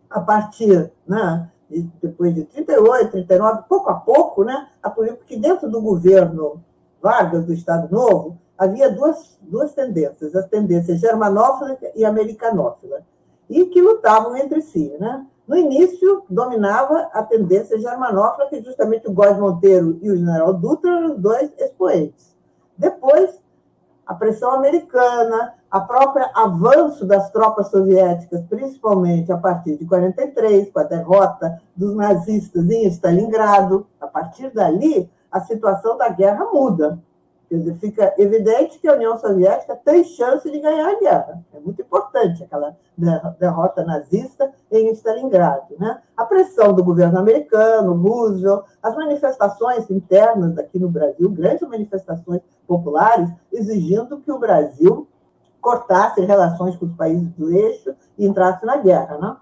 [0.10, 5.37] a partir, né, de, depois de 38, 39, pouco a pouco, né, a política, porque
[5.37, 6.63] dentro do governo
[7.01, 13.01] Vargas, do Estado Novo, havia duas, duas tendências, as tendências germanófila e americanófila,
[13.49, 14.95] e que lutavam entre si.
[14.99, 15.25] Né?
[15.47, 20.89] No início, dominava a tendência germanófila, que justamente o Góes Monteiro e o general Dutra
[20.89, 22.35] eram os dois expoentes.
[22.77, 23.39] Depois,
[24.05, 30.79] a pressão americana, a própria avanço das tropas soviéticas, principalmente a partir de 43, com
[30.79, 36.99] a derrota dos nazistas em Stalingrado, a partir dali, a situação da guerra muda.
[37.49, 41.43] Quer dizer, fica evidente que a União Soviética tem chance de ganhar a guerra.
[41.53, 42.75] É muito importante aquela
[43.39, 45.75] derrota nazista em Stalingrado.
[45.77, 46.01] Né?
[46.17, 53.29] A pressão do governo americano, Roosevelt, as manifestações internas aqui no Brasil, grandes manifestações populares,
[53.51, 55.07] exigindo que o Brasil
[55.65, 59.17] cortasse relações com os países do eixo e entrasse na guerra.
[59.17, 59.35] Né?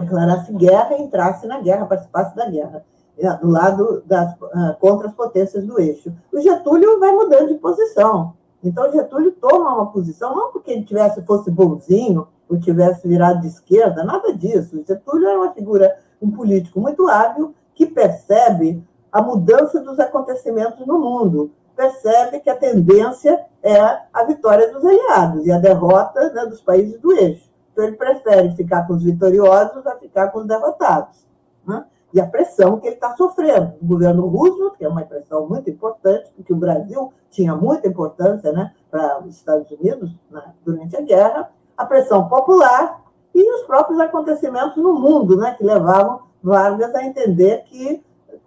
[0.00, 2.84] Declarasse guerra e entrasse na guerra, participasse da guerra.
[3.16, 6.12] É, do lado das, uh, contra as potências do eixo.
[6.32, 8.34] O Getúlio vai mudando de posição.
[8.64, 13.42] Então, o Getúlio toma uma posição, não porque ele tivesse, fosse bonzinho, ou tivesse virado
[13.42, 14.82] de esquerda, nada disso.
[14.86, 18.82] Getúlio é uma figura, um político muito hábil, que percebe
[19.12, 23.80] a mudança dos acontecimentos no mundo, percebe que a tendência é
[24.12, 27.48] a vitória dos aliados e a derrota né, dos países do eixo.
[27.72, 31.26] Então, ele prefere ficar com os vitoriosos a ficar com os derrotados.
[31.66, 31.84] Né?
[32.12, 33.74] e a pressão que ele está sofrendo.
[33.80, 38.52] O governo Roosevelt, que é uma pressão muito importante, porque o Brasil tinha muita importância
[38.52, 43.00] né, para os Estados Unidos né, durante a guerra, a pressão popular
[43.34, 48.02] e os próprios acontecimentos no mundo, né, que levavam Vargas a entender que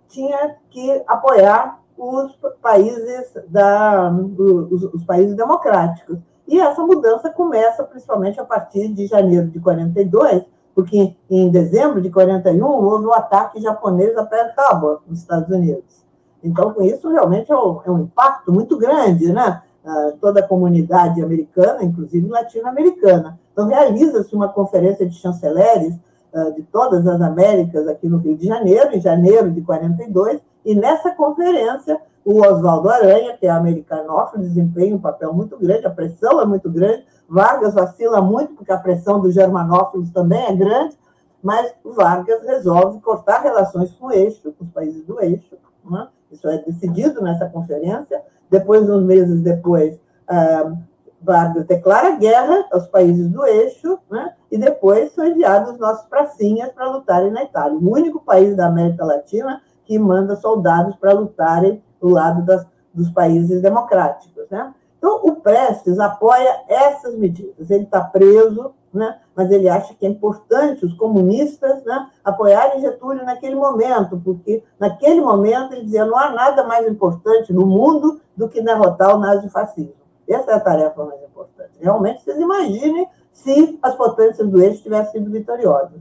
[0.10, 6.18] tinha que apoiar os países da os, os países democráticos.
[6.48, 10.44] E essa mudança começa principalmente a partir de janeiro de 42,
[10.76, 15.49] porque em dezembro de 41 houve o um ataque japonês a Pearl Harbor, nos Estados
[15.49, 16.03] Unidos.
[16.44, 19.61] Então, com isso, realmente é um, é um impacto muito grande, né?
[19.86, 23.40] Uh, toda a comunidade americana, inclusive latino-americana.
[23.52, 25.94] Então, realiza-se uma conferência de chanceleres
[26.34, 30.76] uh, de todas as Américas aqui no Rio de Janeiro, em janeiro de 42, e
[30.76, 36.40] nessa conferência, o Oswaldo Aranha, que é americanófilo, desempenha um papel muito grande, a pressão
[36.40, 40.98] é muito grande, Vargas vacila muito, porque a pressão dos germanófilos também é grande,
[41.41, 45.57] mas Vargas resolve cortar relações com o eixo, com os países do eixo.
[45.84, 46.07] Né?
[46.31, 48.22] Isso é decidido nessa conferência.
[48.49, 50.73] Depois, uns meses depois, ah,
[51.22, 54.34] Vargas declara guerra aos países do eixo, né?
[54.52, 57.77] e depois são enviados nossos pracinhas para lutarem na Itália.
[57.77, 63.10] O único país da América Latina que manda soldados para lutarem do lado das, dos
[63.10, 64.50] países democráticos.
[64.50, 64.74] Né?
[64.98, 67.70] Então, o Prestes apoia essas medidas.
[67.70, 69.20] Ele está preso, né?
[69.36, 75.20] mas ele acha que é importante os comunistas né, apoiarem Getúlio naquele momento, porque naquele
[75.22, 80.04] momento ele dizia não há nada mais importante no mundo do que derrotar o nazifascismo.
[80.28, 81.72] Essa é a tarefa mais importante.
[81.82, 86.00] Realmente, vocês imaginem se as potências do eixo tivessem sido vitoriosas.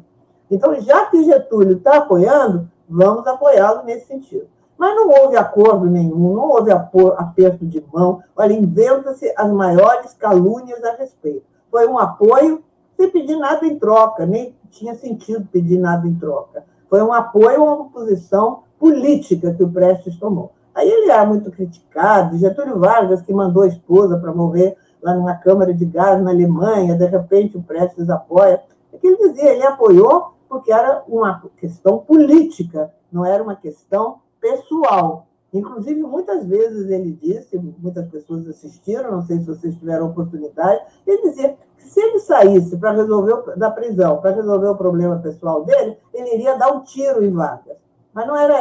[0.51, 4.47] Então, já que Getúlio está apoiando, vamos apoiá-lo nesse sentido.
[4.77, 8.23] Mas não houve acordo nenhum, não houve aperto de mão.
[8.37, 11.45] Olha, inventa-se as maiores calúnias a respeito.
[11.71, 12.63] Foi um apoio
[12.97, 16.65] sem pedir nada em troca, nem tinha sentido pedir nada em troca.
[16.89, 20.53] Foi um apoio a uma posição política que o Prestes tomou.
[20.75, 25.35] Aí ele era muito criticado, Getúlio Vargas, que mandou a esposa para morrer lá numa
[25.35, 28.63] câmara de gás na Alemanha, de repente o Prestes apoia.
[28.93, 34.21] É que ele dizia, ele apoiou porque era uma questão política, não era uma questão
[34.39, 35.27] pessoal.
[35.51, 41.23] Inclusive, muitas vezes ele disse, muitas pessoas assistiram, não sei se vocês tiveram oportunidade, ele
[41.23, 45.97] dizia que se ele saísse para resolver da prisão, para resolver o problema pessoal dele,
[46.13, 47.79] ele iria dar um tiro em Vargas.
[48.13, 48.61] Mas não era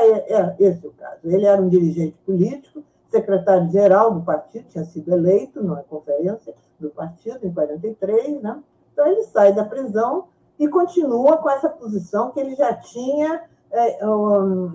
[0.62, 1.20] esse o caso.
[1.26, 7.46] Ele era um dirigente político, secretário-geral do partido, tinha sido eleito numa conferência do partido
[7.46, 8.64] em 43, né?
[8.94, 14.00] Então ele sai da prisão e continua com essa posição que ele já tinha é,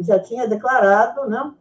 [0.01, 1.53] já tinha declarado, né,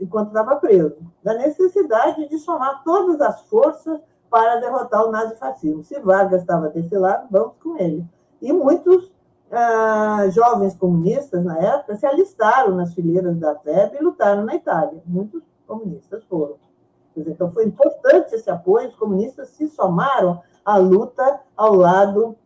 [0.00, 4.00] enquanto estava preso, da necessidade de somar todas as forças
[4.30, 5.84] para derrotar o nazifascismo.
[5.84, 8.04] Se Vargas estava desse lado, vamos com ele.
[8.40, 9.12] E muitos
[9.52, 15.00] ah, jovens comunistas, na época, se alistaram nas fileiras da FEB e lutaram na Itália.
[15.06, 16.56] Muitos comunistas foram.
[17.16, 22.36] Então, foi importante esse apoio, os comunistas se somaram à luta ao lado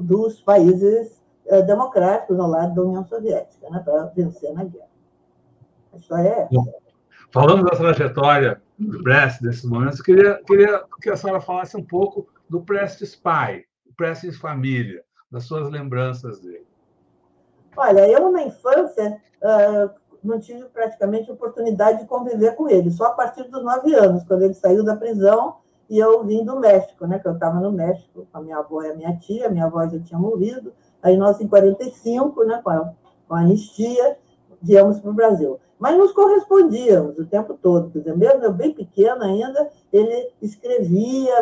[0.00, 4.88] dos países eh, democráticos, ao lado da União Soviética, né, para vencer na guerra.
[5.92, 6.74] A história é essa.
[7.32, 11.84] Falando da trajetória do Prestes nesses momentos, eu queria, queria que a senhora falasse um
[11.84, 16.66] pouco do Prestes pai, o Prestes família, das suas lembranças dele.
[17.76, 19.90] Olha, eu na infância uh,
[20.24, 24.42] não tive praticamente oportunidade de conviver com ele, só a partir dos nove anos, quando
[24.42, 25.58] ele saiu da prisão
[25.90, 27.18] e eu vim do México, né?
[27.18, 29.84] Que eu estava no México com a minha avó e a minha tia, minha avó
[29.88, 30.72] já tinha morrido.
[31.02, 32.92] Aí nós, em 45, né, com a,
[33.26, 34.16] com a anistia,
[34.62, 35.58] viemos para o Brasil.
[35.80, 37.90] Mas nos correspondíamos o tempo todo.
[37.90, 41.40] Quer dizer, mesmo eu bem pequena ainda, ele escrevia,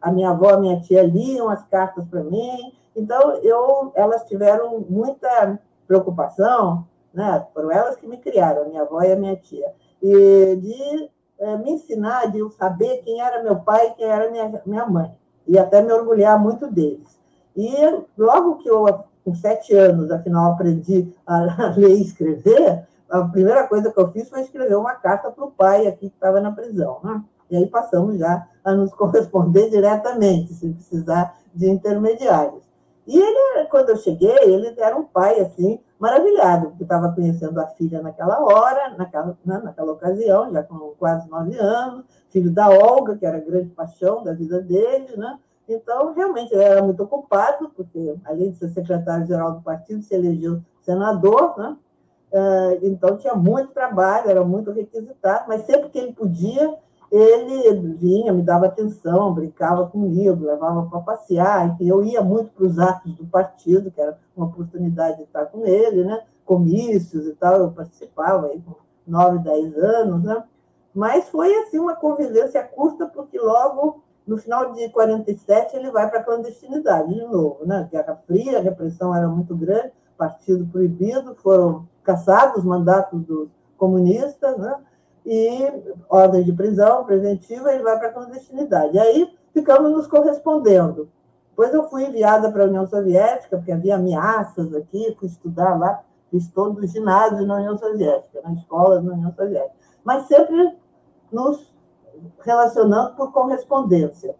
[0.00, 2.72] a minha avó e a minha tia liam as cartas para mim.
[2.96, 7.44] Então, eu, elas tiveram muita preocupação, né?
[7.52, 11.10] foram elas que me criaram, a minha avó e a minha tia, e de
[11.40, 14.86] é, me ensinar, de eu saber quem era meu pai e quem era minha, minha
[14.86, 15.12] mãe,
[15.46, 17.18] e até me orgulhar muito deles.
[17.56, 17.74] E
[18.16, 18.86] logo que eu
[19.24, 24.28] com sete anos, afinal, aprendi a ler e escrever, a primeira coisa que eu fiz
[24.28, 27.00] foi escrever uma carta para o pai aqui que estava na prisão.
[27.02, 27.22] Né?
[27.50, 32.62] E aí passamos já a nos corresponder diretamente, sem precisar de intermediários.
[33.06, 37.66] E ele, quando eu cheguei, ele era um pai, assim, maravilhado, porque estava conhecendo a
[37.66, 43.16] filha naquela hora, naquela, né, naquela ocasião, já com quase nove anos, filho da Olga,
[43.16, 45.38] que era a grande paixão da vida dele, né?
[45.68, 50.62] Então, realmente, ele era muito ocupado, porque, além de ser secretário-geral do partido, se elegeu
[50.80, 51.76] senador, né?
[52.32, 56.74] Eh, então, tinha muito trabalho, era muito requisitado, mas sempre que ele podia,
[57.10, 62.64] ele vinha, me dava atenção, brincava comigo, levava para passear, enfim, eu ia muito para
[62.64, 66.22] os atos do partido, que era uma oportunidade de estar com ele, né?
[66.44, 68.74] comícios e tal, eu participava aí com
[69.06, 70.42] nove, dez anos, né?
[70.94, 76.20] mas foi assim uma convivência curta, porque logo no final de 47, ele vai para
[76.20, 77.88] a clandestinidade de novo, né?
[77.90, 84.56] Guerra Fria, a repressão era muito grande, partido proibido, foram caçados os mandatos dos comunistas,
[84.58, 84.76] né?
[85.24, 88.98] E ordem de prisão preventiva, ele vai para a clandestinidade.
[88.98, 91.08] Aí ficamos nos correspondendo.
[91.50, 96.02] Depois eu fui enviada para a União Soviética, porque havia ameaças aqui, fui estudar lá,
[96.30, 99.74] fiz todo o ginásio na União Soviética, na escola da União Soviética.
[100.02, 100.76] Mas sempre
[101.30, 101.70] nos
[102.40, 104.34] relacionando por correspondência.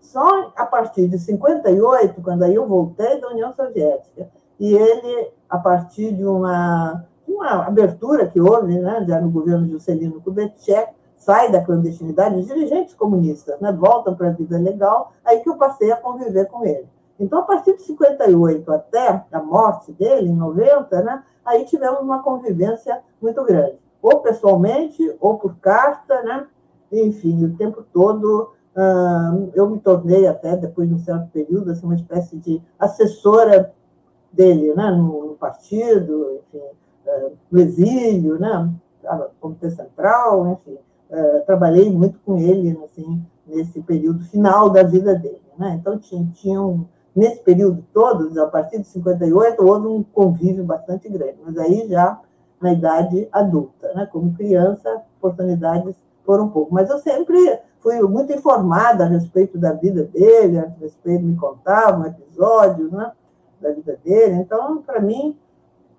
[0.00, 5.58] Só a partir de 58, quando aí eu voltei da União Soviética, e ele, a
[5.58, 11.62] partir de uma, uma abertura que houve, né, já no governo Juscelino Kubitschek, sai da
[11.62, 15.96] clandestinidade, os dirigentes comunistas né, voltam para a vida legal, aí que eu passei a
[15.96, 16.88] conviver com ele.
[17.18, 22.22] Então, a partir de 58 até a morte dele, em 90, né, aí tivemos uma
[22.22, 26.46] convivência muito grande, ou pessoalmente, ou por carta, né,
[26.90, 31.84] enfim, o tempo todo uh, eu me tornei até, depois de um certo período, assim,
[31.84, 33.72] uma espécie de assessora
[34.32, 36.64] dele, né, no, no partido, enfim,
[37.50, 38.72] no exílio, né,
[39.40, 40.78] Comitê Central, enfim,
[41.10, 46.26] uh, trabalhei muito com ele, assim, nesse período final da vida dele, né, então tinha,
[46.34, 46.84] tinha um,
[47.14, 52.20] nesse período todo, a partir de 58, houve um convívio bastante grande, mas aí já
[52.60, 56.72] na idade adulta, né, como criança, oportunidades foram um pouco.
[56.72, 62.06] Mas eu sempre fui muito informada a respeito da vida dele, a respeito, me contavam
[62.06, 63.12] episódios né,
[63.60, 64.34] da vida dele.
[64.34, 65.36] Então, para mim,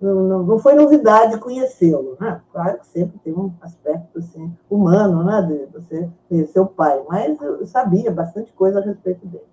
[0.02, 2.16] não, não, foi novidade conhecê-lo.
[2.20, 2.40] Né?
[2.50, 7.40] Claro que sempre tem um aspecto assim, humano, né, de você conhecer o pai, mas
[7.40, 9.44] eu sabia bastante coisa a respeito dele.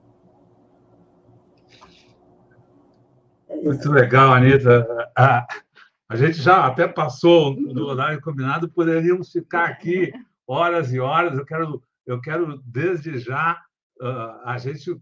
[3.47, 4.87] É muito legal, Anitta.
[5.15, 10.11] A, gente já até passou do horário combinado, poderíamos ficar aqui
[10.47, 11.37] horas e horas.
[11.37, 13.59] Eu quero, eu quero desde já
[14.01, 14.99] uh, a gente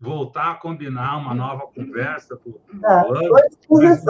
[0.00, 3.30] voltar a combinar uma nova conversa para o tá, ano.
[3.70, 4.04] Mas,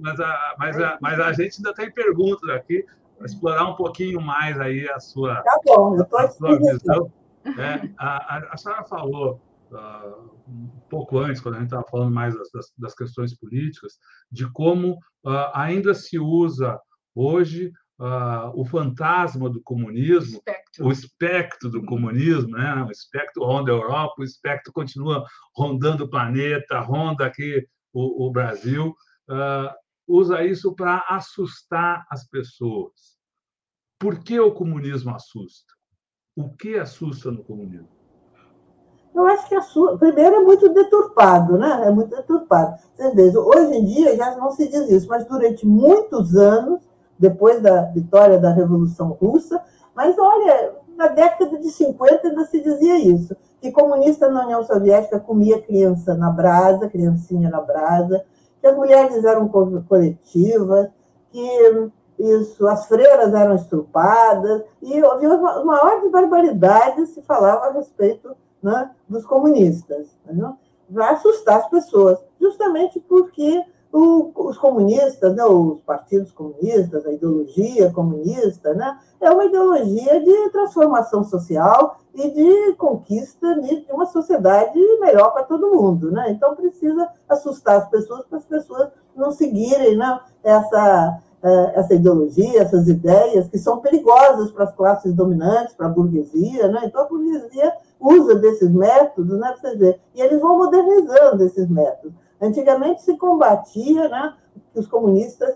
[0.00, 2.84] mas, a, mas, a, mas a gente ainda tem perguntas aqui
[3.16, 7.12] para explorar um pouquinho mais aí a sua, tá bom, a sua visão.
[7.46, 9.40] É, a, a, a senhora falou
[9.70, 13.98] uh, um pouco antes, quando a gente estava falando mais das, das, questões políticas,
[14.30, 14.94] de como
[15.24, 16.80] uh, ainda se usa
[17.14, 20.86] hoje uh, o fantasma do comunismo, espectro.
[20.86, 22.84] o espectro do comunismo, né?
[22.86, 28.30] o espectro ronda a Europa, o espectro continua rondando o planeta, ronda aqui o, o
[28.30, 28.94] Brasil.
[29.28, 29.72] Uh,
[30.06, 33.14] usa isso para assustar as pessoas.
[33.98, 35.72] Por que o comunismo assusta?
[36.36, 37.88] O que assusta no comunismo?
[39.14, 41.86] Eu acho que a sua, primeiro é muito deturpado, né?
[41.86, 42.76] É muito deturpado.
[42.98, 46.82] Hoje em dia já não se diz isso, mas durante muitos anos,
[47.18, 49.60] depois da vitória da Revolução Russa,
[49.94, 55.18] mas olha, na década de 50 ainda se dizia isso, que comunista na União Soviética
[55.18, 58.24] comia criança na brasa, criancinha na brasa,
[58.60, 60.88] que as mulheres eram coletivas,
[61.30, 68.36] que isso, as freiras eram estrupadas, e havia as maiores barbaridades se falava a respeito
[68.62, 70.54] né, dos comunistas, né,
[70.92, 73.64] para assustar as pessoas, justamente porque
[73.94, 80.50] o, os comunistas, né, os partidos comunistas, a ideologia comunista, né, é uma ideologia de
[80.50, 86.10] transformação social e de conquista de uma sociedade melhor para todo mundo.
[86.10, 86.32] Né?
[86.32, 92.62] Então, precisa assustar as pessoas para as pessoas não seguirem né, essa, é, essa ideologia,
[92.62, 96.66] essas ideias que são perigosas para as classes dominantes, para a burguesia.
[96.66, 96.80] Né?
[96.86, 102.23] Então, a burguesia usa desses métodos, né, ver, e eles vão modernizando esses métodos.
[102.40, 104.34] Antigamente se combatia né,
[104.72, 105.54] que os comunistas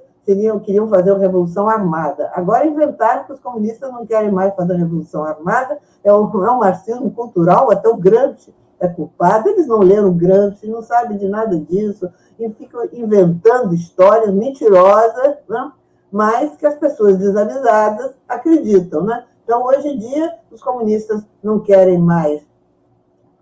[0.63, 2.31] queriam fazer uma revolução armada.
[2.35, 6.51] Agora inventaram que os comunistas não querem mais fazer a revolução armada, é um, é
[6.51, 9.49] um marxismo cultural, até o Gramsci é culpado.
[9.49, 15.73] Eles não leram Gramsci, não sabem de nada disso, e ficam inventando histórias mentirosas, né?
[16.13, 19.05] mas que as pessoas desavisadas acreditam.
[19.05, 19.25] Né?
[19.45, 22.47] Então, hoje em dia, os comunistas não querem mais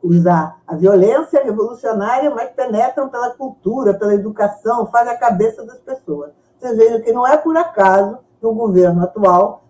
[0.06, 6.30] usar a violência revolucionária, mas penetram pela cultura, pela educação, fazem a cabeça das pessoas.
[6.58, 9.64] Vocês vejam que não é por acaso que o governo atual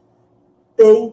[0.76, 1.12] tem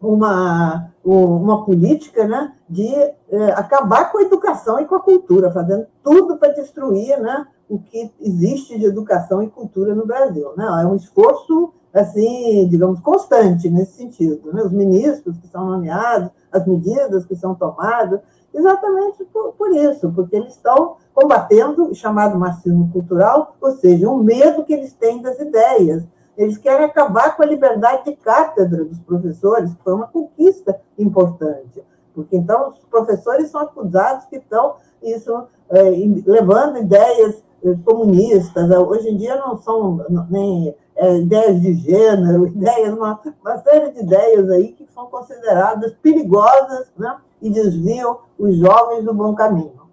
[0.00, 5.86] uma, uma política né, de é, acabar com a educação e com a cultura, fazendo
[6.02, 10.52] tudo para destruir né, o que existe de educação e cultura no Brasil.
[10.56, 10.66] Né?
[10.82, 14.52] É um esforço assim, digamos, constante nesse sentido.
[14.52, 14.62] Né?
[14.62, 18.20] Os ministros que são nomeados, as medidas que são tomadas,
[18.54, 24.22] exatamente por, por isso, porque eles estão combatendo o chamado marxismo cultural, ou seja, o
[24.22, 26.04] medo que eles têm das ideias.
[26.36, 31.82] Eles querem acabar com a liberdade de cátedra dos professores, que foi uma conquista importante.
[32.14, 35.82] Porque então os professores são acusados que estão isso, é,
[36.26, 37.42] levando ideias
[37.84, 38.70] comunistas.
[38.70, 44.00] Hoje em dia não são nem é, ideias de gênero, ideias, uma, uma série de
[44.00, 49.84] ideias aí que são consideradas perigosas né, e desviam os jovens do bom caminho.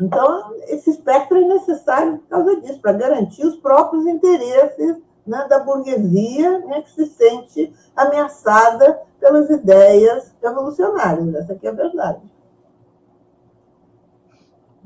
[0.00, 4.96] Então, esse espectro é necessário por causa disso, para garantir os próprios interesses
[5.26, 11.34] né, da burguesia né, que se sente ameaçada pelas ideias revolucionárias.
[11.34, 12.20] Essa aqui é a verdade.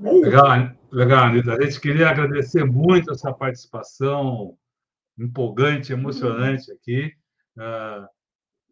[0.04, 1.54] Legal, legal, Anitta.
[1.54, 4.56] A gente queria agradecer muito essa participação
[5.18, 7.12] empolgante, emocionante aqui.
[7.56, 8.06] Uh,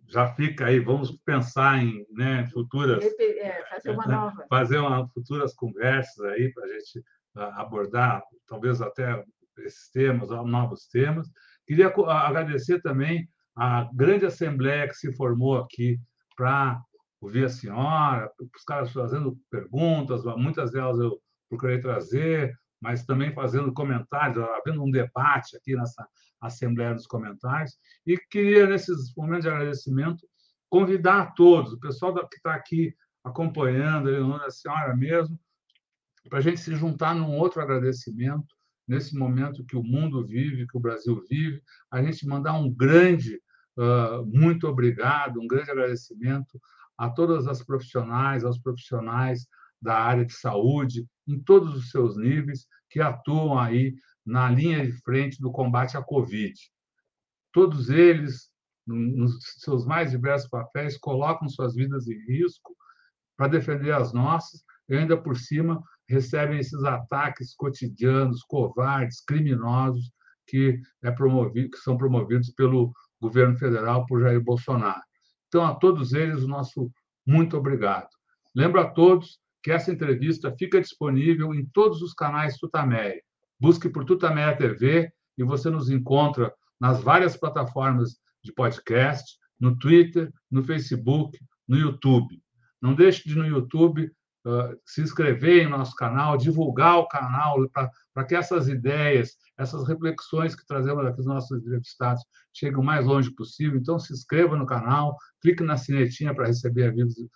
[0.09, 3.03] já fica aí, vamos pensar em né, futuras.
[3.19, 4.47] É, fazer uma né, nova.
[4.49, 6.99] Fazer uma, futuras conversas aí para a gente
[7.37, 9.25] uh, abordar, talvez até
[9.61, 11.29] esses temas, novos temas.
[11.67, 13.27] Queria agradecer também
[13.57, 15.99] a grande assembleia que se formou aqui
[16.37, 16.79] para
[17.23, 23.73] ouvir a senhora, os caras fazendo perguntas, muitas delas eu procurei trazer, mas também fazendo
[23.73, 26.07] comentários, havendo um debate aqui nessa
[26.40, 27.78] Assembleia dos Comentários.
[28.05, 30.27] E queria, nesses momentos de agradecimento,
[30.69, 32.93] convidar a todos, o pessoal que está aqui
[33.23, 35.39] acompanhando, a senhora mesmo,
[36.28, 38.57] para a gente se juntar num outro agradecimento,
[38.89, 43.40] nesse momento que o mundo vive, que o Brasil vive, a gente mandar um grande
[43.78, 46.61] uh, muito obrigado, um grande agradecimento
[46.97, 49.47] a todas as profissionais, aos profissionais
[49.81, 53.94] da área de saúde, em todos os seus níveis, que atuam aí
[54.24, 56.55] na linha de frente do combate à Covid.
[57.52, 58.51] Todos eles,
[58.86, 62.74] nos seus mais diversos papéis, colocam suas vidas em risco
[63.36, 70.12] para defender as nossas e, ainda por cima, recebem esses ataques cotidianos, covardes, criminosos,
[70.47, 75.02] que, é promovido, que são promovidos pelo governo federal, por Jair Bolsonaro.
[75.53, 76.91] Então, a todos eles, o nosso
[77.27, 78.09] muito obrigado.
[78.57, 83.20] Lembro a todos que essa entrevista fica disponível em todos os canais Tutameia.
[83.61, 90.33] Busque por Tutameia TV e você nos encontra nas várias plataformas de podcast, no Twitter,
[90.51, 91.39] no Facebook,
[91.69, 92.43] no YouTube.
[92.81, 94.11] Não deixe de no YouTube
[94.85, 97.56] se inscrever em nosso canal, divulgar o canal
[98.12, 103.06] para que essas ideias, essas reflexões que trazemos aqui dos nossos entrevistados cheguem o mais
[103.06, 103.78] longe possível.
[103.78, 107.28] Então, se inscreva no canal, clique na sinetinha para receber avisos,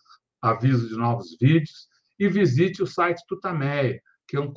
[0.42, 1.88] avisos de novos vídeos
[2.18, 4.52] e visite o site Tutameia, que é um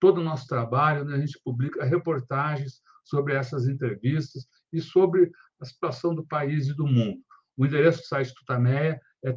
[0.00, 1.16] todo o nosso trabalho, né?
[1.16, 5.30] a gente publica reportagens sobre essas entrevistas e sobre
[5.60, 7.20] a situação do país e do mundo.
[7.56, 9.32] O endereço do site Tutameia é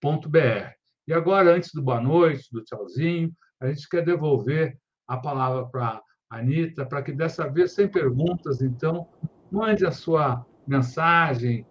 [0.00, 0.72] tutameia.jor.br.
[1.06, 6.00] E agora, antes do boa noite, do tchauzinho, a gente quer devolver a palavra para
[6.30, 9.08] a Anitta, para que dessa vez, sem perguntas, então,
[9.50, 11.66] mande a sua mensagem,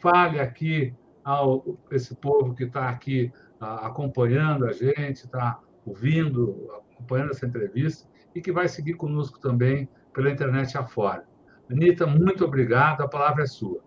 [0.00, 0.94] fale aqui
[1.24, 8.08] ao esse povo que está aqui a, acompanhando a gente, está ouvindo, acompanhando essa entrevista
[8.34, 11.24] e que vai seguir conosco também pela internet afora.
[11.70, 13.82] Anitta, muito obrigado, a palavra é sua.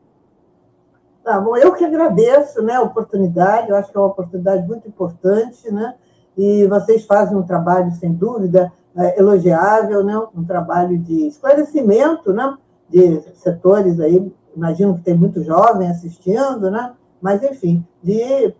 [1.25, 4.87] Tá bom, eu que agradeço né, a oportunidade, eu acho que é uma oportunidade muito
[4.87, 5.95] importante, né?
[6.37, 10.15] E vocês fazem um trabalho, sem dúvida, é, elogiável, né?
[10.35, 12.55] um trabalho de esclarecimento né?
[12.87, 16.93] de setores aí, imagino que tem muito jovem assistindo, né?
[17.19, 18.53] mas, enfim, de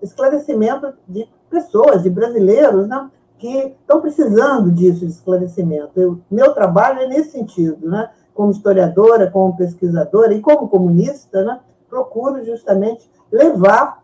[0.00, 3.10] esclarecimento de pessoas, de brasileiros, né?
[3.38, 5.90] que estão precisando disso, de esclarecimento.
[5.96, 8.08] Eu, meu trabalho é nesse sentido, né?
[8.34, 11.58] como historiadora, como pesquisadora e como comunista, né?
[11.88, 14.02] Procuro justamente levar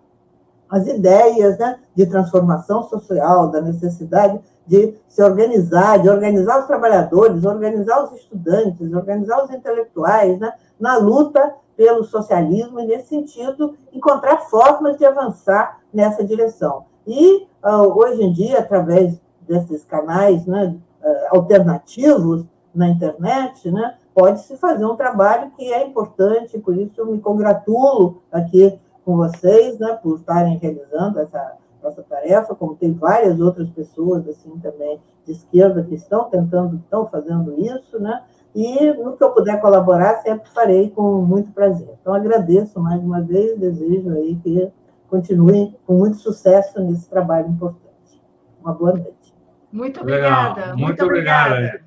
[0.69, 1.78] as ideias né?
[1.94, 8.93] de transformação social, da necessidade de se organizar, de organizar os trabalhadores, organizar os estudantes,
[8.93, 10.52] organizar os intelectuais né?
[10.81, 16.85] na luta pelo socialismo e, nesse sentido, encontrar formas de avançar nessa direção.
[17.06, 22.44] E, uh, hoje em dia, através desses canais né, uh, alternativos
[22.74, 28.22] na internet, né, pode-se fazer um trabalho que é importante, por isso eu me congratulo
[28.30, 34.26] aqui com vocês, né, por estarem realizando essa, essa tarefa, como tem várias outras pessoas
[34.28, 38.22] assim também de esquerda que estão tentando, estão fazendo isso, né,
[38.54, 41.88] e no que eu puder colaborar, sempre farei com muito prazer.
[42.00, 44.70] Então, agradeço mais uma vez, desejo aí que
[45.08, 48.22] continuem com muito sucesso nesse trabalho importante.
[48.62, 49.34] Uma boa noite.
[49.72, 50.60] Muito obrigada.
[50.60, 50.66] Legal.
[50.68, 51.54] Muito, muito obrigada.
[51.56, 51.84] obrigada.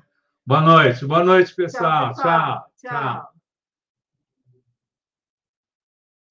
[0.48, 1.04] Boa noite.
[1.04, 2.14] Boa noite, pessoal.
[2.14, 2.22] Tchau.
[2.22, 2.72] Tchau.
[2.80, 3.32] tchau.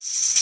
[0.00, 0.37] tchau.